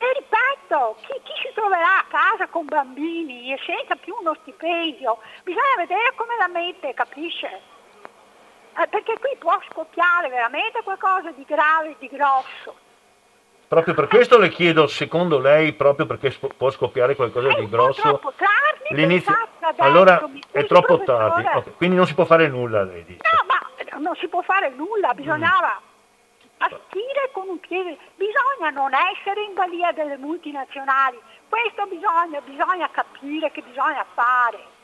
e 0.00 0.12
ripeto, 0.16 0.96
chi, 1.02 1.20
chi, 1.22 1.32
si 1.44 1.52
troverà 1.52 1.98
a 1.98 2.04
casa 2.08 2.46
con 2.46 2.64
bambini 2.64 3.52
e 3.52 3.58
senza 3.66 3.96
più 3.96 4.16
uno 4.18 4.34
stipendio, 4.40 5.18
bisogna 5.44 5.76
vedere 5.76 6.14
come 6.16 6.36
la 6.38 6.48
mette, 6.48 6.94
capisce? 6.94 7.60
Eh, 8.80 8.88
perché 8.88 9.18
qui 9.20 9.36
può 9.38 9.60
scoppiare 9.68 10.30
veramente 10.30 10.80
qualcosa 10.82 11.32
di 11.32 11.44
grave, 11.46 11.96
di 11.98 12.08
grosso. 12.08 12.76
Proprio 13.68 13.92
per 13.92 14.08
questo 14.08 14.38
le 14.38 14.48
chiedo, 14.48 14.86
secondo 14.86 15.38
lei, 15.38 15.74
proprio 15.74 16.06
perché 16.06 16.34
può 16.56 16.70
scoppiare 16.70 17.14
qualcosa 17.14 17.52
di 17.52 17.68
grosso, 17.68 18.22
l'inizio... 18.92 19.36
Allora 19.76 20.26
è 20.50 20.64
troppo 20.64 21.02
tardi, 21.02 21.44
okay. 21.46 21.74
quindi 21.76 21.96
non 21.96 22.06
si 22.06 22.14
può 22.14 22.24
fare 22.24 22.48
nulla, 22.48 22.84
lei 22.84 23.04
dice. 23.04 23.20
No, 23.22 23.44
ma 23.46 23.98
non 23.98 24.16
si 24.16 24.28
può 24.28 24.40
fare 24.40 24.70
nulla, 24.70 25.12
bisognava 25.12 25.78
mm. 25.78 25.89
Partire 26.60 27.30
con 27.32 27.48
un 27.48 27.58
piede, 27.58 27.96
bisogna 28.16 28.68
non 28.68 28.92
essere 28.92 29.44
in 29.44 29.54
balia 29.54 29.92
delle 29.92 30.18
multinazionali, 30.18 31.18
questo 31.48 31.86
bisogna, 31.86 32.38
bisogna 32.42 32.90
capire 32.90 33.50
che 33.50 33.62
bisogna 33.62 34.04
fare. 34.12 34.78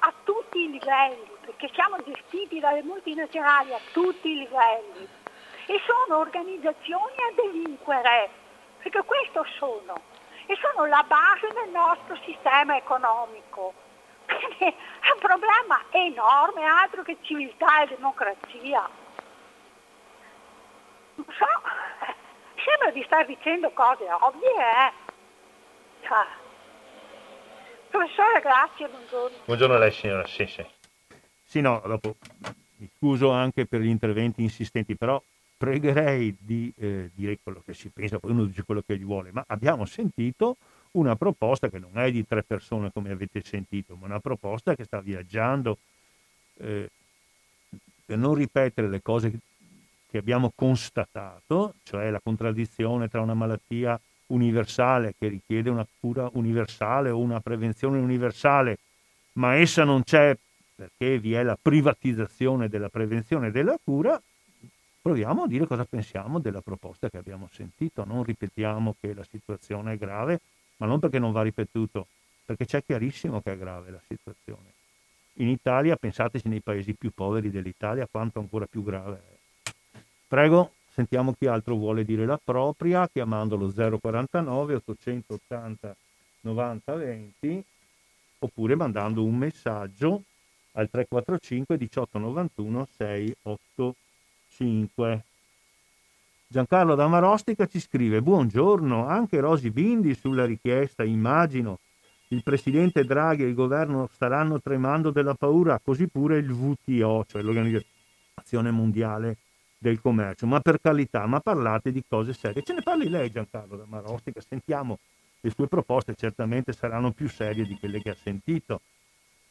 A 0.00 0.12
tutti 0.24 0.64
i 0.64 0.70
livelli, 0.72 1.30
perché 1.40 1.70
siamo 1.72 1.98
gestiti 2.04 2.58
dalle 2.58 2.82
multinazionali 2.82 3.72
a 3.72 3.78
tutti 3.92 4.28
i 4.28 4.38
livelli. 4.38 5.08
E 5.66 5.80
sono 5.86 6.18
organizzazioni 6.18 7.14
a 7.30 7.32
delinquere, 7.36 8.28
perché 8.82 9.02
questo 9.04 9.46
sono, 9.56 9.94
e 10.46 10.58
sono 10.60 10.86
la 10.86 11.04
base 11.06 11.46
del 11.54 11.70
nostro 11.70 12.18
sistema 12.24 12.76
economico. 12.76 13.72
Quindi 14.26 14.64
è 14.66 15.12
un 15.12 15.20
problema 15.20 15.80
enorme, 15.90 16.64
altro 16.64 17.02
che 17.02 17.18
civiltà 17.20 17.82
e 17.82 17.86
democrazia. 17.86 19.03
Non 21.16 21.26
so, 21.28 21.46
sembra 22.64 22.90
di 22.92 23.02
star 23.04 23.26
dicendo 23.26 23.70
cose 23.70 24.04
ovvie, 24.10 24.50
eh. 24.50 24.92
Cioè, 26.02 26.26
professore, 27.88 28.40
grazie, 28.40 28.88
buongiorno. 28.88 29.36
Buongiorno 29.44 29.74
a 29.74 29.78
lei 29.78 29.92
signora, 29.92 30.26
sì, 30.26 30.46
sì. 30.46 30.66
Sì, 31.44 31.60
no, 31.60 31.80
dopo 31.86 32.16
mi 32.76 32.90
scuso 32.96 33.30
anche 33.30 33.66
per 33.66 33.80
gli 33.80 33.88
interventi 33.88 34.42
insistenti, 34.42 34.96
però 34.96 35.22
pregherei 35.56 36.36
di 36.38 36.72
eh, 36.76 37.10
dire 37.14 37.38
quello 37.42 37.62
che 37.64 37.74
si 37.74 37.90
pensa, 37.90 38.18
poi 38.18 38.32
uno 38.32 38.44
dice 38.44 38.64
quello 38.64 38.82
che 38.84 38.96
gli 38.96 39.04
vuole, 39.04 39.30
ma 39.32 39.44
abbiamo 39.46 39.84
sentito 39.84 40.56
una 40.92 41.16
proposta 41.16 41.68
che 41.68 41.78
non 41.78 41.92
è 41.94 42.10
di 42.10 42.26
tre 42.26 42.42
persone 42.42 42.90
come 42.92 43.10
avete 43.10 43.40
sentito, 43.42 43.96
ma 43.96 44.06
una 44.06 44.20
proposta 44.20 44.74
che 44.74 44.84
sta 44.84 45.00
viaggiando 45.00 45.78
eh, 46.58 46.90
per 48.04 48.18
non 48.18 48.34
ripetere 48.34 48.88
le 48.88 49.00
cose 49.00 49.32
che 50.14 50.20
abbiamo 50.20 50.52
constatato, 50.54 51.74
cioè 51.82 52.08
la 52.08 52.20
contraddizione 52.22 53.08
tra 53.08 53.20
una 53.20 53.34
malattia 53.34 54.00
universale 54.28 55.16
che 55.18 55.26
richiede 55.26 55.70
una 55.70 55.84
cura 55.98 56.30
universale 56.34 57.10
o 57.10 57.18
una 57.18 57.40
prevenzione 57.40 57.98
universale, 57.98 58.78
ma 59.32 59.56
essa 59.56 59.82
non 59.82 60.04
c'è 60.04 60.38
perché 60.76 61.18
vi 61.18 61.32
è 61.32 61.42
la 61.42 61.58
privatizzazione 61.60 62.68
della 62.68 62.88
prevenzione 62.90 63.48
e 63.48 63.50
della 63.50 63.76
cura, 63.82 64.22
proviamo 65.02 65.42
a 65.42 65.46
dire 65.48 65.66
cosa 65.66 65.84
pensiamo 65.84 66.38
della 66.38 66.60
proposta 66.60 67.10
che 67.10 67.18
abbiamo 67.18 67.48
sentito, 67.50 68.04
non 68.04 68.22
ripetiamo 68.22 68.94
che 69.00 69.14
la 69.14 69.26
situazione 69.28 69.94
è 69.94 69.96
grave, 69.96 70.38
ma 70.76 70.86
non 70.86 71.00
perché 71.00 71.18
non 71.18 71.32
va 71.32 71.42
ripetuto, 71.42 72.06
perché 72.44 72.66
c'è 72.66 72.84
chiarissimo 72.84 73.40
che 73.40 73.54
è 73.54 73.58
grave 73.58 73.90
la 73.90 74.00
situazione. 74.06 74.74
In 75.38 75.48
Italia, 75.48 75.96
pensateci 75.96 76.46
nei 76.46 76.60
paesi 76.60 76.94
più 76.94 77.10
poveri 77.12 77.50
dell'Italia, 77.50 78.06
quanto 78.08 78.38
ancora 78.38 78.66
più 78.66 78.84
grave 78.84 79.16
è. 79.16 79.33
Prego, 80.26 80.72
sentiamo 80.90 81.32
chi 81.32 81.46
altro 81.46 81.76
vuole 81.76 82.04
dire 82.04 82.26
la 82.26 82.40
propria, 82.42 83.08
chiamando 83.08 83.56
lo 83.56 83.72
049 83.72 84.74
880 84.74 85.96
90 86.40 86.94
20 86.94 87.64
oppure 88.40 88.74
mandando 88.74 89.24
un 89.24 89.36
messaggio 89.36 90.22
al 90.72 90.90
345 90.90 91.76
1891 91.76 92.86
685. 92.96 94.02
5. 94.54 95.24
Giancarlo 96.46 96.94
da 96.94 97.08
Marostica 97.08 97.66
ci 97.66 97.80
scrive: 97.80 98.22
Buongiorno, 98.22 99.06
anche 99.06 99.40
Rosi 99.40 99.70
Bindi 99.70 100.14
sulla 100.14 100.44
richiesta, 100.44 101.02
immagino. 101.02 101.80
Il 102.28 102.42
presidente 102.42 103.04
Draghi 103.04 103.42
e 103.42 103.48
il 103.48 103.54
governo 103.54 104.08
staranno 104.12 104.60
tremando 104.60 105.10
della 105.10 105.34
paura, 105.34 105.80
così 105.82 106.08
pure 106.08 106.38
il 106.38 106.50
WTO, 106.50 107.24
cioè 107.26 107.42
l'Organizzazione 107.42 108.70
Mondiale 108.70 109.38
del 109.84 110.00
Commercio. 110.00 110.46
Ma 110.46 110.60
per 110.60 110.80
carità, 110.80 111.26
ma 111.26 111.40
parlate 111.40 111.92
di 111.92 112.02
cose 112.08 112.32
serie. 112.32 112.62
Ce 112.62 112.72
ne 112.72 112.80
parli 112.80 113.10
lei, 113.10 113.30
Giancarlo 113.30 113.76
da 113.76 113.84
Marostica, 113.86 114.40
sentiamo 114.40 114.98
le 115.40 115.50
sue 115.50 115.68
proposte, 115.68 116.14
certamente 116.14 116.72
saranno 116.72 117.12
più 117.12 117.28
serie 117.28 117.66
di 117.66 117.76
quelle 117.78 118.00
che 118.00 118.10
ha 118.10 118.16
sentito. 118.16 118.80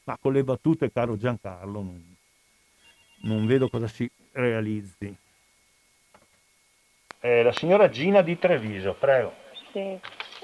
Ma 0.05 0.17
con 0.19 0.33
le 0.33 0.43
battute, 0.43 0.91
caro 0.91 1.17
Giancarlo, 1.17 1.81
non, 1.81 2.15
non 3.21 3.45
vedo 3.45 3.69
cosa 3.69 3.87
si 3.87 4.09
realizzi. 4.31 5.15
Eh, 7.19 7.43
la 7.43 7.53
signora 7.53 7.89
Gina 7.89 8.21
di 8.21 8.37
Treviso, 8.39 8.95
prego. 8.99 9.33
Sì. 9.71 9.99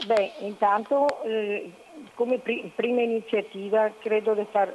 Beh, 0.06 0.32
intanto 0.42 1.24
eh, 1.24 1.72
come 2.14 2.38
pri- 2.38 2.72
prima 2.76 3.02
iniziativa 3.02 3.92
credo 4.00 4.34
di 4.36 4.46
far, 4.52 4.74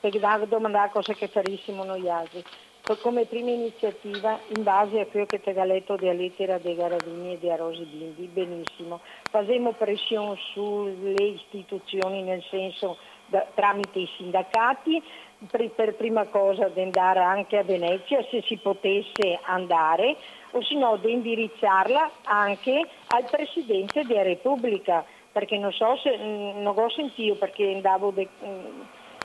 per 0.00 0.46
domandare 0.46 0.90
cosa 0.90 1.12
che 1.14 1.26
farissimo 1.26 1.82
noi 1.84 2.08
altri. 2.08 2.42
Come 2.84 3.26
prima 3.26 3.50
iniziativa, 3.50 4.40
in 4.56 4.64
base 4.64 4.98
a 4.98 5.06
quello 5.06 5.24
che 5.24 5.40
ti 5.40 5.50
ha 5.50 5.64
letto 5.64 5.94
della 5.94 6.14
lettera 6.14 6.58
dei 6.58 6.74
Garavini 6.74 7.34
e 7.34 7.38
di 7.38 7.48
Rosi 7.54 7.84
Bindi, 7.84 8.26
benissimo, 8.26 9.00
facciamo 9.30 9.70
pressione 9.70 10.36
sulle 10.52 11.22
istituzioni 11.22 12.22
nel 12.22 12.42
senso 12.50 12.98
da, 13.26 13.46
tramite 13.54 14.00
i 14.00 14.08
sindacati 14.16 15.00
per, 15.48 15.70
per 15.70 15.94
prima 15.94 16.24
cosa 16.24 16.68
di 16.70 16.80
andare 16.80 17.20
anche 17.20 17.56
a 17.56 17.62
Venezia 17.62 18.20
se 18.28 18.42
si 18.42 18.56
potesse 18.56 19.38
andare 19.44 20.16
o 20.50 20.60
se 20.62 20.74
no 20.74 20.96
di 20.96 21.12
indirizzarla 21.12 22.10
anche 22.24 22.84
al 23.06 23.24
Presidente 23.30 24.02
della 24.02 24.22
Repubblica 24.22 25.04
perché 25.30 25.56
non 25.56 25.72
so 25.72 25.96
se 25.98 26.18
mm, 26.18 26.60
non 26.60 26.76
ho 26.76 26.90
sentito 26.90 27.36
perché 27.36 27.72
andavo 27.74 28.12
mm, 28.12 28.80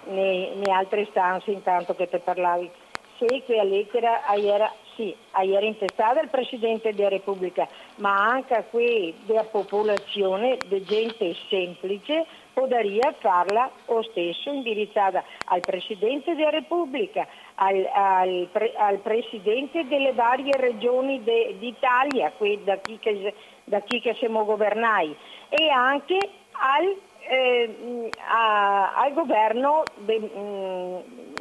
ne, 0.10 0.54
ne 0.54 0.72
altre 0.72 1.08
stanze 1.10 1.52
intanto 1.52 1.96
che 1.96 2.08
te 2.08 2.20
parlavi 2.20 2.70
se 3.18 3.44
quella 3.46 3.64
lettera 3.64 4.26
era, 4.36 4.72
sì, 4.96 5.16
era 5.32 5.66
intestata 5.66 6.20
al 6.20 6.30
Presidente 6.30 6.94
della 6.94 7.10
Repubblica, 7.10 7.68
ma 7.96 8.16
anche 8.16 8.54
a 8.54 8.64
quella 8.64 9.44
popolazione, 9.50 10.58
di 10.68 10.84
gente 10.84 11.36
semplice, 11.50 12.26
potrebbe 12.54 13.16
farla 13.20 13.70
lo 13.88 14.02
stesso 14.04 14.52
indirizzata 14.52 15.24
al 15.46 15.60
Presidente 15.60 16.36
della 16.36 16.50
Repubblica, 16.50 17.28
al, 17.56 17.88
al, 17.94 18.50
al 18.78 18.98
Presidente 18.98 19.88
delle 19.88 20.14
varie 20.14 20.54
regioni 20.54 21.24
de, 21.24 21.56
d'Italia, 21.60 22.32
da 22.64 22.78
chi, 22.78 22.98
che, 23.00 23.34
da 23.64 23.80
chi 23.82 24.00
che 24.00 24.16
siamo 24.16 24.44
governati, 24.46 25.16
e 25.50 25.70
anche 25.70 26.18
al, 26.52 26.96
eh, 27.30 28.10
a, 28.28 28.94
al 28.96 29.14
governo 29.14 29.84
di 29.98 31.36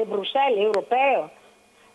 mm, 0.00 0.08
Bruxelles 0.08 0.58
europeo. 0.58 1.30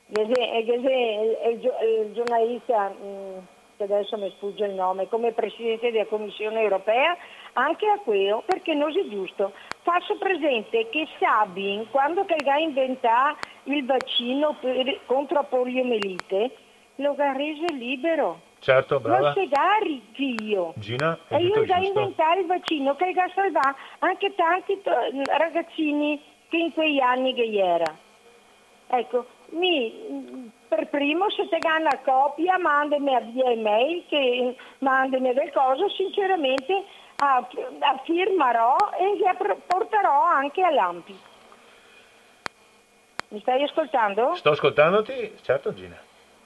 Il, 0.08 0.30
il, 0.30 2.12
giornalista, 2.14 2.90
mm, 2.90 3.38
che 3.76 3.84
adesso 3.84 4.18
mi 4.18 4.32
sfugge 4.38 4.66
il 4.66 4.74
nome, 4.74 5.08
come 5.08 5.34
Presidente 5.34 5.92
della 5.92 6.06
Commissione 6.06 6.62
europea, 6.62 7.18
anche 7.54 7.88
a 7.88 8.00
quello, 8.00 8.44
perché 8.46 8.74
non 8.74 8.90
è 8.90 9.08
giusto. 9.10 9.52
Faccio 9.82 10.18
presente 10.18 10.88
che 10.90 11.08
Sabin, 11.20 11.90
quando 11.92 12.22
ha 12.22 12.60
inventato 12.60 13.38
il 13.64 13.86
vaccino 13.86 14.56
per, 14.60 15.00
contro 15.06 15.44
poliomelite, 15.44 16.52
lo 16.96 17.16
ha 17.18 17.34
reso 17.34 17.66
libero. 17.74 18.42
Certo, 18.60 19.00
brava. 19.00 19.20
Lo 19.20 19.32
spiegare 19.32 20.02
io. 20.16 20.74
Gina, 20.78 21.18
e 21.28 21.38
io 21.38 21.60
ho 21.60 21.84
inventato 21.84 22.40
il 22.40 22.46
vaccino 22.48 22.96
che 22.96 23.14
ha 23.16 23.32
salvato 23.34 23.76
anche 24.00 24.34
tanti 24.36 24.82
ragazzini 25.26 26.20
che 26.50 26.58
in 26.58 26.74
quegli 26.74 27.00
anni 27.00 27.34
che 27.34 27.50
era. 27.54 27.96
Ecco, 28.90 29.26
mi, 29.50 30.52
per 30.68 30.88
primo 30.88 31.30
se 31.30 31.48
te 31.48 31.60
una 31.64 32.00
copia 32.04 32.58
mandami 32.58 33.12
via 33.32 33.52
email 33.52 34.04
che 34.08 34.56
mandami 34.80 35.34
del 35.34 35.52
coso, 35.52 35.90
sinceramente 35.90 36.84
affirmerò 37.80 38.76
e 39.00 39.18
le 39.18 39.58
porterò 39.66 40.24
anche 40.24 40.64
a 40.64 40.72
Lampi. 40.72 41.20
Mi 43.30 43.42
stai 43.42 43.64
ascoltando? 43.64 44.36
Sto 44.36 44.52
ascoltandoti, 44.52 45.34
certo 45.42 45.74
Gina. 45.74 46.00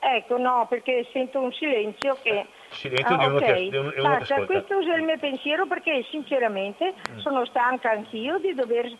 Ecco, 0.04 0.39
no, 0.39 0.66
perché 0.68 1.08
sento 1.12 1.39
un 1.39 1.54
silenzio 1.54 2.18
che... 2.24 2.47
Silenzio 2.70 3.16
ah, 3.16 3.18
di 3.20 3.26
uno 3.26 3.36
okay. 3.36 3.70
che, 3.70 3.78
uno, 3.78 3.93
uno 3.95 4.18
Basta, 4.18 4.45
questo 4.45 4.80
è 4.80 4.95
il 4.95 5.04
mio 5.04 5.18
pensiero 5.20 5.68
perché 5.68 6.04
sinceramente 6.10 6.95
mm. 7.12 7.20
sono 7.20 7.45
stanca 7.45 7.91
anch'io 7.91 8.39
di 8.39 8.56
dover, 8.56 8.91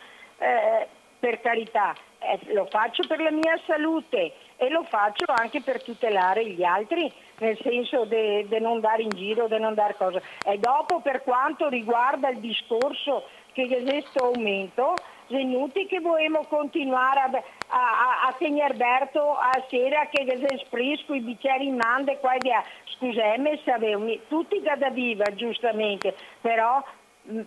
eh, 0.42 0.88
per 1.20 1.40
carità, 1.40 1.94
eh, 2.20 2.40
lo 2.54 2.66
faccio 2.66 3.06
per 3.08 3.20
la 3.20 3.32
mia 3.32 3.60
salute 3.66 4.34
e 4.58 4.70
lo 4.70 4.84
faccio 4.84 5.26
anche 5.28 5.62
per 5.62 5.84
tutelare 5.84 6.46
gli 6.48 6.64
altri, 6.64 7.12
nel 7.38 7.58
senso 7.62 8.06
di 8.06 8.60
non 8.60 8.80
dare 8.80 9.04
in 9.04 9.10
giro, 9.10 9.48
di 9.48 9.60
non 9.60 9.74
dare 9.76 9.96
cose. 9.96 10.22
E 10.46 10.58
dopo 10.58 11.00
per 11.00 11.22
quanto 11.24 11.70
riguarda 11.70 12.30
il 12.30 12.40
discorso 12.40 13.26
che 13.54 13.68
questo 13.68 14.26
aumento, 14.26 14.94
è 15.28 15.40
inutile 15.40 15.88
che 15.88 16.00
vogliamo 16.00 16.46
continuare 16.48 17.20
a, 17.20 17.30
a, 17.68 18.28
a 18.28 18.36
tenere 18.38 18.74
aperto 18.74 19.34
a 19.34 19.52
sera 19.70 20.08
che 20.08 20.26
sprisco 20.66 21.14
i 21.14 21.22
bicchieri 21.22 21.68
in 21.68 21.76
manda 21.76 22.12
e 22.12 22.20
qua 22.20 22.34
e 22.34 22.38
via. 22.40 22.64
Scusami, 22.96 23.62
sapevo, 23.64 24.20
tutti 24.28 24.62
da 24.62 24.90
viva 24.90 25.24
giustamente, 25.34 26.16
però 26.42 26.84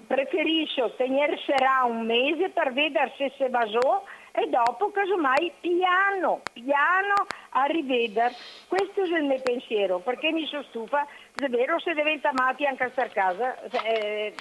preferisco 0.06 0.94
tenere 0.96 1.38
serà 1.44 1.84
un 1.84 2.06
mese 2.06 2.50
per 2.50 2.72
vedere 2.72 3.12
se 3.16 3.32
si 3.36 3.48
basò 3.48 4.04
e 4.32 4.48
dopo 4.48 4.90
casomai 4.90 5.52
piano, 5.60 6.42
piano 6.52 7.26
a 7.50 7.64
rivedere. 7.64 8.34
Questo 8.68 9.02
è 9.02 9.18
il 9.18 9.24
mio 9.24 9.40
pensiero, 9.42 9.98
perché 9.98 10.32
mi 10.32 10.46
sono 10.46 10.62
stufa, 10.64 11.06
è 11.34 11.48
vero 11.48 11.78
se 11.78 11.94
diventa 11.94 12.30
matti 12.32 12.66
anche 12.66 12.84
a 12.84 12.90
star 12.90 13.10
casa. 13.10 13.60
Eh, 13.82 14.34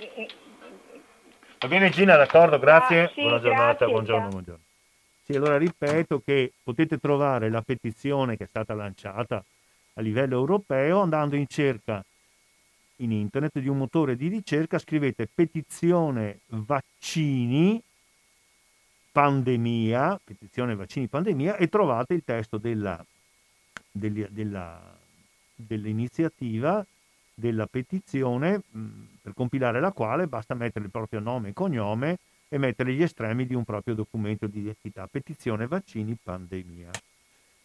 Va 1.60 1.70
bene 1.70 1.90
Gina, 1.92 2.18
d'accordo, 2.18 2.60
grazie. 2.60 3.04
Ah, 3.04 3.12
sì, 3.14 3.22
Buona 3.22 3.40
giornata, 3.40 3.64
grazie, 3.64 3.88
buongiorno, 3.88 4.28
buongiorno. 4.28 4.64
Sì, 5.24 5.36
allora 5.36 5.58
ripeto 5.58 6.22
che 6.26 6.52
potete 6.62 6.98
trovare 6.98 7.50
la 7.50 7.62
petizione 7.62 8.36
che 8.36 8.44
è 8.44 8.48
stata 8.48 8.74
lanciata 8.74 9.42
a 9.94 10.02
livello 10.02 10.36
europeo 10.36 11.00
andando 11.00 11.38
in 11.38 11.48
cerca 11.48 12.04
in 12.98 13.12
internet 13.12 13.60
di 13.60 13.68
un 13.68 13.78
motore 13.78 14.16
di 14.16 14.28
ricerca, 14.28 14.78
scrivete 14.78 15.28
petizione 15.34 16.40
vaccini 16.48 17.82
pandemia, 19.12 20.20
petizione 20.24 20.76
vaccini 20.76 21.08
pandemia, 21.08 21.58
e 21.58 21.70
trovate 21.70 22.14
il 22.14 22.24
testo 22.24 22.58
della, 22.58 23.04
della, 23.92 24.28
della, 24.30 24.98
dell'iniziativa, 25.56 26.86
della 27.34 27.68
petizione, 27.68 28.62
mh, 28.70 28.90
per 29.22 29.34
compilare 29.34 29.80
la 29.80 29.92
quale 29.92 30.28
basta 30.28 30.54
mettere 30.54 30.86
il 30.86 30.92
proprio 30.92 31.20
nome 31.20 31.50
e 31.50 31.54
cognome 31.54 32.18
e 32.48 32.58
mettere 32.58 32.94
gli 32.94 33.02
estremi 33.02 33.46
di 33.46 33.56
un 33.56 33.64
proprio 33.64 33.96
documento 33.96 34.48
di 34.48 34.60
identità. 34.60 35.08
Petizione 35.08 35.68
vaccini 35.68 36.16
pandemia. 36.22 36.90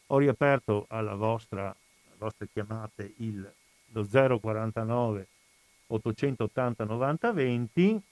Ho 0.08 0.18
riaperto 0.18 0.86
alla 0.88 1.14
vostra, 1.14 1.66
alle 1.66 2.16
vostre 2.18 2.48
chiamate 2.50 3.12
il, 3.18 3.50
lo 3.92 4.06
049 4.06 5.26
880 5.88 6.84
90 6.84 7.32
20 7.32 8.02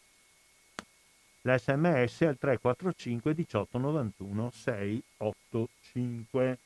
l'sms 1.42 2.22
al 2.22 2.38
345 2.38 3.34
18 3.34 3.78
91 3.78 4.50
685 4.50 6.58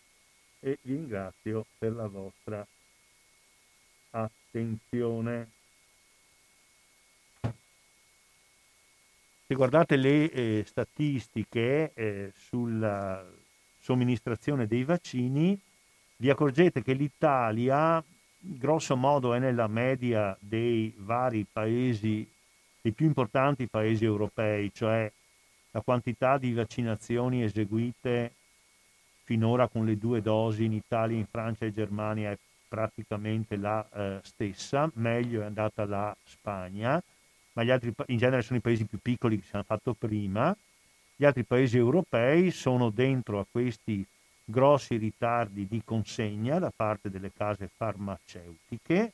e 0.61 0.79
vi 0.83 0.95
ringrazio 0.95 1.67
per 1.79 1.93
la 1.93 2.07
vostra 2.07 2.67
attenzione. 4.11 5.51
Se 9.47 9.55
guardate 9.55 9.97
le 9.97 10.31
eh, 10.31 10.65
statistiche 10.67 11.93
eh, 11.95 12.33
sulla 12.37 13.25
somministrazione 13.81 14.67
dei 14.67 14.85
vaccini, 14.85 15.59
vi 16.17 16.31
accorgete 16.31 16.83
che 16.83 16.93
l'Italia, 16.93 18.03
grosso 18.41 18.97
modo, 18.97 19.34
è 19.34 19.38
nella 19.38 19.66
media 19.66 20.36
dei 20.41 20.93
vari 20.99 21.47
paesi 21.51 22.28
i 22.82 22.93
più 22.93 23.07
importanti 23.07 23.66
paesi 23.66 24.05
europei, 24.05 24.72
cioè 24.72 25.11
la 25.72 25.80
quantità 25.82 26.38
di 26.38 26.53
vaccinazioni 26.53 27.43
eseguite 27.43 28.32
finora 29.24 29.68
con 29.68 29.84
le 29.84 29.99
due 29.99 30.22
dosi 30.22 30.64
in 30.64 30.72
Italia, 30.72 31.16
in 31.16 31.26
Francia 31.30 31.66
e 31.66 31.72
Germania 31.72 32.30
è 32.30 32.38
praticamente 32.66 33.57
la 33.57 33.86
eh, 33.93 34.20
stessa, 34.22 34.91
meglio 34.95 35.43
è 35.43 35.45
andata 35.45 35.84
la 35.84 36.16
Spagna, 36.24 37.01
ma 37.53 37.62
gli 37.62 37.70
altri 37.70 37.93
in 38.07 38.16
genere 38.16 38.43
sono 38.43 38.59
i 38.59 38.62
paesi 38.62 38.86
più 38.86 38.99
piccoli 39.01 39.38
che 39.38 39.47
si 39.47 39.55
hanno 39.55 39.64
fatto 39.64 39.95
prima. 39.95 40.57
Gli 41.14 41.24
altri 41.24 41.45
paesi 41.45 41.76
europei 41.76 42.51
sono 42.51 42.91
dentro 42.91 43.41
a 43.41 43.47
questi 43.51 44.05
grossi 44.51 44.97
ritardi 44.97 45.67
di 45.67 45.83
consegna 45.85 46.59
da 46.59 46.73
parte 46.75 47.09
delle 47.09 47.33
case 47.33 47.71
farmaceutiche 47.75 49.13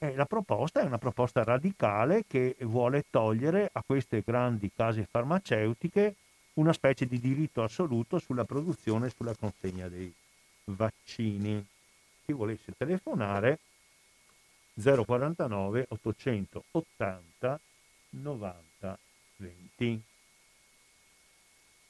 eh, 0.00 0.14
la 0.14 0.26
proposta 0.26 0.80
è 0.80 0.84
una 0.84 0.98
proposta 0.98 1.42
radicale 1.42 2.24
che 2.26 2.54
vuole 2.60 3.06
togliere 3.10 3.68
a 3.72 3.82
queste 3.84 4.22
grandi 4.24 4.70
case 4.74 5.08
farmaceutiche 5.10 6.14
una 6.54 6.72
specie 6.72 7.06
di 7.06 7.18
diritto 7.18 7.64
assoluto 7.64 8.20
sulla 8.20 8.44
produzione 8.44 9.08
e 9.08 9.12
sulla 9.16 9.34
consegna 9.34 9.88
dei 9.88 10.12
vaccini. 10.66 11.64
Chi 12.24 12.32
volesse 12.32 12.74
telefonare 12.76 13.58
049 14.74 15.86
880 15.88 17.60
90 18.10 18.98
20. 19.36 20.02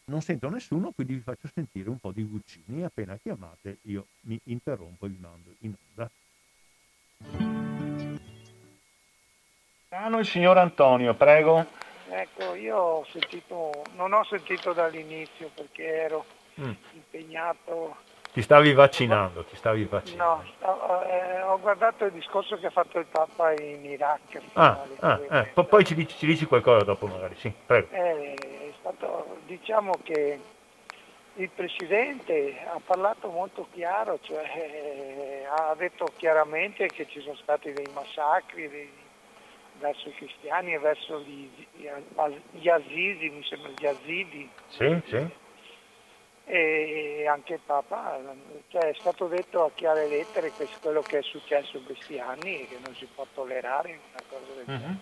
Non 0.09 0.22
sento 0.22 0.48
nessuno, 0.48 0.92
quindi 0.92 1.14
vi 1.14 1.20
faccio 1.20 1.48
sentire 1.52 1.90
un 1.90 1.98
po' 1.98 2.12
di 2.12 2.24
Guccini. 2.24 2.82
Appena 2.82 3.18
chiamate 3.18 3.78
io 3.82 4.06
mi 4.22 4.40
interrompo 4.44 5.04
e 5.04 5.09
vi 5.11 5.18
mando 5.20 5.54
in 5.61 5.74
onda. 5.90 6.11
Il 10.18 10.26
signor 10.26 10.56
Antonio, 10.56 11.14
prego. 11.14 11.66
Ecco, 12.09 12.54
io 12.54 12.76
ho 12.76 13.06
sentito, 13.11 13.82
non 13.96 14.14
ho 14.14 14.24
sentito 14.24 14.72
dall'inizio 14.72 15.50
perché 15.54 15.84
ero 15.84 16.24
mm. 16.59 16.72
impegnato. 16.94 17.96
Ti 18.32 18.40
stavi 18.40 18.72
vaccinando, 18.72 19.44
ti 19.44 19.56
stavi 19.56 19.84
vaccinando. 19.84 20.42
No, 20.61 21.02
eh, 21.02 21.42
ho 21.42 21.61
guardato 21.61 22.06
il 22.06 22.12
discorso 22.12 22.56
che 22.56 22.68
ha 22.68 22.70
fatto 22.70 22.98
il 22.98 23.06
Papa 23.06 23.52
in 23.61 23.84
Iraq. 23.84 24.40
Ah, 24.54 24.82
ah 25.00 25.20
eh, 25.30 25.64
poi, 25.64 25.84
ci, 25.84 25.94
dici, 25.94 26.16
ci, 26.16 26.24
dici, 26.24 26.46
qualcosa 26.46 26.84
dopo 26.84 27.06
magari, 27.06 27.34
sì, 27.36 27.52
prego. 27.66 27.88
Eh, 27.90 28.68
diciamo 29.47 29.93
che 30.03 30.39
il 31.34 31.51
Presidente 31.51 32.59
ha 32.66 32.80
parlato 32.84 33.28
molto 33.28 33.68
chiaro, 33.72 34.18
cioè 34.22 34.45
eh, 34.45 35.47
ha 35.49 35.74
detto 35.76 36.07
chiaramente 36.16 36.89
che 36.89 37.07
ci 37.09 37.20
sono 37.20 37.36
stati 37.36 37.72
dei 37.72 37.86
massacri, 37.93 38.68
dei 38.68 38.91
verso 39.78 40.09
i 40.09 40.14
cristiani 40.14 40.74
e 40.74 40.78
verso 40.78 41.20
gli, 41.20 41.49
gli 42.51 42.68
Azizi, 42.68 43.30
mi 43.30 43.45
sembra 43.45 43.70
gli 43.76 43.86
Azidi. 43.86 44.51
Sì, 44.68 45.01
sì. 45.07 45.30
e 46.51 47.26
anche 47.28 47.55
il 47.55 47.61
Papa, 47.64 48.18
cioè 48.68 48.89
è 48.89 48.95
stato 48.95 49.26
detto 49.26 49.64
a 49.64 49.70
chiare 49.74 50.09
lettere 50.09 50.51
quello 50.80 51.03
che 51.03 51.18
è 51.18 51.22
successo 51.22 51.76
in 51.76 51.84
questi 51.84 52.18
anni 52.18 52.62
e 52.62 52.66
che 52.66 52.78
non 52.82 52.95
si 52.95 53.07
può 53.14 53.26
tollerare 53.34 53.91
una 53.91 54.22
cosa 54.28 54.53
del 54.55 54.64
genere. 54.64 54.86
Uh-huh. 54.86 54.97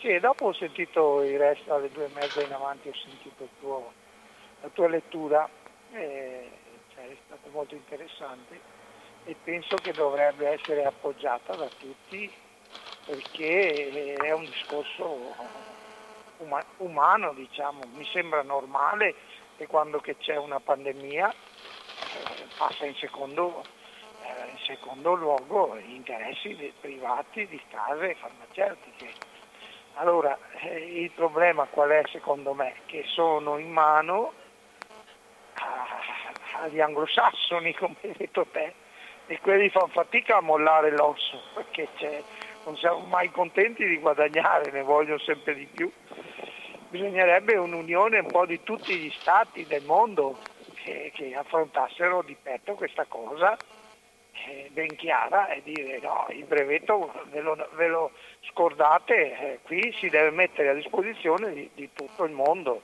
Sì, 0.00 0.16
dopo 0.20 0.46
ho 0.46 0.52
sentito 0.52 1.22
il 1.22 1.36
resto 1.36 1.74
alle 1.74 1.90
due 1.90 2.04
e 2.04 2.10
mezza 2.14 2.40
in 2.40 2.52
avanti, 2.52 2.88
ho 2.88 2.94
sentito 2.94 3.48
tuo, 3.58 3.92
la 4.60 4.68
tua 4.68 4.86
lettura, 4.86 5.48
e, 5.90 6.50
cioè, 6.94 7.08
è 7.08 7.16
stato 7.26 7.48
molto 7.50 7.74
interessante 7.74 8.60
e 9.24 9.34
penso 9.42 9.74
che 9.74 9.90
dovrebbe 9.92 10.50
essere 10.50 10.84
appoggiata 10.84 11.56
da 11.56 11.68
tutti 11.80 12.32
perché 13.06 14.14
è 14.14 14.30
un 14.30 14.44
discorso 14.44 15.34
umano, 16.76 17.32
diciamo, 17.32 17.80
mi 17.94 18.06
sembra 18.12 18.42
normale 18.42 19.14
che 19.56 19.66
quando 19.66 20.00
c'è 20.00 20.36
una 20.36 20.60
pandemia 20.60 21.28
eh, 21.28 22.46
passa 22.56 22.86
in 22.86 22.94
secondo, 22.94 23.64
eh, 24.22 24.50
in 24.50 24.58
secondo, 24.64 25.14
luogo 25.14 25.76
gli 25.76 25.94
interessi 25.94 26.72
privati 26.80 27.48
di 27.48 27.60
case 27.68 28.14
farmaceutiche. 28.14 29.37
Allora, 30.00 30.38
eh, 30.60 31.02
il 31.02 31.10
problema 31.10 31.66
qual 31.66 31.90
è 31.90 32.02
secondo 32.12 32.54
me? 32.54 32.74
Che 32.86 33.02
sono 33.08 33.58
in 33.58 33.70
mano 33.70 34.32
agli 36.62 36.80
anglosassoni, 36.80 37.74
come 37.78 37.96
hai 38.02 38.14
detto 38.16 38.46
te, 38.52 38.72
e 39.26 39.40
quelli 39.40 39.68
fanno 39.70 39.88
fatica 39.88 40.36
a 40.36 40.40
mollare 40.40 40.90
l'osso, 40.92 41.42
perché 41.52 41.88
non 42.64 42.76
siamo 42.76 43.00
mai 43.06 43.30
contenti 43.32 43.84
di 43.86 43.98
guadagnare, 43.98 44.70
ne 44.70 44.82
vogliono 44.82 45.18
sempre 45.18 45.54
di 45.54 45.66
più 45.66 45.90
bisognerebbe 46.88 47.56
un'unione 47.56 48.20
un 48.20 48.28
po' 48.28 48.46
di 48.46 48.62
tutti 48.62 48.96
gli 48.96 49.10
stati 49.20 49.66
del 49.66 49.84
mondo 49.84 50.38
che, 50.74 51.12
che 51.14 51.34
affrontassero 51.34 52.22
di 52.22 52.36
petto 52.40 52.74
questa 52.74 53.04
cosa 53.06 53.56
ben 54.70 54.94
chiara 54.96 55.48
e 55.48 55.62
dire 55.62 55.98
no, 56.00 56.26
il 56.30 56.44
brevetto 56.44 57.12
ve 57.30 57.40
lo, 57.40 57.56
ve 57.72 57.88
lo 57.88 58.10
scordate, 58.50 59.38
eh, 59.38 59.58
qui 59.62 59.92
si 59.98 60.08
deve 60.08 60.30
mettere 60.30 60.70
a 60.70 60.74
disposizione 60.74 61.52
di, 61.52 61.70
di, 61.74 61.90
tutto 61.92 62.24
il 62.24 62.32
mondo, 62.32 62.80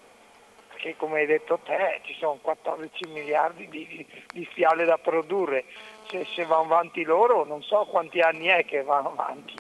perché 0.69 0.97
come 0.97 1.21
hai 1.21 1.27
detto 1.27 1.59
te 1.65 2.01
ci 2.03 2.15
sono 2.15 2.39
14 2.41 3.09
miliardi 3.09 3.69
di, 3.69 4.07
di 4.33 4.45
fiale 4.47 4.85
da 4.85 4.99
produrre, 4.99 5.65
se, 6.09 6.25
se, 6.35 6.45
vanno 6.45 6.65
avanti 6.65 7.03
loro 7.03 7.45
non 7.45 7.63
so 7.63 7.85
quanti 7.87 8.21
anni 8.21 8.47
è 8.47 8.65
che 8.65 8.83
vanno 8.83 9.13
avanti, 9.13 9.55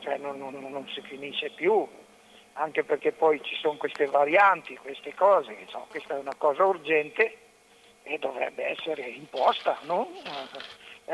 cioè 0.00 0.16
non, 0.16 0.38
non, 0.38 0.54
non 0.54 0.88
si 0.88 1.00
finisce 1.02 1.50
più. 1.50 1.86
Anche 2.54 2.82
perché 2.84 3.12
poi 3.12 3.40
ci 3.42 3.54
sono 3.54 3.78
queste 3.78 4.06
varianti, 4.06 4.76
queste 4.76 5.14
cose, 5.14 5.52
insomma, 5.52 5.86
questa 5.88 6.16
è 6.16 6.18
una 6.18 6.34
cosa 6.36 6.64
urgente 6.64 7.38
e 8.02 8.18
dovrebbe 8.18 8.66
essere 8.66 9.02
imposta, 9.02 9.78
no? 9.82 10.08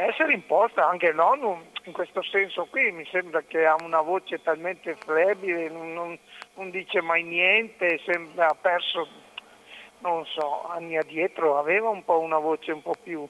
Essere 0.05 0.33
imposta 0.33 0.87
anche 0.89 1.13
l'ONU 1.13 1.65
in 1.85 1.93
questo 1.93 2.23
senso 2.23 2.67
qui, 2.67 2.91
mi 2.93 3.07
sembra 3.11 3.43
che 3.43 3.65
ha 3.65 3.77
una 3.83 4.01
voce 4.01 4.43
talmente 4.43 4.97
flebile, 4.97 5.69
non, 5.69 6.19
non, 6.55 6.71
dice 6.71 7.01
mai 7.01 7.23
niente, 7.23 8.01
sembra 8.05 8.49
ha 8.49 8.55
perso, 8.55 9.07
non 10.01 10.25
so, 10.27 10.67
anni 10.69 10.97
addietro 10.97 11.59
aveva 11.59 11.89
un 11.89 12.05
po' 12.05 12.19
una 12.19 12.39
voce 12.39 12.73
un 12.73 12.83
po' 12.83 12.97
più, 13.03 13.27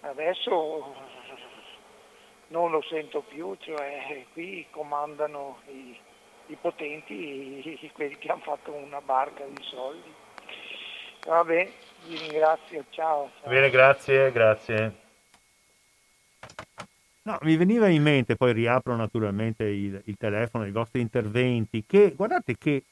adesso 0.00 0.94
non 2.48 2.70
lo 2.70 2.82
sento 2.82 3.20
più, 3.20 3.56
cioè 3.60 4.24
qui 4.32 4.66
comandano 4.70 5.60
i 5.66 5.98
i 6.48 6.56
potenti, 6.60 7.90
quelli 7.94 8.16
che 8.18 8.30
hanno 8.30 8.40
fatto 8.42 8.72
una 8.72 9.00
barca 9.00 9.44
di 9.44 9.62
soldi. 9.64 10.14
Vabbè, 11.26 11.70
vi 12.06 12.16
ringrazio, 12.16 12.84
ciao. 12.90 13.30
ciao. 13.40 13.50
Bene, 13.50 13.70
grazie, 13.70 14.32
grazie. 14.32 15.06
No, 17.22 17.38
mi 17.42 17.56
veniva 17.56 17.88
in 17.88 18.02
mente, 18.02 18.36
poi 18.36 18.54
riapro 18.54 18.96
naturalmente 18.96 19.64
il, 19.64 20.00
il 20.04 20.16
telefono, 20.16 20.66
i 20.66 20.70
vostri 20.70 21.02
interventi, 21.02 21.84
che 21.86 22.14
guardate 22.16 22.56
che 22.56 22.84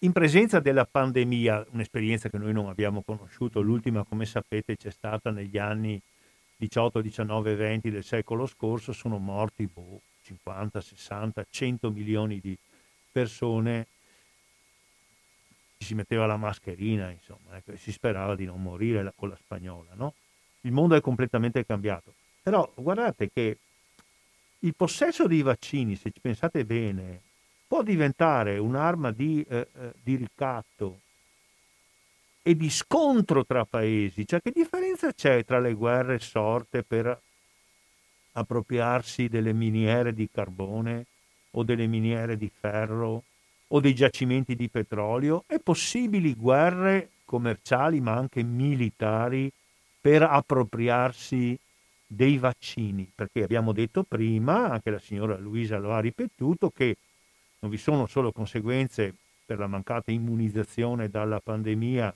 in 0.00 0.10
presenza 0.10 0.58
della 0.58 0.84
pandemia, 0.84 1.66
un'esperienza 1.70 2.28
che 2.28 2.38
noi 2.38 2.52
non 2.52 2.66
abbiamo 2.66 3.02
conosciuto, 3.02 3.60
l'ultima 3.60 4.02
come 4.02 4.26
sapete 4.26 4.76
c'è 4.76 4.90
stata 4.90 5.30
negli 5.30 5.58
anni 5.58 6.00
18, 6.56 7.00
19, 7.00 7.54
20 7.54 7.90
del 7.90 8.02
secolo 8.02 8.46
scorso, 8.46 8.92
sono 8.92 9.18
morti 9.18 9.68
boh, 9.72 10.00
50, 10.22 10.80
60, 10.80 11.46
100 11.48 11.90
milioni 11.90 12.40
di 12.40 12.58
persone, 13.12 13.86
si 15.78 15.94
metteva 15.94 16.26
la 16.26 16.36
mascherina, 16.36 17.10
insomma, 17.10 17.56
ecco, 17.56 17.76
si 17.76 17.92
sperava 17.92 18.34
di 18.34 18.44
non 18.44 18.60
morire 18.60 19.12
con 19.14 19.28
la 19.28 19.36
spagnola, 19.36 19.90
no? 19.94 20.14
Il 20.62 20.72
mondo 20.72 20.96
è 20.96 21.00
completamente 21.00 21.64
cambiato. 21.64 22.12
Però 22.46 22.72
guardate 22.76 23.28
che 23.28 23.58
il 24.60 24.74
possesso 24.76 25.26
dei 25.26 25.42
vaccini, 25.42 25.96
se 25.96 26.12
ci 26.12 26.20
pensate 26.20 26.64
bene, 26.64 27.20
può 27.66 27.82
diventare 27.82 28.58
un'arma 28.58 29.10
di, 29.10 29.44
eh, 29.48 29.66
eh 29.76 29.92
di 30.00 30.14
ricatto 30.14 31.00
e 32.42 32.54
di 32.54 32.70
scontro 32.70 33.44
tra 33.44 33.64
paesi. 33.64 34.24
Cioè, 34.24 34.40
che 34.40 34.52
differenza 34.52 35.12
c'è 35.12 35.44
tra 35.44 35.58
le 35.58 35.74
guerre 35.74 36.20
sorte 36.20 36.84
per 36.84 37.20
appropriarsi 38.34 39.26
delle 39.26 39.52
miniere 39.52 40.14
di 40.14 40.28
carbone 40.32 41.06
o 41.50 41.64
delle 41.64 41.88
miniere 41.88 42.36
di 42.36 42.48
ferro 42.48 43.24
o 43.66 43.80
dei 43.80 43.92
giacimenti 43.92 44.54
di 44.54 44.68
petrolio 44.68 45.42
e 45.48 45.58
possibili 45.58 46.32
guerre 46.36 47.10
commerciali 47.24 48.00
ma 48.00 48.12
anche 48.12 48.44
militari 48.44 49.50
per 50.00 50.22
appropriarsi 50.22 51.58
dei 52.06 52.38
vaccini, 52.38 53.10
perché 53.12 53.42
abbiamo 53.42 53.72
detto 53.72 54.04
prima, 54.04 54.70
anche 54.70 54.90
la 54.90 54.98
signora 54.98 55.36
Luisa 55.36 55.78
lo 55.78 55.92
ha 55.92 56.00
ripetuto, 56.00 56.70
che 56.70 56.96
non 57.60 57.70
vi 57.70 57.78
sono 57.78 58.06
solo 58.06 58.32
conseguenze 58.32 59.14
per 59.44 59.58
la 59.58 59.66
mancata 59.66 60.10
immunizzazione 60.10 61.08
dalla 61.08 61.40
pandemia, 61.40 62.14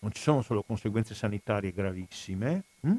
non 0.00 0.12
ci 0.12 0.20
sono 0.20 0.42
solo 0.42 0.62
conseguenze 0.62 1.14
sanitarie 1.14 1.72
gravissime, 1.72 2.62
hm? 2.80 2.94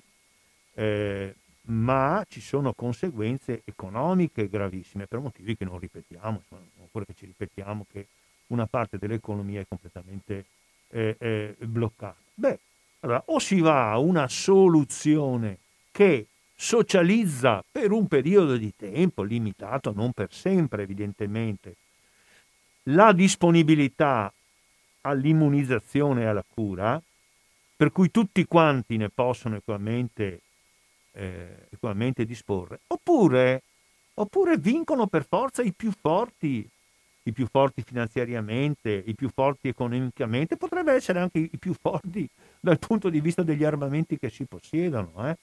eh, 0.73 1.35
ma 1.67 2.23
ci 2.29 2.39
sono 2.39 2.73
conseguenze 2.73 3.61
economiche 3.65 4.49
gravissime 4.49 5.05
per 5.05 5.19
motivi 5.19 5.55
che 5.57 5.65
non 5.65 5.79
ripetiamo, 5.79 6.43
oppure 6.81 7.05
che 7.05 7.13
ci 7.13 7.25
ripetiamo 7.25 7.85
che 7.91 8.07
una 8.47 8.67
parte 8.67 8.97
dell'economia 8.97 9.61
è 9.61 9.65
completamente 9.67 10.45
eh, 10.89 11.15
eh, 11.19 11.55
bloccata. 11.59 12.15
Beh, 12.33 12.59
allora, 12.99 13.23
o 13.27 13.39
si 13.39 13.59
va 13.59 13.91
a 13.91 13.99
una 13.99 14.27
soluzione 14.27 15.59
che 15.91 16.27
socializza 16.55 17.63
per 17.69 17.91
un 17.91 18.07
periodo 18.07 18.57
di 18.57 18.73
tempo 18.75 19.23
limitato, 19.23 19.91
non 19.93 20.11
per 20.11 20.33
sempre 20.33 20.83
evidentemente, 20.83 21.75
la 22.83 23.11
disponibilità 23.11 24.31
all'immunizzazione 25.01 26.21
e 26.21 26.25
alla 26.25 26.45
cura, 26.47 27.01
per 27.75 27.91
cui 27.91 28.09
tutti 28.09 28.45
quanti 28.45 28.97
ne 28.97 29.09
possono 29.09 29.57
equamente 29.57 30.41
eh, 31.17 31.67
equamente 31.71 32.25
disporre, 32.25 32.81
oppure, 32.87 33.63
oppure 34.15 34.57
vincono 34.57 35.07
per 35.07 35.25
forza 35.27 35.63
i 35.63 35.73
più 35.73 35.91
forti, 35.91 36.67
i 37.27 37.33
più 37.33 37.45
forti 37.45 37.81
finanziariamente, 37.81 39.03
i 39.05 39.13
più 39.13 39.29
forti 39.29 39.67
economicamente, 39.67 40.55
potrebbe 40.55 40.93
essere 40.93 41.19
anche 41.19 41.39
i 41.39 41.57
più 41.59 41.73
forti 41.73 42.27
dal 42.59 42.79
punto 42.79 43.09
di 43.09 43.19
vista 43.19 43.43
degli 43.43 43.65
armamenti 43.65 44.17
che 44.17 44.29
si 44.29 44.45
possiedono. 44.45 45.29
Eh? 45.29 45.37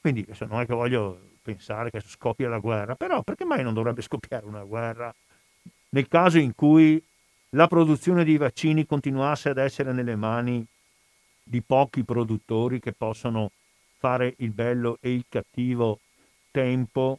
Quindi 0.00 0.26
non 0.40 0.60
è 0.60 0.66
che 0.66 0.74
voglio 0.74 1.18
pensare 1.42 1.90
che 1.90 2.00
scoppia 2.00 2.48
la 2.48 2.58
guerra, 2.58 2.94
però 2.94 3.22
perché 3.22 3.46
mai 3.46 3.62
non 3.62 3.72
dovrebbe 3.72 4.02
scoppiare 4.02 4.44
una 4.44 4.64
guerra 4.64 5.12
nel 5.90 6.06
caso 6.08 6.38
in 6.38 6.54
cui 6.54 7.02
la 7.50 7.66
produzione 7.66 8.24
di 8.24 8.36
vaccini 8.36 8.84
continuasse 8.84 9.48
ad 9.48 9.56
essere 9.56 9.94
nelle 9.94 10.16
mani 10.16 10.64
di 11.42 11.62
pochi 11.62 12.04
produttori 12.04 12.78
che 12.78 12.92
possono 12.92 13.50
fare 13.96 14.34
il 14.38 14.50
bello 14.50 14.98
e 15.00 15.14
il 15.14 15.24
cattivo 15.26 16.00
tempo 16.50 17.18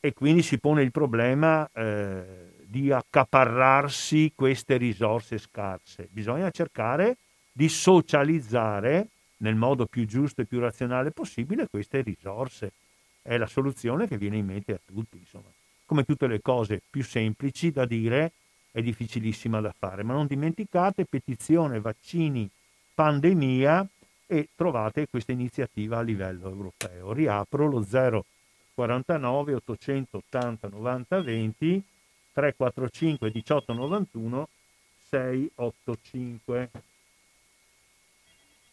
e 0.00 0.14
quindi 0.14 0.42
si 0.42 0.58
pone 0.58 0.80
il 0.82 0.90
problema 0.90 1.68
eh, 1.74 2.57
di 2.70 2.92
accaparrarsi 2.92 4.32
queste 4.34 4.76
risorse 4.76 5.38
scarse. 5.38 6.06
Bisogna 6.10 6.50
cercare 6.50 7.16
di 7.50 7.66
socializzare 7.66 9.08
nel 9.38 9.54
modo 9.54 9.86
più 9.86 10.06
giusto 10.06 10.42
e 10.42 10.44
più 10.44 10.60
razionale 10.60 11.10
possibile 11.10 11.66
queste 11.66 12.02
risorse. 12.02 12.72
È 13.22 13.38
la 13.38 13.46
soluzione 13.46 14.06
che 14.06 14.18
viene 14.18 14.36
in 14.36 14.44
mente 14.44 14.72
a 14.72 14.80
tutti. 14.84 15.16
Insomma. 15.16 15.48
Come 15.86 16.04
tutte 16.04 16.26
le 16.26 16.42
cose 16.42 16.82
più 16.90 17.02
semplici 17.02 17.70
da 17.70 17.86
dire, 17.86 18.32
è 18.70 18.82
difficilissima 18.82 19.60
da 19.62 19.74
fare. 19.76 20.02
Ma 20.02 20.12
non 20.12 20.26
dimenticate 20.26 21.06
petizione, 21.06 21.80
vaccini, 21.80 22.46
pandemia 22.92 23.88
e 24.26 24.50
trovate 24.54 25.08
questa 25.08 25.32
iniziativa 25.32 25.96
a 25.96 26.02
livello 26.02 26.50
europeo. 26.50 27.14
Riapro 27.14 27.66
lo 27.66 27.82
049 28.74 29.54
880 29.54 30.68
90 30.68 31.22
20 31.22 31.82
345 32.38 33.30
18 33.32 33.72
91 33.72 34.48
685. 35.10 36.70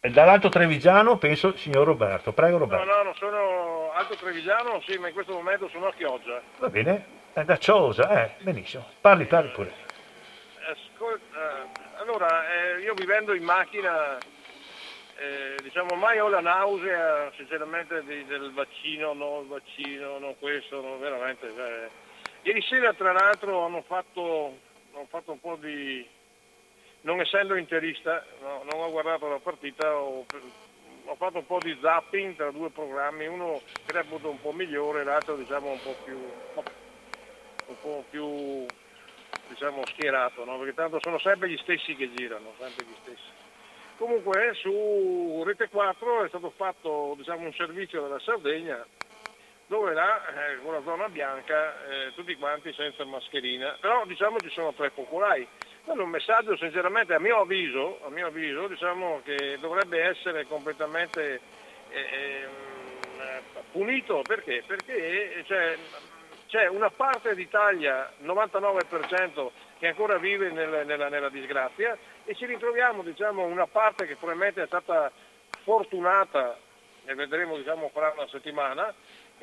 Dall'Alto 0.02 0.50
Trevigiano 0.50 1.18
penso 1.18 1.48
il 1.48 1.58
signor 1.58 1.88
Roberto. 1.88 2.32
Prego 2.32 2.58
No, 2.60 2.66
Roberto. 2.66 2.86
no, 2.86 3.02
non 3.02 3.16
sono 3.16 3.92
Alto 3.94 4.16
Trevigiano, 4.18 4.80
sì, 4.86 5.00
ma 5.00 5.08
in 5.08 5.14
questo 5.16 5.34
momento 5.34 5.68
sono 5.70 5.88
a 5.88 5.94
Chioggia. 5.94 6.40
Va 6.60 6.70
bene, 6.70 7.06
è 7.34 7.44
da 7.44 7.58
Ciosa, 7.58 8.24
eh, 8.24 8.36
benissimo. 8.44 8.86
Parli, 9.02 9.26
parli 9.26 9.50
pure. 9.50 9.74
Ascolta, 10.70 11.64
eh, 11.64 11.68
allora, 12.02 12.44
eh, 12.54 12.82
io 12.82 12.94
vivendo 12.94 13.34
in 13.34 13.44
macchina, 13.44 14.18
eh, 15.18 15.56
diciamo, 15.64 15.94
ormai 15.94 16.20
ho 16.20 16.28
la 16.30 16.42
nausea, 16.42 17.32
sinceramente, 17.36 18.04
di- 18.04 18.26
del 18.26 18.52
vaccino, 18.54 19.14
no 19.14 19.40
il 19.42 19.48
vaccino, 19.48 20.20
no 20.20 20.36
questo, 20.38 20.82
no, 20.82 21.00
veramente. 21.00 21.52
cioè. 21.56 21.90
Ieri 22.46 22.62
sera, 22.62 22.94
tra 22.94 23.12
l'altro, 23.12 23.66
hanno 23.66 23.82
fatto, 23.82 24.60
hanno 24.94 25.08
fatto 25.10 25.32
un 25.32 25.40
po' 25.40 25.56
di... 25.56 26.08
Non 27.02 27.20
essendo 27.20 27.56
interista, 27.56 28.24
no, 28.40 28.62
non 28.70 28.84
ho 28.84 28.92
guardato 28.92 29.28
la 29.28 29.40
partita, 29.40 29.96
ho, 29.96 30.24
ho 31.06 31.16
fatto 31.16 31.40
un 31.40 31.46
po' 31.48 31.58
di 31.58 31.76
zapping 31.82 32.36
tra 32.36 32.52
due 32.52 32.70
programmi, 32.70 33.26
uno 33.26 33.60
reputo 33.88 34.30
un 34.30 34.40
po' 34.40 34.52
migliore, 34.52 35.04
l'altro 35.04 35.36
diciamo 35.36 35.72
un 35.72 35.82
po' 35.82 35.96
più, 36.04 36.18
un 37.66 37.76
po' 37.82 38.04
più 38.12 38.66
diciamo, 39.48 39.82
schierato, 39.88 40.46
no? 40.46 40.60
perché 40.60 40.76
tanto 40.76 41.00
sono 41.02 41.18
sempre 41.18 41.50
gli 41.50 41.58
stessi 41.58 41.96
che 41.96 42.14
girano, 42.14 42.54
sempre 42.60 42.86
gli 42.86 42.96
stessi. 43.02 43.30
Comunque 43.98 44.54
su 44.54 45.42
Rete 45.44 45.68
4 45.70 46.26
è 46.26 46.28
stato 46.28 46.52
fatto 46.56 47.16
diciamo, 47.18 47.46
un 47.46 47.54
servizio 47.54 48.02
dalla 48.02 48.20
Sardegna 48.20 48.86
dove 49.68 49.94
là 49.94 50.22
eh, 50.28 50.60
la 50.64 50.82
zona 50.84 51.10
bianca 51.10 51.74
eh, 51.88 52.14
tutti 52.14 52.36
quanti 52.36 52.72
senza 52.74 53.04
mascherina, 53.06 53.78
però 53.80 54.06
diciamo 54.06 54.40
ci 54.40 54.50
sono 54.50 54.74
tre 54.74 54.92
focolai. 54.92 55.48
Quello 55.84 56.02
è 56.02 56.04
un 56.04 56.10
messaggio 56.10 56.56
sinceramente 56.58 57.14
a 57.14 57.20
mio 57.20 57.42
avviso, 57.42 58.00
a 58.06 58.10
mio 58.10 58.28
avviso 58.28 58.68
diciamo 58.68 59.22
che 59.24 59.58
dovrebbe 59.60 60.02
essere 60.02 60.46
completamente 60.48 61.40
eh, 61.90 62.00
ehm, 62.00 63.22
eh, 63.22 63.42
punito 63.72 64.22
perché? 64.22 64.64
Perché 64.66 65.44
c'è, 65.46 65.78
c'è 66.48 66.68
una 66.68 66.90
parte 66.90 67.36
d'Italia, 67.36 68.12
99%, 68.24 69.50
che 69.80 69.88
ancora 69.88 70.18
vive 70.18 70.52
nel- 70.52 70.86
nella, 70.86 71.10
nella 71.10 71.30
disgrazia 71.30 71.98
e 72.24 72.34
ci 72.36 72.46
ritroviamo 72.46 73.04
diciamo, 73.04 73.44
una 73.44 73.68
parte 73.68 74.06
che 74.06 74.16
probabilmente 74.16 74.64
è 74.64 74.68
stata 74.68 75.12
fortunata, 75.64 76.58
e 77.06 77.14
vedremo 77.14 77.58
diciamo, 77.58 77.90
fra 77.94 78.14
una 78.16 78.28
settimana, 78.28 78.94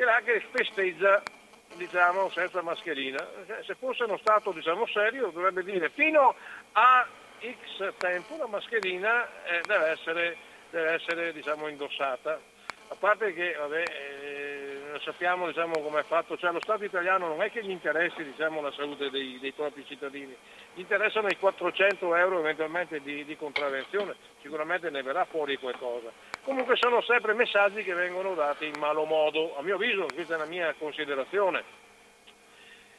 che 0.05 0.23
che 0.25 0.47
festeggia 0.51 1.23
diciamo, 1.77 2.29
senza 2.31 2.63
mascherina. 2.63 3.25
Se 3.65 3.75
fosse 3.75 4.05
uno 4.05 4.19
Stato 4.19 4.53
diciamo, 4.53 4.87
serio 4.87 5.31
dovrebbe 5.31 5.63
dire 5.63 5.91
fino 5.91 6.35
a 6.73 7.07
X 7.41 7.95
tempo 7.99 8.37
la 8.37 8.47
mascherina 8.47 9.27
eh, 9.45 9.61
deve 9.67 9.87
essere, 9.91 10.37
deve 10.71 10.93
essere 10.93 11.33
diciamo, 11.33 11.69
indossata. 11.69 12.39
A 12.89 12.95
parte 12.99 13.33
che 13.33 13.55
vabbè, 13.55 13.83
eh, 13.83 14.52
sappiamo 15.01 15.47
diciamo, 15.47 15.81
come 15.81 16.01
è 16.01 16.05
fatto, 16.05 16.37
cioè 16.37 16.53
lo 16.53 16.61
Stato 16.61 16.85
italiano 16.85 17.29
non 17.29 17.43
è 17.43 17.51
che 17.51 17.65
gli 17.65 17.71
interessi 17.71 18.23
diciamo, 18.25 18.61
la 18.61 18.73
salute 18.73 19.11
dei, 19.11 19.39
dei 19.41 19.53
propri 19.53 19.85
cittadini, 19.87 20.37
gli 20.75 20.81
interessano 20.81 21.29
i 21.29 21.37
400 21.37 22.15
euro 22.17 22.39
eventualmente 22.41 23.01
di, 23.01 23.25
di 23.25 23.37
contravvenzione, 23.37 24.15
sicuramente 24.41 24.91
ne 24.91 25.03
verrà 25.03 25.25
fuori 25.25 25.57
qualcosa. 25.57 26.11
Comunque 26.45 26.77
sono 26.77 27.01
sempre 27.03 27.35
messaggi 27.35 27.83
che 27.83 27.95
vengono 27.95 28.35
dati 28.35 28.67
in 28.67 28.79
malo 28.79 29.05
modo, 29.05 29.57
a 29.57 29.63
mio 29.63 29.77
avviso, 29.77 30.07
questa 30.13 30.35
è 30.35 30.39
la 30.39 30.47
mia 30.47 30.75
considerazione. 30.79 31.81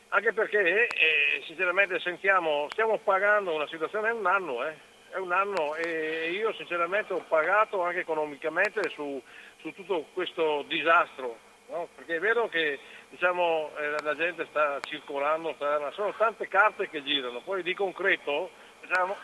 Anche 0.10 0.32
perché 0.32 0.88
eh, 0.88 1.42
sinceramente 1.46 2.00
sentiamo, 2.00 2.68
stiamo 2.70 3.00
pagando 3.00 3.54
una 3.54 3.68
situazione, 3.68 4.10
è 4.10 4.14
un 4.14 4.28
anno, 4.28 4.64
eh, 4.64 4.76
è 5.10 5.18
un 5.18 5.32
anno 5.32 5.76
e 5.76 6.32
io 6.32 6.54
sinceramente 6.54 7.14
ho 7.14 7.24
pagato 7.28 7.82
anche 7.84 8.00
economicamente 8.00 8.90
su, 8.90 9.22
su 9.62 9.72
tutto 9.74 10.08
questo 10.14 10.64
disastro, 10.68 11.38
no? 11.74 11.88
perché 11.96 12.16
è 12.16 12.20
vero 12.20 12.48
che 12.48 12.80
diciamo, 13.10 13.72
eh, 13.78 14.02
la 14.02 14.16
gente 14.16 14.46
sta 14.50 14.80
circolando, 14.84 15.54
sta- 15.56 15.80
ma 15.80 15.92
sono 15.92 16.14
tante 16.16 16.48
carte 16.48 16.90
che 16.90 17.04
girano, 17.04 17.42
poi 17.42 17.64
di 17.64 17.74
concreto, 17.74 18.52
diciamo, 18.82 19.16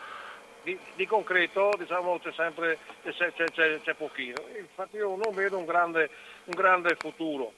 di, 0.62 0.78
di 0.94 1.06
concreto 1.06 1.70
diciamo, 1.78 2.18
c'è 2.18 2.32
sempre 2.32 2.78
c'è, 3.02 3.32
c'è- 3.32 3.50
c'è- 3.50 3.80
c'è 3.80 3.94
pochino. 3.94 4.44
Infatti 4.58 4.96
io 4.96 5.16
non 5.16 5.34
vedo 5.34 5.56
un 5.56 5.64
grande, 5.64 6.10
un 6.44 6.54
grande 6.54 6.96
futuro. 6.96 7.52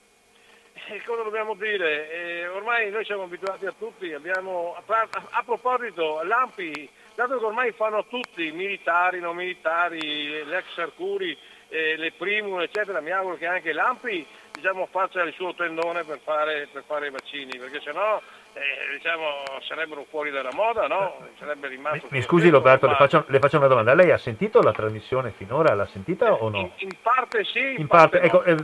E 0.86 1.02
cosa 1.04 1.22
dobbiamo 1.22 1.54
dire? 1.54 2.10
Eh, 2.10 2.48
ormai 2.48 2.90
noi 2.90 3.04
siamo 3.04 3.24
abituati 3.24 3.66
a 3.66 3.74
tutti, 3.76 4.12
abbiamo, 4.12 4.74
a, 4.74 5.08
a- 5.30 5.42
proposito, 5.44 6.22
l'AMPI, 6.22 6.88
dato 7.14 7.38
che 7.38 7.44
ormai 7.44 7.72
fanno 7.72 8.06
tutti, 8.06 8.50
militari, 8.52 9.20
non 9.20 9.36
militari, 9.36 10.42
l'ex 10.44 10.78
Arcuri, 10.78 11.36
eh, 11.68 11.96
le 11.96 12.12
Primum, 12.12 12.60
eccetera, 12.60 13.00
mi 13.00 13.10
auguro 13.10 13.36
che 13.36 13.46
anche 13.46 13.72
l'AMPI 13.72 14.26
diciamo, 14.62 14.86
faccia 14.88 15.22
il 15.22 15.32
suo 15.32 15.52
tendone 15.54 16.04
per 16.04 16.20
fare, 16.22 16.68
per 16.72 16.84
fare 16.86 17.08
i 17.08 17.10
vaccini, 17.10 17.58
perché 17.58 17.80
sennò 17.80 18.20
eh, 18.52 18.96
diciamo, 18.96 19.24
sarebbero 19.66 20.06
fuori 20.08 20.30
dalla 20.30 20.52
moda, 20.52 20.86
no? 20.86 21.16
Sarebbe 21.36 21.66
rimasto... 21.66 22.06
Mi 22.10 22.22
scusi 22.22 22.48
Roberto, 22.48 22.86
le 22.86 22.94
faccio, 22.94 23.24
le 23.26 23.40
faccio 23.40 23.58
una 23.58 23.66
domanda. 23.66 23.92
Lei 23.92 24.12
ha 24.12 24.18
sentito 24.18 24.62
la 24.62 24.70
trasmissione 24.70 25.32
finora? 25.32 25.74
L'ha 25.74 25.86
sentita 25.86 26.32
o 26.32 26.48
no? 26.48 26.58
In, 26.58 26.70
in 26.76 26.96
parte 27.02 27.42
sì, 27.42 27.58
in, 27.58 27.80
In 27.80 27.86
parte, 27.88 28.20
no. 28.20 28.24
ecco, 28.24 28.44
eh, 28.44 28.56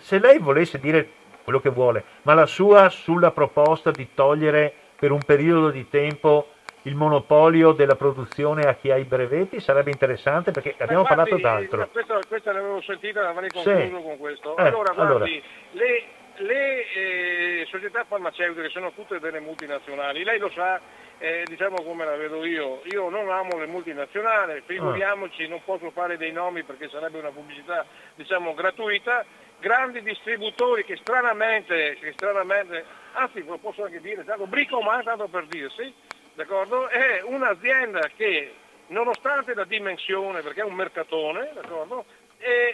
se 0.00 0.18
lei 0.18 0.38
volesse 0.38 0.80
dire 0.80 1.08
quello 1.44 1.60
che 1.60 1.70
vuole, 1.70 2.02
ma 2.22 2.34
la 2.34 2.46
sua 2.46 2.88
sulla 2.88 3.30
proposta 3.30 3.92
di 3.92 4.08
togliere 4.12 4.74
per 4.96 5.12
un 5.12 5.20
periodo 5.24 5.70
di 5.70 5.88
tempo 5.88 6.48
il 6.86 6.94
monopolio 6.94 7.72
della 7.72 7.96
produzione 7.96 8.62
a 8.66 8.74
chi 8.74 8.90
ha 8.90 8.96
i 8.96 9.04
brevetti 9.04 9.60
sarebbe 9.60 9.90
interessante 9.90 10.50
perché 10.50 10.74
abbiamo 10.78 11.02
Ma 11.02 11.08
parlato 11.08 11.38
guardi, 11.38 11.42
d'altro. 11.68 11.82
eh, 11.82 11.88
Questa, 11.88 12.18
questa 12.28 12.52
l'avevo 12.52 12.80
sentita, 12.82 13.28
avrei 13.28 13.50
Sì. 13.50 13.62
concluso 13.62 14.02
con 14.02 14.18
questo. 14.18 14.56
Eh, 14.56 14.62
allora, 14.66 14.90
allora. 14.92 15.16
guardi, 15.16 15.42
le, 15.72 16.02
le, 16.36 16.92
eh, 16.92 17.66
società 17.70 18.04
farmaceutiche 18.04 18.68
sono 18.68 18.92
tutte 18.92 19.18
delle 19.18 19.40
multinazionali, 19.40 20.24
lei 20.24 20.38
lo 20.38 20.50
sa, 20.50 20.78
eh, 21.18 21.44
diciamo 21.46 21.82
come 21.82 22.04
la 22.04 22.16
vedo 22.16 22.44
io, 22.44 22.82
io 22.84 23.08
non 23.08 23.30
amo 23.30 23.58
le 23.58 23.66
multinazionali, 23.66 24.62
figuriamoci, 24.66 25.48
non 25.48 25.62
posso 25.64 25.90
fare 25.90 26.18
dei 26.18 26.32
nomi 26.32 26.64
perché 26.64 26.88
sarebbe 26.90 27.18
una 27.18 27.30
pubblicità 27.30 27.86
diciamo 28.14 28.52
gratuita, 28.52 29.24
grandi 29.58 30.02
distributori 30.02 30.84
che 30.84 30.96
stranamente, 30.96 31.96
che 31.98 32.12
stranamente 32.12 32.84
anzi 33.12 33.42
lo 33.46 33.56
posso 33.56 33.84
anche 33.84 34.00
dire, 34.00 34.22
tanto 34.24 34.46
Bricoman, 34.46 35.02
tanto 35.02 35.28
per 35.28 35.46
dirsi, 35.46 35.94
d'accordo? 36.34 36.88
È 36.88 37.22
un'azienda 37.24 38.00
che 38.16 38.54
nonostante 38.88 39.54
la 39.54 39.64
dimensione, 39.64 40.40
perché 40.42 40.60
è 40.60 40.64
un 40.64 40.74
mercatone, 40.74 41.50
d'accordo? 41.54 42.04
E 42.38 42.70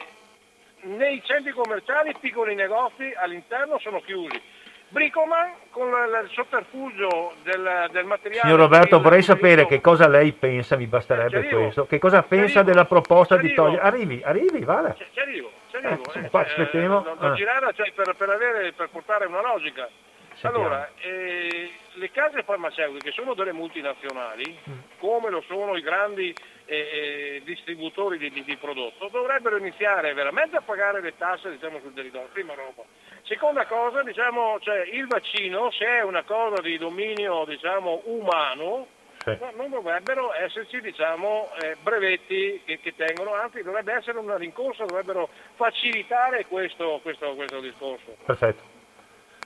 nei 0.82 1.22
centri 1.24 1.52
commerciali 1.52 2.14
piccoli 2.18 2.54
negozi 2.54 3.12
all'interno 3.16 3.78
sono 3.78 4.00
chiusi. 4.00 4.40
Bricoman 4.88 5.52
con 5.70 5.86
il 5.88 6.28
sotterfugio 6.32 7.34
del, 7.44 7.88
del 7.92 8.04
materiale... 8.06 8.40
Signor 8.42 8.58
Roberto, 8.58 9.00
vorrei 9.00 9.22
sapere 9.22 9.64
che 9.66 9.80
cosa 9.80 10.08
lei 10.08 10.32
pensa, 10.32 10.76
mi 10.76 10.86
basterebbe 10.88 11.36
arrivo. 11.38 11.60
questo, 11.62 11.86
che 11.86 12.00
cosa 12.00 12.22
pensa 12.24 12.62
della 12.64 12.86
proposta 12.86 13.36
di 13.36 13.54
togliere... 13.54 13.82
Arrivi, 13.82 14.20
arrivi, 14.24 14.64
vada. 14.64 14.92
Ci, 14.94 15.04
arrivo, 15.20 15.52
ci 15.70 15.76
Eh, 15.76 15.78
arrivo. 15.78 16.02
insomma, 16.04 16.26
eh, 16.26 16.30
qua 16.30 16.40
aspettiamo. 16.40 17.02
non- 17.04 17.16
non 17.20 17.30
Ah. 17.30 17.34
girare, 17.34 17.72
cioè, 17.74 17.92
per, 17.92 18.16
per 18.16 18.30
avere- 18.30 18.72
per 18.72 18.88
portare 18.88 19.26
una 19.26 19.40
logica. 19.42 19.88
Sentiamo. 20.34 20.56
Allora, 20.56 20.90
eh, 20.98 21.70
le 21.94 22.10
case 22.10 22.42
farmaceutiche 22.42 23.10
sono 23.12 23.34
delle 23.34 23.52
multinazionali, 23.52 24.58
come 24.98 25.30
lo 25.30 25.42
sono 25.46 25.76
i 25.76 25.82
grandi 25.82 26.34
eh, 26.66 26.76
eh, 26.76 27.42
distributori 27.44 28.16
di, 28.18 28.30
di- 28.30 28.44
di 28.44 28.56
prodotto, 28.56 29.08
dovrebbero 29.08 29.56
iniziare 29.56 30.12
veramente 30.14 30.56
a 30.56 30.60
pagare 30.60 31.00
le 31.00 31.16
tasse 31.16 31.50
diciamo, 31.50 31.80
sul 31.80 31.92
territorio, 31.94 32.28
prima 32.32 32.54
roba. 32.54 32.82
Seconda 33.22 33.66
cosa, 33.66 34.02
diciamo, 34.02 34.58
cioè, 34.60 34.88
il 34.92 35.06
vaccino, 35.06 35.70
se 35.72 35.84
è 35.84 36.02
una 36.02 36.22
cosa 36.22 36.60
di 36.62 36.78
dominio 36.78 37.44
diciamo, 37.44 38.02
umano, 38.04 38.86
Sì. 39.18 39.36
no- 39.40 39.52
non 39.56 39.70
dovrebbero 39.70 40.32
esserci 40.34 40.80
diciamo, 40.80 41.50
eh, 41.60 41.76
brevetti 41.82 42.62
che, 42.64 42.78
che 42.80 42.94
tengono, 42.94 43.34
anzi 43.34 43.62
dovrebbe 43.62 43.92
essere 43.94 44.18
una 44.18 44.36
rincorsa, 44.36 44.84
dovrebbero 44.84 45.28
facilitare 45.56 46.46
questo, 46.46 47.00
questo- 47.02 47.34
questo 47.34 47.60
discorso. 47.60 48.16
Perfetto. 48.24 48.78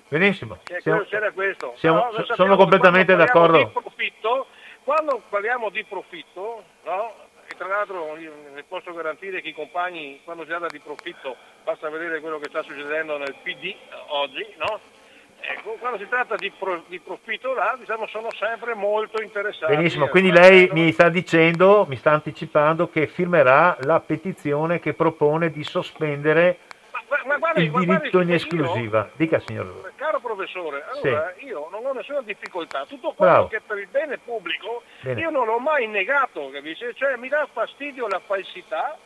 Benissimo. 0.09 0.59
Siamo- 0.81 1.02
c'era 1.05 1.32
questo. 1.32 1.74
siamo- 1.76 2.02
sappiamo 2.12 2.35
sono 2.35 2.56
completamente 2.56 3.16
d'accordo. 3.16 3.68
Profitto, 3.68 4.47
quando 4.85 5.22
parliamo 5.28 5.70
di 5.70 5.85
profitto, 5.85 6.62
no? 6.85 7.14
e 7.47 7.55
tra 7.56 7.66
l'altro 7.66 8.14
le 8.14 8.64
posso 8.66 8.93
garantire 8.94 9.40
che 9.43 9.48
i 9.48 9.55
compagni, 9.55 10.20
quando 10.24 10.44
si 10.44 10.48
tratta 10.48 10.66
di 10.68 10.78
profitto, 10.78 11.36
basta 11.62 11.89
vedere 11.90 12.20
quello 12.20 12.39
che 12.39 12.48
sta 12.48 12.62
succedendo 12.62 13.18
nel 13.18 13.35
PD 13.43 13.64
eh, 13.64 13.76
oggi, 14.09 14.47
no? 14.59 14.81
Ecco, 15.47 15.72
quando 15.78 15.98
si 15.98 16.09
tratta 16.09 16.36
di, 16.36 16.51
pro- 16.51 16.85
di 16.86 16.98
profitto 17.01 17.52
là, 17.52 17.76
diciamo, 17.78 18.06
sono 18.06 18.28
sempre 18.32 18.72
molto 18.74 19.20
interessati. 19.20 19.76
Benissimo, 19.76 20.06
a 20.06 20.09
quindi 20.09 20.31
fare- 20.32 20.48
lei 20.48 20.68
mi 20.72 20.90
sta 20.90 21.10
dicendo, 21.10 21.85
mi 21.86 21.97
sta 21.97 22.12
anticipando 22.12 22.89
che 22.89 23.06
firmerà 23.09 23.76
la 23.82 24.01
petizione 24.01 24.81
che 24.81 24.94
propone 24.94 25.51
di 25.51 25.62
sospendere 25.62 26.60
Ma, 27.09 27.20
ma 27.26 27.36
guardi, 27.39 27.64
il 27.64 27.70
diritto 27.70 28.20
in 28.20 28.26
che 28.26 28.31
io- 28.31 28.36
esclusiva. 28.36 29.09
Dica 29.14 29.40
signor. 29.47 29.93
Caro 29.97 30.20
professore, 30.20 30.85
allora 30.93 31.32
io 31.39 31.68
non 31.70 31.85
ho 31.86 31.93
nessuna 31.93 32.20
difficoltà, 32.22 32.85
tutto 32.86 33.14
Bravo. 33.16 33.47
quello 33.47 33.48
che 33.48 33.56
è 33.56 33.60
per 33.60 33.78
il 33.78 33.89
bene 33.89 34.18
pubblico 34.18 34.82
Bene. 35.01 35.20
io 35.20 35.31
non 35.31 35.47
l'ho 35.47 35.59
mai 35.59 35.86
negato, 35.86 36.51
capisci? 36.51 36.85
Cioè 36.94 37.16
mi 37.16 37.28
dà 37.28 37.47
fastidio 37.52 38.06
la 38.09 38.20
falsità, 38.20 38.98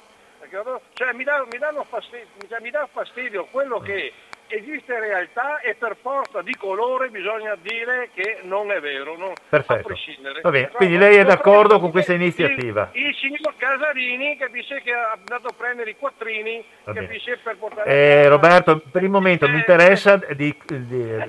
Cioè, 0.94 1.12
mi, 1.12 1.24
dà, 1.24 1.44
mi, 1.50 1.58
danno 1.58 1.84
fastidio, 1.84 2.26
cioè, 2.48 2.60
mi 2.60 2.70
dà 2.70 2.88
fastidio 2.90 3.46
quello 3.50 3.78
che 3.80 4.12
esiste 4.48 4.98
realtà 4.98 5.60
e 5.60 5.74
per 5.74 5.96
forza 6.00 6.42
di 6.42 6.54
colore 6.54 7.08
bisogna 7.08 7.56
dire 7.60 8.10
che 8.14 8.40
non 8.42 8.70
è 8.70 8.80
vero, 8.80 9.16
non, 9.16 9.32
Perfetto. 9.48 9.80
a 9.80 9.82
prescindere. 9.82 10.40
Va 10.40 10.50
bene, 10.50 10.66
Però, 10.66 10.78
quindi 10.78 10.98
lei 10.98 11.16
è 11.16 11.24
d'accordo 11.24 11.78
con 11.78 11.90
questa 11.90 12.14
iniziativa? 12.14 12.90
Il, 12.92 13.06
il 13.06 13.14
signor 13.14 13.54
Casarini 13.56 14.36
capisce 14.36 14.80
che 14.82 14.92
ha 14.92 15.12
andato 15.16 15.48
a 15.48 15.54
prendere 15.56 15.90
i 15.90 15.96
quattrini, 15.96 16.64
capisce 16.84 17.38
per 17.42 17.56
portare... 17.56 17.90
Eh, 17.90 18.28
Roberto, 18.28 18.82
per 18.90 19.02
il 19.02 19.10
momento 19.10 19.48
mi 19.48 19.56
interessa, 19.56 20.16
di- 20.16 20.56
di- 20.66 20.76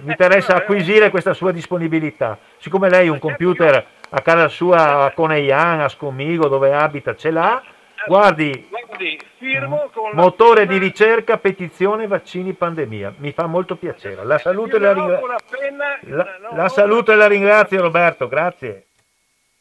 mi 0.01 0.11
interessa 0.11 0.55
acquisire 0.57 1.09
questa 1.09 1.33
sua 1.33 1.51
disponibilità. 1.51 2.37
Siccome 2.57 2.89
lei 2.89 3.09
un 3.09 3.19
computer 3.19 3.85
a 4.11 4.21
casa 4.21 4.47
sua 4.47 5.03
a 5.05 5.11
Coneian, 5.11 5.81
a 5.81 5.89
Scomigo, 5.89 6.47
dove 6.47 6.73
abita, 6.73 7.15
ce 7.15 7.31
l'ha, 7.31 7.61
guardi, 8.09 8.67
Guardi, 8.69 9.19
firmo 9.37 9.89
con 9.93 10.09
la 10.11 10.21
motore 10.21 10.67
di 10.67 10.77
ricerca, 10.77 11.37
petizione, 11.37 12.07
vaccini, 12.07 12.53
pandemia. 12.53 13.15
Mi 13.17 13.31
fa 13.31 13.45
molto 13.45 13.77
piacere. 13.77 14.25
La 14.25 14.37
saluto 14.37 14.75
e 14.75 14.79
la 14.79 14.93
ringrazio. 14.93 15.27
con 15.27 16.17
la 16.17 16.55
La, 16.55 16.69
saluto 16.69 17.11
e 17.11 17.15
la 17.15 17.27
ringrazio 17.27 17.81
Roberto, 17.81 18.27
grazie. 18.27 18.87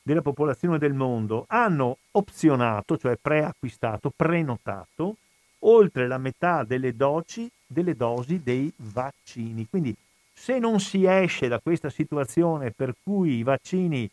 della 0.02 0.22
popolazione 0.22 0.80
del 0.80 0.94
mondo 0.94 1.46
hanno 1.50 1.98
opzionato, 2.12 2.98
cioè 2.98 3.18
preacquistato, 3.22 4.12
prenotato 4.16 5.18
oltre 5.60 6.08
la 6.08 6.18
metà 6.18 6.64
delle 6.64 6.96
dosi, 6.96 7.48
delle 7.68 7.94
dosi 7.94 8.42
dei 8.42 8.72
vaccini. 8.78 9.68
Quindi 9.70 9.96
se 10.34 10.58
non 10.58 10.80
si 10.80 11.06
esce 11.06 11.48
da 11.48 11.60
questa 11.60 11.90
situazione 11.90 12.72
per 12.72 12.96
cui 13.04 13.38
i 13.38 13.44
vaccini 13.44 14.10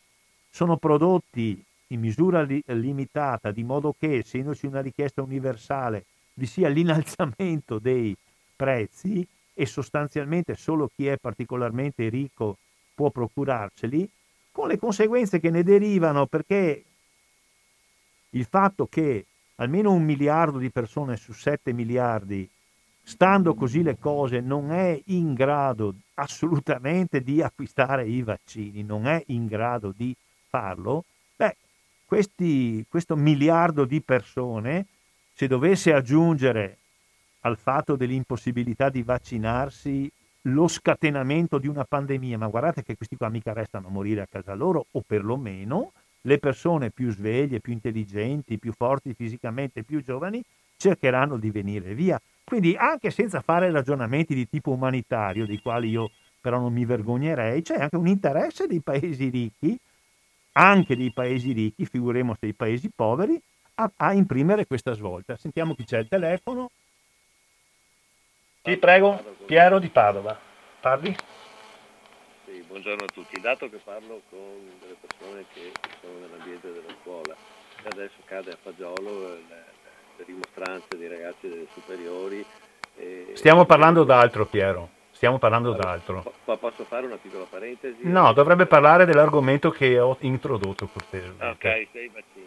sono 0.49 0.77
prodotti 0.77 1.63
in 1.87 1.99
misura 1.99 2.41
li- 2.41 2.63
limitata, 2.67 3.51
di 3.51 3.63
modo 3.63 3.95
che, 3.97 4.17
essendoci 4.17 4.65
una 4.65 4.81
richiesta 4.81 5.21
universale, 5.21 6.05
vi 6.33 6.45
sia 6.45 6.69
l'innalzamento 6.69 7.79
dei 7.79 8.15
prezzi 8.55 9.25
e 9.53 9.65
sostanzialmente 9.65 10.55
solo 10.55 10.89
chi 10.93 11.07
è 11.07 11.17
particolarmente 11.17 12.09
ricco 12.09 12.57
può 12.93 13.09
procurarceli, 13.09 14.09
con 14.51 14.67
le 14.67 14.77
conseguenze 14.77 15.39
che 15.39 15.49
ne 15.49 15.63
derivano, 15.63 16.25
perché 16.25 16.83
il 18.29 18.45
fatto 18.45 18.85
che 18.87 19.25
almeno 19.55 19.91
un 19.91 20.03
miliardo 20.03 20.57
di 20.57 20.69
persone 20.69 21.15
su 21.17 21.33
7 21.33 21.71
miliardi, 21.73 22.49
stando 23.03 23.53
così 23.53 23.83
le 23.83 23.97
cose, 23.97 24.39
non 24.39 24.71
è 24.71 24.99
in 25.05 25.33
grado 25.33 25.93
assolutamente 26.15 27.21
di 27.21 27.41
acquistare 27.41 28.07
i 28.07 28.21
vaccini, 28.23 28.83
non 28.83 29.07
è 29.07 29.21
in 29.27 29.45
grado 29.45 29.93
di 29.95 30.15
farlo, 30.47 31.05
questi, 32.05 32.85
questo 32.87 33.15
miliardo 33.15 33.85
di 33.85 34.01
persone, 34.01 34.85
se 35.33 35.47
dovesse 35.47 35.93
aggiungere 35.93 36.77
al 37.41 37.57
fatto 37.57 37.95
dell'impossibilità 37.95 38.89
di 38.89 39.03
vaccinarsi 39.03 40.09
lo 40.47 40.67
scatenamento 40.67 41.57
di 41.57 41.67
una 41.67 41.83
pandemia, 41.83 42.37
ma 42.37 42.47
guardate 42.47 42.83
che 42.83 42.95
questi 42.95 43.15
qua 43.15 43.29
mica 43.29 43.53
restano 43.53 43.87
a 43.87 43.91
morire 43.91 44.21
a 44.21 44.27
casa 44.29 44.53
loro, 44.53 44.85
o 44.91 45.03
perlomeno 45.05 45.91
le 46.21 46.37
persone 46.39 46.91
più 46.91 47.11
sveglie, 47.11 47.59
più 47.59 47.73
intelligenti, 47.73 48.57
più 48.57 48.71
forti 48.71 49.13
fisicamente, 49.13 49.83
più 49.83 50.03
giovani, 50.03 50.43
cercheranno 50.77 51.37
di 51.37 51.51
venire 51.51 51.93
via. 51.93 52.19
Quindi 52.43 52.75
anche 52.75 53.09
senza 53.09 53.41
fare 53.41 53.71
ragionamenti 53.71 54.35
di 54.35 54.47
tipo 54.47 54.71
umanitario, 54.71 55.45
dei 55.45 55.59
quali 55.61 55.89
io 55.89 56.11
però 56.41 56.59
non 56.59 56.73
mi 56.73 56.85
vergognerei, 56.85 57.63
c'è 57.63 57.79
anche 57.79 57.95
un 57.95 58.07
interesse 58.07 58.67
dei 58.67 58.81
paesi 58.81 59.29
ricchi, 59.29 59.77
anche 60.57 60.95
dei 60.95 61.11
paesi 61.11 61.51
ricchi, 61.51 61.85
figuremo 61.85 62.35
dei 62.39 62.53
paesi 62.53 62.89
poveri, 62.93 63.39
a, 63.75 63.91
a 63.97 64.13
imprimere 64.13 64.65
questa 64.65 64.93
svolta. 64.93 65.35
Sentiamo 65.37 65.75
chi 65.75 65.83
c'è 65.83 65.97
al 65.97 66.07
telefono. 66.07 66.69
Sì, 68.63 68.77
prego, 68.77 69.23
Piero 69.45 69.79
di 69.79 69.89
Padova. 69.89 70.37
Parli? 70.79 71.15
Sì, 72.45 72.63
buongiorno 72.67 73.03
a 73.03 73.07
tutti. 73.07 73.39
Dato 73.39 73.69
che 73.69 73.77
parlo 73.77 74.21
con 74.29 74.71
delle 74.79 74.95
persone 74.99 75.45
che 75.53 75.71
sono 76.01 76.19
nell'ambiente 76.19 76.71
della 76.71 76.93
scuola 77.01 77.35
adesso 77.87 78.15
cade 78.25 78.51
a 78.51 78.57
fagiolo 78.61 79.29
le, 79.29 79.65
le 80.17 80.25
dimostranze 80.25 80.97
dei 80.97 81.07
ragazzi 81.07 81.47
delle 81.47 81.67
superiori. 81.73 82.43
e- 82.97 83.31
Stiamo 83.33 83.65
parlando 83.65 84.03
d'altro, 84.03 84.45
Piero. 84.45 84.89
Stiamo 85.25 85.39
parlando 85.39 85.73
d'altro. 85.73 86.23
Po- 86.43 86.57
posso 86.57 86.83
fare 86.83 87.07
una 87.07 87.17
piccola 87.19 87.45
parentesi? 87.49 87.97
No, 88.01 88.31
dovrebbe 88.31 88.67
parlare 88.67 89.05
dell'argomento 89.05 89.71
che 89.71 89.99
ho 89.99 90.17
introdotto 90.19 90.85
cortesemente. 90.85 91.43
Ok, 91.45 91.87
sei 91.91 92.11
vaccini. 92.13 92.45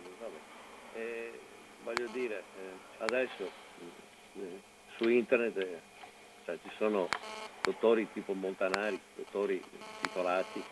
Eh, 0.94 1.40
voglio 1.82 2.06
dire, 2.12 2.36
eh, 2.56 3.02
adesso 3.02 3.50
eh, 4.36 4.60
su 4.96 5.08
internet 5.08 5.56
eh, 5.56 5.80
cioè, 6.44 6.56
ci 6.62 6.70
sono 6.78 7.08
dottori 7.62 8.06
tipo 8.12 8.32
Montanari, 8.34 9.00
dottori 9.16 9.60
titolati, 10.02 10.62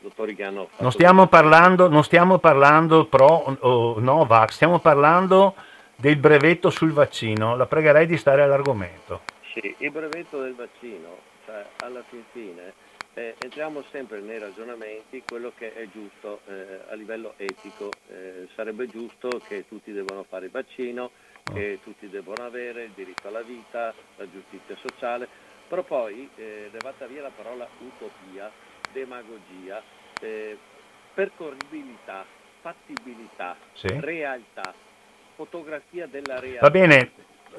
dottori 0.00 0.34
che 0.34 0.42
hanno. 0.42 0.68
Non 0.78 0.90
stiamo 0.90 1.28
parlando, 1.28 1.88
non 1.88 2.02
stiamo 2.02 2.38
parlando 2.38 3.06
pro 3.06 3.56
o 3.60 4.00
no 4.00 4.24
vax, 4.24 4.50
stiamo 4.50 4.80
parlando 4.80 5.54
del 5.94 6.16
brevetto 6.16 6.70
sul 6.70 6.90
vaccino. 6.90 7.54
La 7.54 7.66
pregherei 7.66 8.06
di 8.06 8.16
stare 8.16 8.42
all'argomento. 8.42 9.27
Sì, 9.60 9.74
il 9.78 9.90
brevetto 9.90 10.40
del 10.40 10.54
vaccino, 10.54 11.18
cioè 11.44 11.66
alla 11.78 12.04
fin 12.08 12.22
fine 12.30 12.72
eh, 13.14 13.34
entriamo 13.40 13.82
sempre 13.90 14.20
nei 14.20 14.38
ragionamenti, 14.38 15.24
quello 15.26 15.52
che 15.56 15.74
è 15.74 15.88
giusto 15.88 16.42
eh, 16.46 16.82
a 16.88 16.94
livello 16.94 17.34
etico, 17.38 17.90
eh, 18.08 18.46
sarebbe 18.54 18.86
giusto 18.86 19.40
che 19.48 19.66
tutti 19.66 19.90
devono 19.90 20.22
fare 20.22 20.44
il 20.44 20.52
vaccino, 20.52 21.10
che 21.52 21.80
tutti 21.82 22.08
devono 22.08 22.44
avere 22.44 22.84
il 22.84 22.92
diritto 22.94 23.26
alla 23.26 23.42
vita, 23.42 23.92
la 24.16 24.30
giustizia 24.30 24.76
sociale, 24.76 25.26
però 25.66 25.82
poi 25.82 26.30
eh, 26.36 26.68
levata 26.70 27.06
via 27.06 27.22
la 27.22 27.32
parola 27.34 27.66
utopia, 27.80 28.52
demagogia, 28.92 29.82
eh, 30.20 30.56
percorribilità, 31.14 32.24
fattibilità, 32.60 33.56
Sì. 33.72 33.88
realtà, 33.98 34.72
fotografia 35.34 36.06
della 36.06 36.38
realtà. 36.38 36.60
Va 36.60 36.70
bene, 36.70 37.10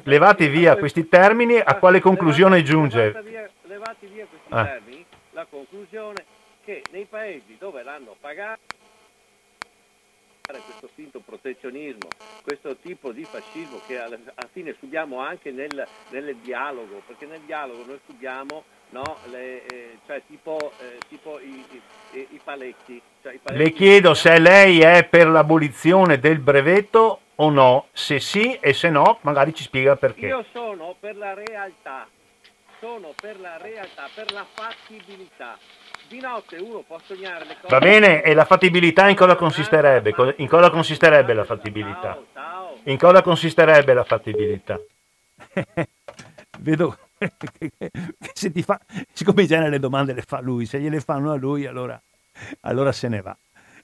levati 0.03 0.47
via 0.47 0.75
questi 0.77 1.07
termini, 1.07 1.57
a 1.59 1.75
quale 1.75 1.99
conclusione 1.99 2.63
giunge? 2.63 3.11
Levati 3.63 4.07
via, 4.07 4.25
questi 4.25 4.47
Ah. 4.49 4.65
termini, 4.65 5.05
la 5.31 5.45
conclusione 5.49 6.25
che 6.65 6.81
nei 6.91 7.05
paesi 7.05 7.55
dove 7.59 7.83
l'hanno 7.83 8.15
pagato 8.19 8.59
questo 10.49 10.89
finto 10.95 11.19
protezionismo, 11.23 12.07
questo 12.43 12.75
tipo 12.77 13.11
di 13.11 13.23
fascismo 13.23 13.79
che 13.85 13.99
alla, 13.99 14.15
alla 14.33 14.49
fine 14.51 14.75
subiamo 14.79 15.19
anche 15.19 15.51
nel, 15.51 15.87
nel 16.09 16.35
dialogo, 16.37 17.03
perché 17.05 17.27
nel 17.27 17.41
dialogo 17.45 17.83
noi 17.85 17.99
subiamo 18.07 18.63
no, 18.89 19.17
le, 19.29 19.63
eh, 19.67 19.97
cioè 20.07 20.23
tipo, 20.27 20.71
eh, 20.79 20.97
tipo 21.07 21.39
i, 21.39 21.63
i- 22.13 22.27
i 22.31 22.39
paletti. 22.43 22.99
cioè 23.21 23.33
i 23.33 23.39
paletti 23.43 23.63
Le 23.63 23.71
chiedo 23.73 24.15
se 24.15 24.39
lei 24.39 24.79
è 24.81 25.03
per 25.05 25.27
l'abolizione 25.27 26.17
del 26.19 26.39
brevetto 26.39 27.19
o 27.41 27.49
no. 27.49 27.87
Se 27.91 28.19
sì 28.19 28.53
e 28.55 28.73
se 28.73 28.89
no, 28.89 29.19
magari 29.21 29.53
ci 29.53 29.63
spiega 29.63 29.95
perché. 29.95 30.27
Io 30.27 30.45
sono 30.51 30.95
per 30.99 31.15
la 31.17 31.33
realtà, 31.33 32.07
sono 32.79 33.13
per 33.19 33.39
la 33.39 33.57
realtà, 33.57 34.07
per 34.13 34.31
la 34.31 34.45
fattibilità. 34.51 35.57
Di 36.07 36.19
notte 36.19 36.57
uno 36.57 36.83
può 36.85 36.97
sognare 37.05 37.45
le 37.45 37.55
cose. 37.61 37.67
Va 37.67 37.79
bene, 37.79 38.21
e 38.23 38.33
la 38.33 38.45
fattibilità 38.45 39.09
in 39.09 39.15
cosa 39.15 39.35
consisterebbe? 39.35 40.13
Co- 40.13 40.33
In 40.37 40.47
cosa 40.47 40.69
consisterebbe 40.69 41.33
la 41.33 41.43
fattibilità? 41.43 42.17
In 42.83 42.97
cosa 42.97 43.21
consisterebbe 43.21 43.93
la 43.93 44.03
fattibilità? 44.03 44.79
vedo, 46.59 46.97
se 48.33 48.51
ti 48.51 48.63
fa, 48.63 48.79
siccome 49.13 49.41
in 49.43 49.47
genere 49.47 49.69
le 49.69 49.79
domande 49.79 50.13
le 50.13 50.23
fa 50.23 50.39
lui, 50.41 50.65
se 50.65 50.79
gliele 50.79 50.99
fanno 50.99 51.31
a 51.31 51.35
lui 51.35 51.65
allora, 51.67 52.01
allora 52.61 52.91
se 52.91 53.07
ne 53.07 53.21
va. 53.21 53.37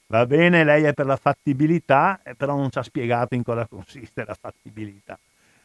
Va 0.08 0.26
bene, 0.26 0.64
lei 0.64 0.84
è 0.84 0.94
per 0.94 1.08
la 1.08 1.16
fattibilità, 1.16 2.20
eh, 2.24 2.36
però 2.36 2.56
non 2.56 2.70
ci 2.70 2.78
ha 2.78 2.84
spiegato 2.84 3.34
in 3.34 3.44
cosa 3.44 3.66
consiste 3.68 4.24
la 4.24 4.36
fattibilità. 4.40 5.18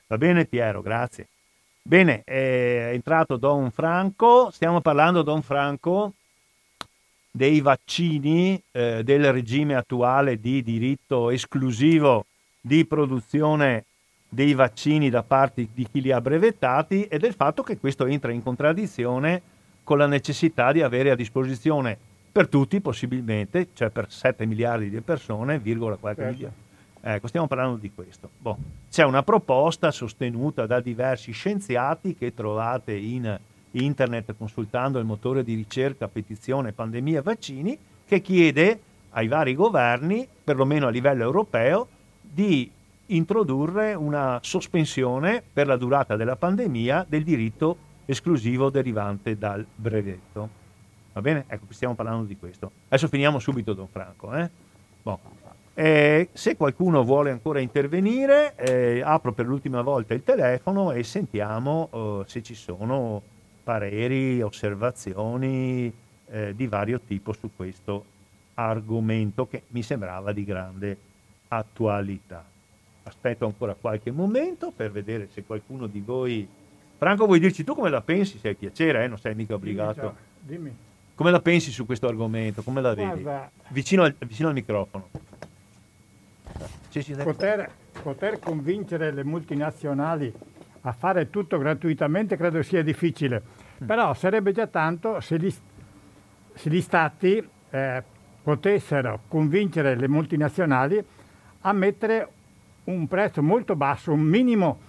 Va 0.07 0.17
bene 0.17 0.47
Piero, 0.47 0.81
grazie. 0.81 1.29
Bene, 1.83 2.23
è 2.25 2.91
entrato 2.93 3.37
Don 3.37 3.71
Franco, 3.71 4.51
stiamo 4.51 4.81
parlando 4.81 5.23
Don 5.23 5.43
Franco 5.43 6.15
dei 7.31 7.61
vaccini 7.61 8.61
eh, 8.73 9.05
del 9.05 9.33
regime 9.33 9.77
attuale 9.77 10.41
di 10.41 10.63
diritto 10.63 11.31
esclusivo 11.31 12.27
di 12.61 12.85
produzione 12.85 13.85
dei 14.29 14.55
vaccini 14.55 15.11
da 15.11 15.23
parte 15.23 15.69
di 15.73 15.87
chi 15.91 16.01
li 16.01 16.13
ha 16.13 16.21
brevettati 16.21 17.05
e 17.05 17.19
del 17.19 17.35
fatto 17.35 17.63
che 17.63 17.79
questo 17.79 18.07
entra 18.07 18.33
in 18.33 18.43
contraddizione 18.43 19.43
con 19.85 19.99
la 19.99 20.07
necessità 20.07 20.73
di 20.73 20.83
avere 20.83 21.11
a 21.11 21.17
disposizione 21.17 21.99
per 22.31 22.49
tutti 22.49 22.81
possibilmente, 22.81 23.69
cioè 23.73 23.91
per 23.91 24.11
7 24.11 24.47
miliardi 24.47 24.89
di 24.89 25.01
persone, 25.01 25.59
virgola 25.59 25.97
qualche 25.97 26.23
certo. 26.23 26.37
miliardo. 26.37 26.69
Ecco, 27.03 27.29
stiamo 27.29 27.47
parlando 27.47 27.77
di 27.77 27.91
questo. 27.95 28.31
Boh. 28.39 28.59
C'è 28.91 29.05
una 29.05 29.23
proposta 29.23 29.91
sostenuta 29.91 30.67
da 30.67 30.81
diversi 30.81 31.33
scienziati 31.33 32.15
che 32.15 32.35
trovate 32.35 32.95
in 32.95 33.39
internet 33.73 34.35
consultando 34.37 34.99
il 34.99 35.05
motore 35.05 35.43
di 35.43 35.55
ricerca 35.55 36.09
petizione 36.09 36.73
pandemia 36.73 37.23
vaccini 37.23 37.79
che 38.07 38.21
chiede 38.21 38.81
ai 39.11 39.29
vari 39.29 39.55
governi, 39.55 40.27
perlomeno 40.43 40.87
a 40.87 40.91
livello 40.91 41.23
europeo, 41.23 41.89
di 42.21 42.71
introdurre 43.07 43.95
una 43.95 44.39
sospensione 44.43 45.43
per 45.53 45.67
la 45.67 45.77
durata 45.77 46.17
della 46.17 46.37
pandemia 46.37 47.07
del 47.09 47.25
diritto 47.25 47.89
esclusivo 48.07 48.71
derivante 48.71 49.37
dal 49.39 49.65
brevetto. 49.75 50.59
Va 51.13 51.21
bene? 51.21 51.45
Ecco, 51.49 51.67
stiamo 51.71 51.95
parlando 51.95 52.25
di 52.25 52.37
questo. 52.37 52.71
Adesso 52.89 53.09
finiamo 53.09 53.39
subito, 53.39 53.73
Don 53.73 53.89
Franco. 53.89 54.35
Eh? 54.35 54.49
Bon. 55.03 55.19
Eh, 55.75 56.29
se 56.33 56.57
qualcuno 56.57 57.05
vuole 57.05 57.31
ancora 57.31 57.61
intervenire, 57.61 58.55
eh, 58.57 59.01
apro 59.03 59.33
per 59.33 59.47
l'ultima 59.47 59.83
volta 59.83 60.15
il 60.15 60.23
telefono 60.23 60.93
e 60.93 61.03
sentiamo 61.03 61.89
eh, 61.93 62.29
se 62.29 62.43
ci 62.43 62.55
sono 62.55 63.23
pareri, 63.63 64.43
osservazioni 64.43 65.93
eh, 66.27 66.55
di 66.55 66.67
vario 66.67 67.01
tipo 67.01 67.33
su 67.33 67.51
questo 67.55 68.05
argomento 68.55 69.47
che 69.49 69.63
mi 69.69 69.83
sembrava 69.83 70.33
di 70.33 70.45
grande 70.45 70.97
attualità. 71.49 72.45
Aspetto 73.05 73.47
ancora 73.47 73.75
qualche 73.75 74.11
momento 74.11 74.73
per 74.75 74.91
vedere 74.93 75.29
se 75.33 75.45
qualcuno 75.45 75.87
di 75.87 76.01
voi... 76.01 76.47
Franco, 76.99 77.25
vuoi 77.25 77.41
dirci 77.41 77.65
tu 77.65 77.75
come 77.75 77.89
la 77.89 78.03
pensi? 78.03 78.39
Se 78.39 78.49
hai 78.49 78.55
piacere, 78.55 79.05
eh? 79.05 79.09
non 79.09 79.19
sei 79.19 79.35
mica 79.35 79.55
obbligato. 79.55 80.15
Dimmi, 80.41 80.59
dimmi. 80.59 80.77
Come 81.21 81.33
la 81.33 81.43
pensi 81.43 81.71
su 81.71 81.85
questo 81.85 82.09
argomento? 82.09 82.63
Come 82.63 82.81
la 82.81 82.95
vedi? 82.95 83.21
Guarda, 83.21 83.51
vicino, 83.69 84.05
al, 84.05 84.17
vicino 84.27 84.49
al 84.49 84.55
microfono. 84.55 85.09
Poter, 87.23 87.71
poter 88.03 88.39
convincere 88.39 89.13
le 89.13 89.23
multinazionali 89.23 90.33
a 90.81 90.93
fare 90.93 91.29
tutto 91.29 91.59
gratuitamente 91.59 92.39
credo 92.39 92.63
sia 92.63 92.83
difficile, 92.83 93.43
mm. 93.85 93.87
però 93.87 94.15
sarebbe 94.15 94.53
già 94.53 94.67
tanto 94.67 95.21
se 95.21 95.37
gli, 95.37 95.55
se 96.55 96.71
gli 96.71 96.81
stati 96.81 97.47
eh, 97.69 98.03
potessero 98.43 99.21
convincere 99.29 99.97
le 99.97 100.09
multinazionali 100.09 101.05
a 101.61 101.73
mettere 101.75 102.29
un 102.85 103.07
prezzo 103.07 103.43
molto 103.43 103.77
basso, 103.77 104.11
un 104.11 104.23
minimo, 104.23 104.81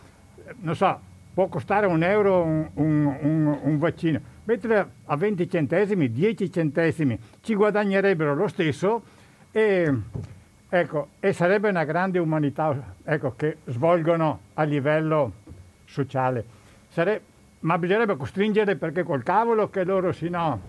non 0.61 0.77
so, 0.77 0.97
può 1.33 1.47
costare 1.49 1.87
un 1.87 2.01
euro 2.03 2.41
un, 2.41 2.69
un, 2.75 3.17
un, 3.19 3.59
un 3.63 3.77
vaccino, 3.77 4.21
mettere 4.51 4.89
a 5.05 5.15
20 5.15 5.49
centesimi, 5.49 6.11
10 6.11 6.51
centesimi, 6.51 7.17
ci 7.41 7.55
guadagnerebbero 7.55 8.35
lo 8.35 8.47
stesso 8.47 9.01
e, 9.51 9.93
ecco, 10.67 11.07
e 11.19 11.31
sarebbe 11.31 11.69
una 11.69 11.85
grande 11.85 12.19
umanità 12.19 12.95
ecco, 13.03 13.33
che 13.35 13.57
svolgono 13.65 14.39
a 14.55 14.63
livello 14.63 15.31
sociale. 15.85 16.43
Sare- 16.89 17.21
ma 17.61 17.77
bisognerebbe 17.77 18.17
costringere 18.17 18.75
perché 18.75 19.03
col 19.03 19.23
cavolo 19.23 19.69
che 19.69 19.83
loro 19.83 20.11
si 20.11 20.27
no. 20.27 20.59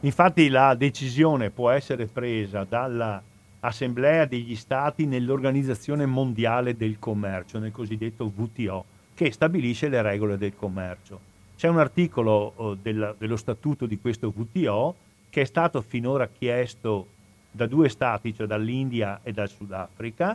Infatti 0.00 0.48
la 0.48 0.74
decisione 0.74 1.50
può 1.50 1.70
essere 1.70 2.06
presa 2.06 2.64
dall'Assemblea 2.64 4.24
degli 4.24 4.56
Stati 4.56 5.06
nell'Organizzazione 5.06 6.06
Mondiale 6.06 6.76
del 6.76 6.98
Commercio, 6.98 7.58
nel 7.58 7.70
cosiddetto 7.70 8.32
WTO, 8.34 8.84
che 9.14 9.30
stabilisce 9.30 9.88
le 9.88 10.00
regole 10.00 10.38
del 10.38 10.56
commercio. 10.56 11.29
C'è 11.60 11.68
un 11.68 11.78
articolo 11.78 12.54
oh, 12.56 12.74
del, 12.74 13.16
dello 13.18 13.36
statuto 13.36 13.84
di 13.84 14.00
questo 14.00 14.32
WTO 14.34 14.94
che 15.28 15.42
è 15.42 15.44
stato 15.44 15.82
finora 15.82 16.26
chiesto 16.26 17.08
da 17.50 17.66
due 17.66 17.90
stati, 17.90 18.34
cioè 18.34 18.46
dall'India 18.46 19.20
e 19.22 19.32
dal 19.32 19.50
Sudafrica, 19.50 20.34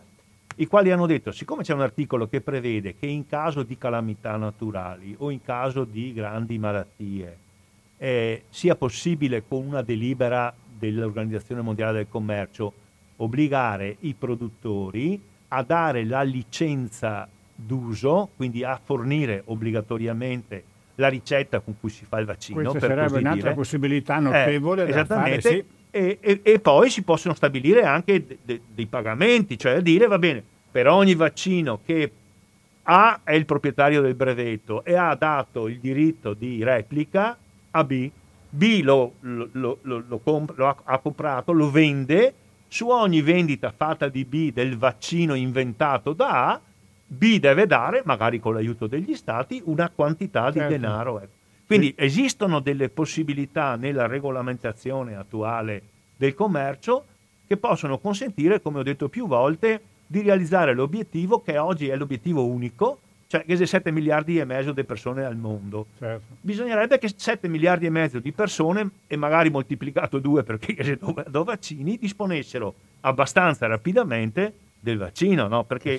i 0.57 0.67
quali 0.67 0.91
hanno 0.91 1.07
detto, 1.07 1.31
siccome 1.31 1.63
c'è 1.63 1.73
un 1.73 1.81
articolo 1.81 2.27
che 2.27 2.41
prevede 2.41 2.95
che 2.95 3.07
in 3.07 3.25
caso 3.25 3.63
di 3.63 3.75
calamità 3.75 4.37
naturali 4.37 5.15
o 5.17 5.31
in 5.31 5.41
caso 5.41 5.83
di 5.83 6.13
grandi 6.13 6.59
malattie 6.59 7.37
eh, 7.97 8.43
sia 8.49 8.75
possibile 8.75 9.43
con 9.47 9.65
una 9.65 9.81
delibera 9.81 10.53
dell'Organizzazione 10.77 11.61
Mondiale 11.61 11.97
del 11.97 12.07
Commercio 12.07 12.71
obbligare 13.15 13.97
i 14.01 14.13
produttori 14.13 15.19
a 15.47 15.63
dare 15.63 16.05
la 16.05 16.21
licenza 16.21 17.27
d'uso, 17.55 18.29
quindi 18.35 18.63
a 18.63 18.79
fornire 18.79 19.41
obbligatoriamente 19.45 20.73
la 20.95 21.07
ricetta 21.07 21.59
con 21.59 21.75
cui 21.79 21.89
si 21.89 22.05
fa 22.05 22.19
il 22.19 22.25
vaccino. 22.25 22.61
Questa 22.61 22.79
sarebbe 22.79 23.19
un'altra 23.19 23.49
dire. 23.49 23.53
possibilità 23.53 24.19
notevole 24.19 24.85
eh, 24.85 24.91
da 24.91 25.05
fare, 25.05 25.41
sì 25.41 25.63
e, 25.95 26.17
e, 26.19 26.41
e, 26.43 26.59
poi 26.59 26.89
si 26.89 27.03
possono 27.03 27.33
stabilire 27.33 27.83
anche 27.83 28.25
de, 28.25 28.37
de, 28.43 28.61
dei 28.73 28.85
pagamenti, 28.85 29.57
cioè 29.57 29.79
dire 29.79 30.07
va 30.07 30.19
bene, 30.19 30.43
per 30.69 30.87
ogni 30.87 31.15
vaccino 31.15 31.79
che 31.85 32.11
A 32.83 33.21
è 33.23 33.31
il 33.31 33.45
proprietario 33.45 34.01
del 34.01 34.13
brevetto 34.13 34.83
e 34.83 34.95
ha 34.95 35.15
dato 35.15 35.69
il 35.69 35.79
diritto 35.79 36.33
di 36.33 36.61
replica 36.65 37.37
a 37.71 37.83
B, 37.85 38.11
B 38.49 38.81
lo, 38.83 39.13
lo, 39.21 39.47
lo, 39.53 40.03
lo 40.05 40.17
comp- 40.17 40.59
ha, 40.59 40.75
ha 40.83 40.97
comprato, 40.97 41.53
lo 41.53 41.71
vende, 41.71 42.33
su 42.67 42.89
ogni 42.89 43.21
vendita 43.21 43.73
fatta 43.73 44.09
di 44.09 44.25
B 44.25 44.51
del 44.51 44.77
vaccino 44.77 45.33
inventato 45.33 46.11
da 46.11 46.49
A, 46.49 46.61
B 47.15 47.39
deve 47.39 47.65
dare, 47.65 48.01
magari 48.05 48.39
con 48.39 48.53
l'aiuto 48.53 48.87
degli 48.87 49.15
stati, 49.15 49.61
una 49.65 49.89
quantità 49.89 50.51
certo. 50.51 50.59
di 50.61 50.67
denaro. 50.67 51.19
Ecco. 51.19 51.33
Quindi 51.65 51.87
sì. 51.87 52.03
esistono 52.03 52.59
delle 52.59 52.89
possibilità 52.89 53.75
nella 53.75 54.05
regolamentazione 54.05 55.15
attuale 55.15 55.81
del 56.15 56.33
commercio 56.33 57.05
che 57.47 57.57
possono 57.57 57.97
consentire, 57.99 58.61
come 58.61 58.79
ho 58.79 58.83
detto 58.83 59.09
più 59.09 59.27
volte, 59.27 59.81
di 60.07 60.21
realizzare 60.21 60.73
l'obiettivo 60.73 61.41
che 61.41 61.57
oggi 61.57 61.87
è 61.87 61.95
l'obiettivo 61.95 62.45
unico, 62.45 62.99
cioè 63.27 63.43
che 63.43 63.55
se 63.55 63.65
7 63.65 63.91
miliardi 63.91 64.37
e 64.37 64.45
mezzo 64.45 64.71
di 64.71 64.83
persone 64.83 65.25
al 65.25 65.35
mondo. 65.35 65.87
Certo. 65.97 66.35
Bisognerebbe 66.41 66.99
che 66.99 67.11
7 67.15 67.47
miliardi 67.47 67.87
e 67.87 67.89
mezzo 67.89 68.19
di 68.19 68.31
persone, 68.31 68.89
e 69.07 69.15
magari 69.15 69.49
moltiplicato 69.49 70.19
due 70.19 70.43
perché 70.43 70.75
se 70.83 70.99
do 71.27 71.43
vaccini, 71.43 71.97
disponessero 71.97 72.73
abbastanza 73.01 73.65
rapidamente 73.67 74.53
del 74.79 74.97
vaccino, 74.97 75.47
no? 75.47 75.63
Perché, 75.63 75.97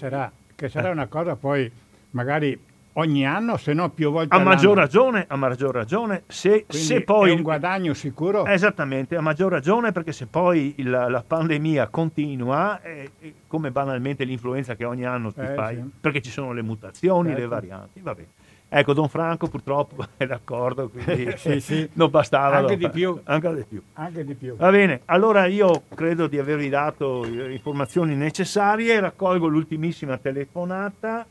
che 0.56 0.68
sarà, 0.68 0.88
eh. 0.88 0.92
una 0.92 1.06
cosa 1.06 1.36
poi 1.36 1.70
magari 2.10 2.58
ogni 2.98 3.26
anno, 3.26 3.56
se 3.56 3.72
no 3.72 3.90
più 3.90 4.10
volte 4.10 4.34
a 4.34 4.38
maggior 4.38 4.76
ragione, 4.76 5.26
a 5.28 5.36
maggior 5.36 5.74
ragione, 5.74 6.22
se, 6.26 6.64
se 6.68 7.02
poi... 7.02 7.30
È 7.30 7.34
un 7.34 7.42
guadagno 7.42 7.94
sicuro? 7.94 8.46
Esattamente, 8.46 9.16
a 9.16 9.20
maggior 9.20 9.50
ragione 9.50 9.92
perché 9.92 10.12
se 10.12 10.26
poi 10.26 10.74
il, 10.78 10.90
la 10.90 11.24
pandemia 11.26 11.88
continua, 11.88 12.80
eh, 12.82 13.10
come 13.46 13.70
banalmente 13.70 14.24
l'influenza 14.24 14.74
che 14.74 14.84
ogni 14.84 15.04
anno 15.04 15.32
ti 15.32 15.40
eh, 15.40 15.54
fai, 15.54 15.76
sì. 15.76 15.90
perché 16.00 16.22
ci 16.22 16.30
sono 16.30 16.52
le 16.52 16.62
mutazioni, 16.62 17.28
certo. 17.28 17.42
le 17.42 17.48
varianti, 17.48 18.00
va 18.00 18.14
bene. 18.14 18.28
Ecco, 18.68 18.92
Don 18.92 19.08
Franco 19.08 19.48
purtroppo 19.48 20.04
è 20.16 20.26
d'accordo, 20.26 20.88
quindi 20.88 21.34
sì, 21.38 21.60
sì. 21.60 21.88
non 21.94 22.10
bastava. 22.10 22.56
Anche 22.56 22.76
di, 22.76 22.90
più. 22.90 23.20
Anche 23.24 23.54
di 23.54 23.64
più. 23.64 23.82
Anche 23.94 24.24
di 24.24 24.34
più. 24.34 24.56
Va 24.56 24.70
bene, 24.70 25.02
allora 25.06 25.46
io 25.46 25.84
credo 25.94 26.26
di 26.26 26.38
avervi 26.38 26.68
dato 26.68 27.22
le 27.22 27.52
informazioni 27.52 28.14
necessarie, 28.14 29.00
raccolgo 29.00 29.46
l'ultimissima 29.46 30.18
telefonata 30.18 31.26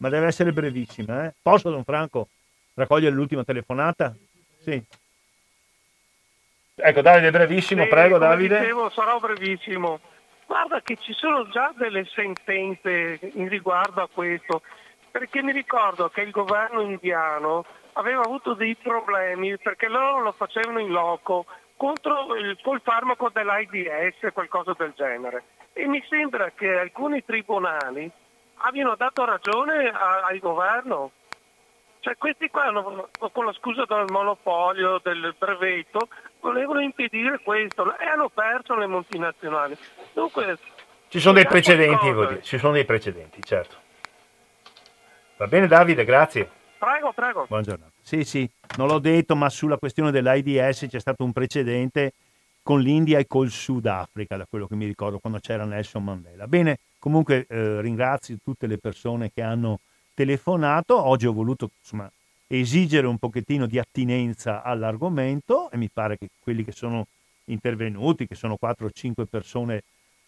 ma 0.00 0.08
deve 0.08 0.26
essere 0.26 0.52
brevissima. 0.52 1.26
Eh? 1.26 1.34
Posso, 1.40 1.70
Don 1.70 1.84
Franco, 1.84 2.28
raccogliere 2.74 3.14
l'ultima 3.14 3.44
telefonata? 3.44 4.14
Sì. 4.62 4.82
Ecco, 6.74 7.00
Davide, 7.02 7.30
brevissimo, 7.30 7.82
sì, 7.82 7.88
prego 7.88 8.18
Davide. 8.18 8.60
Dicevo, 8.60 8.90
sarò 8.90 9.18
brevissimo. 9.18 10.00
Guarda 10.46 10.80
che 10.80 10.96
ci 10.96 11.12
sono 11.12 11.48
già 11.50 11.72
delle 11.76 12.06
sentenze 12.06 13.20
in 13.34 13.48
riguardo 13.48 14.02
a 14.02 14.08
questo, 14.12 14.62
perché 15.10 15.42
mi 15.42 15.52
ricordo 15.52 16.08
che 16.08 16.22
il 16.22 16.30
governo 16.30 16.80
indiano 16.82 17.64
aveva 17.94 18.22
avuto 18.22 18.54
dei 18.54 18.76
problemi 18.76 19.56
perché 19.58 19.88
loro 19.88 20.20
lo 20.20 20.32
facevano 20.32 20.78
in 20.78 20.90
loco 20.90 21.46
contro 21.76 22.34
il, 22.36 22.58
col 22.62 22.80
farmaco 22.82 23.30
dell'AIDS, 23.32 24.32
qualcosa 24.32 24.74
del 24.76 24.92
genere. 24.94 25.44
E 25.72 25.86
mi 25.86 26.04
sembra 26.08 26.50
che 26.50 26.78
alcuni 26.78 27.24
tribunali 27.24 28.10
abbiano 28.56 28.94
dato 28.96 29.24
ragione 29.24 29.88
a, 29.88 30.26
al 30.26 30.38
governo. 30.38 31.12
Cioè 32.00 32.16
questi 32.16 32.48
qua 32.48 32.64
hanno, 32.64 33.08
con 33.32 33.44
la 33.44 33.52
scusa 33.52 33.84
del 33.86 34.06
monopolio, 34.08 35.00
del 35.02 35.34
brevetto, 35.38 36.08
volevano 36.40 36.80
impedire 36.80 37.40
questo 37.40 37.96
e 37.98 38.04
hanno 38.04 38.28
perso 38.28 38.74
le 38.74 38.86
multinazionali. 38.86 39.76
Dunque, 40.12 40.58
Ci 41.08 41.20
sono 41.20 41.34
dei 41.34 41.46
precedenti, 41.46 42.12
dire, 42.12 42.42
ci 42.42 42.58
sono 42.58 42.72
dei 42.72 42.84
precedenti, 42.84 43.42
certo. 43.42 43.88
Va 45.40 45.46
bene 45.46 45.66
Davide, 45.66 46.04
grazie. 46.04 46.46
Prego, 46.76 47.14
prego. 47.14 47.46
Buona 47.48 47.62
giornata. 47.62 47.90
Sì, 48.02 48.24
sì, 48.24 48.46
non 48.76 48.88
l'ho 48.88 48.98
detto, 48.98 49.34
ma 49.34 49.48
sulla 49.48 49.78
questione 49.78 50.10
dell'AIDS 50.10 50.84
c'è 50.86 51.00
stato 51.00 51.24
un 51.24 51.32
precedente 51.32 52.12
con 52.62 52.82
l'India 52.82 53.18
e 53.18 53.26
col 53.26 53.48
Sudafrica, 53.48 54.36
da 54.36 54.44
quello 54.46 54.66
che 54.66 54.74
mi 54.74 54.84
ricordo 54.84 55.18
quando 55.18 55.38
c'era 55.38 55.64
Nelson 55.64 56.04
Mandela. 56.04 56.46
Bene, 56.46 56.80
comunque 56.98 57.46
eh, 57.48 57.80
ringrazio 57.80 58.36
tutte 58.44 58.66
le 58.66 58.76
persone 58.76 59.30
che 59.32 59.40
hanno 59.40 59.78
telefonato. 60.12 61.02
Oggi 61.02 61.24
ho 61.24 61.32
voluto 61.32 61.70
insomma, 61.80 62.12
esigere 62.46 63.06
un 63.06 63.16
pochettino 63.16 63.64
di 63.64 63.78
attinenza 63.78 64.62
all'argomento 64.62 65.70
e 65.70 65.78
mi 65.78 65.88
pare 65.90 66.18
che 66.18 66.28
quelli 66.38 66.64
che 66.64 66.72
sono 66.72 67.06
intervenuti, 67.44 68.26
che 68.26 68.34
sono 68.34 68.56
4 68.56 68.84
o 68.84 68.90
5 68.90 69.24
persone, 69.24 69.84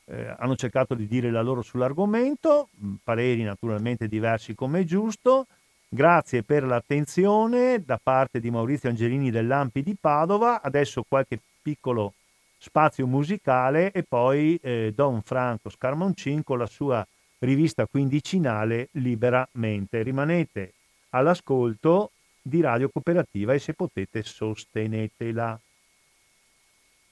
eh, 0.06 0.34
hanno 0.38 0.56
cercato 0.56 0.94
di 0.94 1.06
dire 1.06 1.30
la 1.30 1.42
loro 1.42 1.62
sull'argomento, 1.62 2.68
mh, 2.72 2.94
pareri 3.04 3.42
naturalmente 3.42 4.08
diversi 4.08 4.54
come 4.54 4.80
è 4.80 4.84
giusto. 4.84 5.46
Grazie 5.88 6.42
per 6.42 6.64
l'attenzione 6.64 7.82
da 7.84 8.00
parte 8.02 8.40
di 8.40 8.50
Maurizio 8.50 8.88
Angelini 8.88 9.30
dell'Ampi 9.30 9.82
di 9.82 9.94
Padova. 9.98 10.62
Adesso 10.62 11.04
qualche 11.06 11.38
piccolo 11.60 12.14
spazio 12.56 13.06
musicale 13.06 13.90
e 13.92 14.02
poi 14.02 14.58
eh, 14.62 14.92
Don 14.94 15.20
Franco 15.22 15.68
Scarmoncin 15.68 16.44
con 16.44 16.58
la 16.58 16.66
sua 16.66 17.06
rivista 17.40 17.86
quindicinale 17.86 18.88
Liberamente. 18.92 20.02
Rimanete 20.02 20.72
all'ascolto 21.10 22.10
di 22.40 22.60
Radio 22.60 22.88
Cooperativa 22.88 23.52
e 23.52 23.58
se 23.58 23.74
potete 23.74 24.22
sostenetela. 24.22 25.58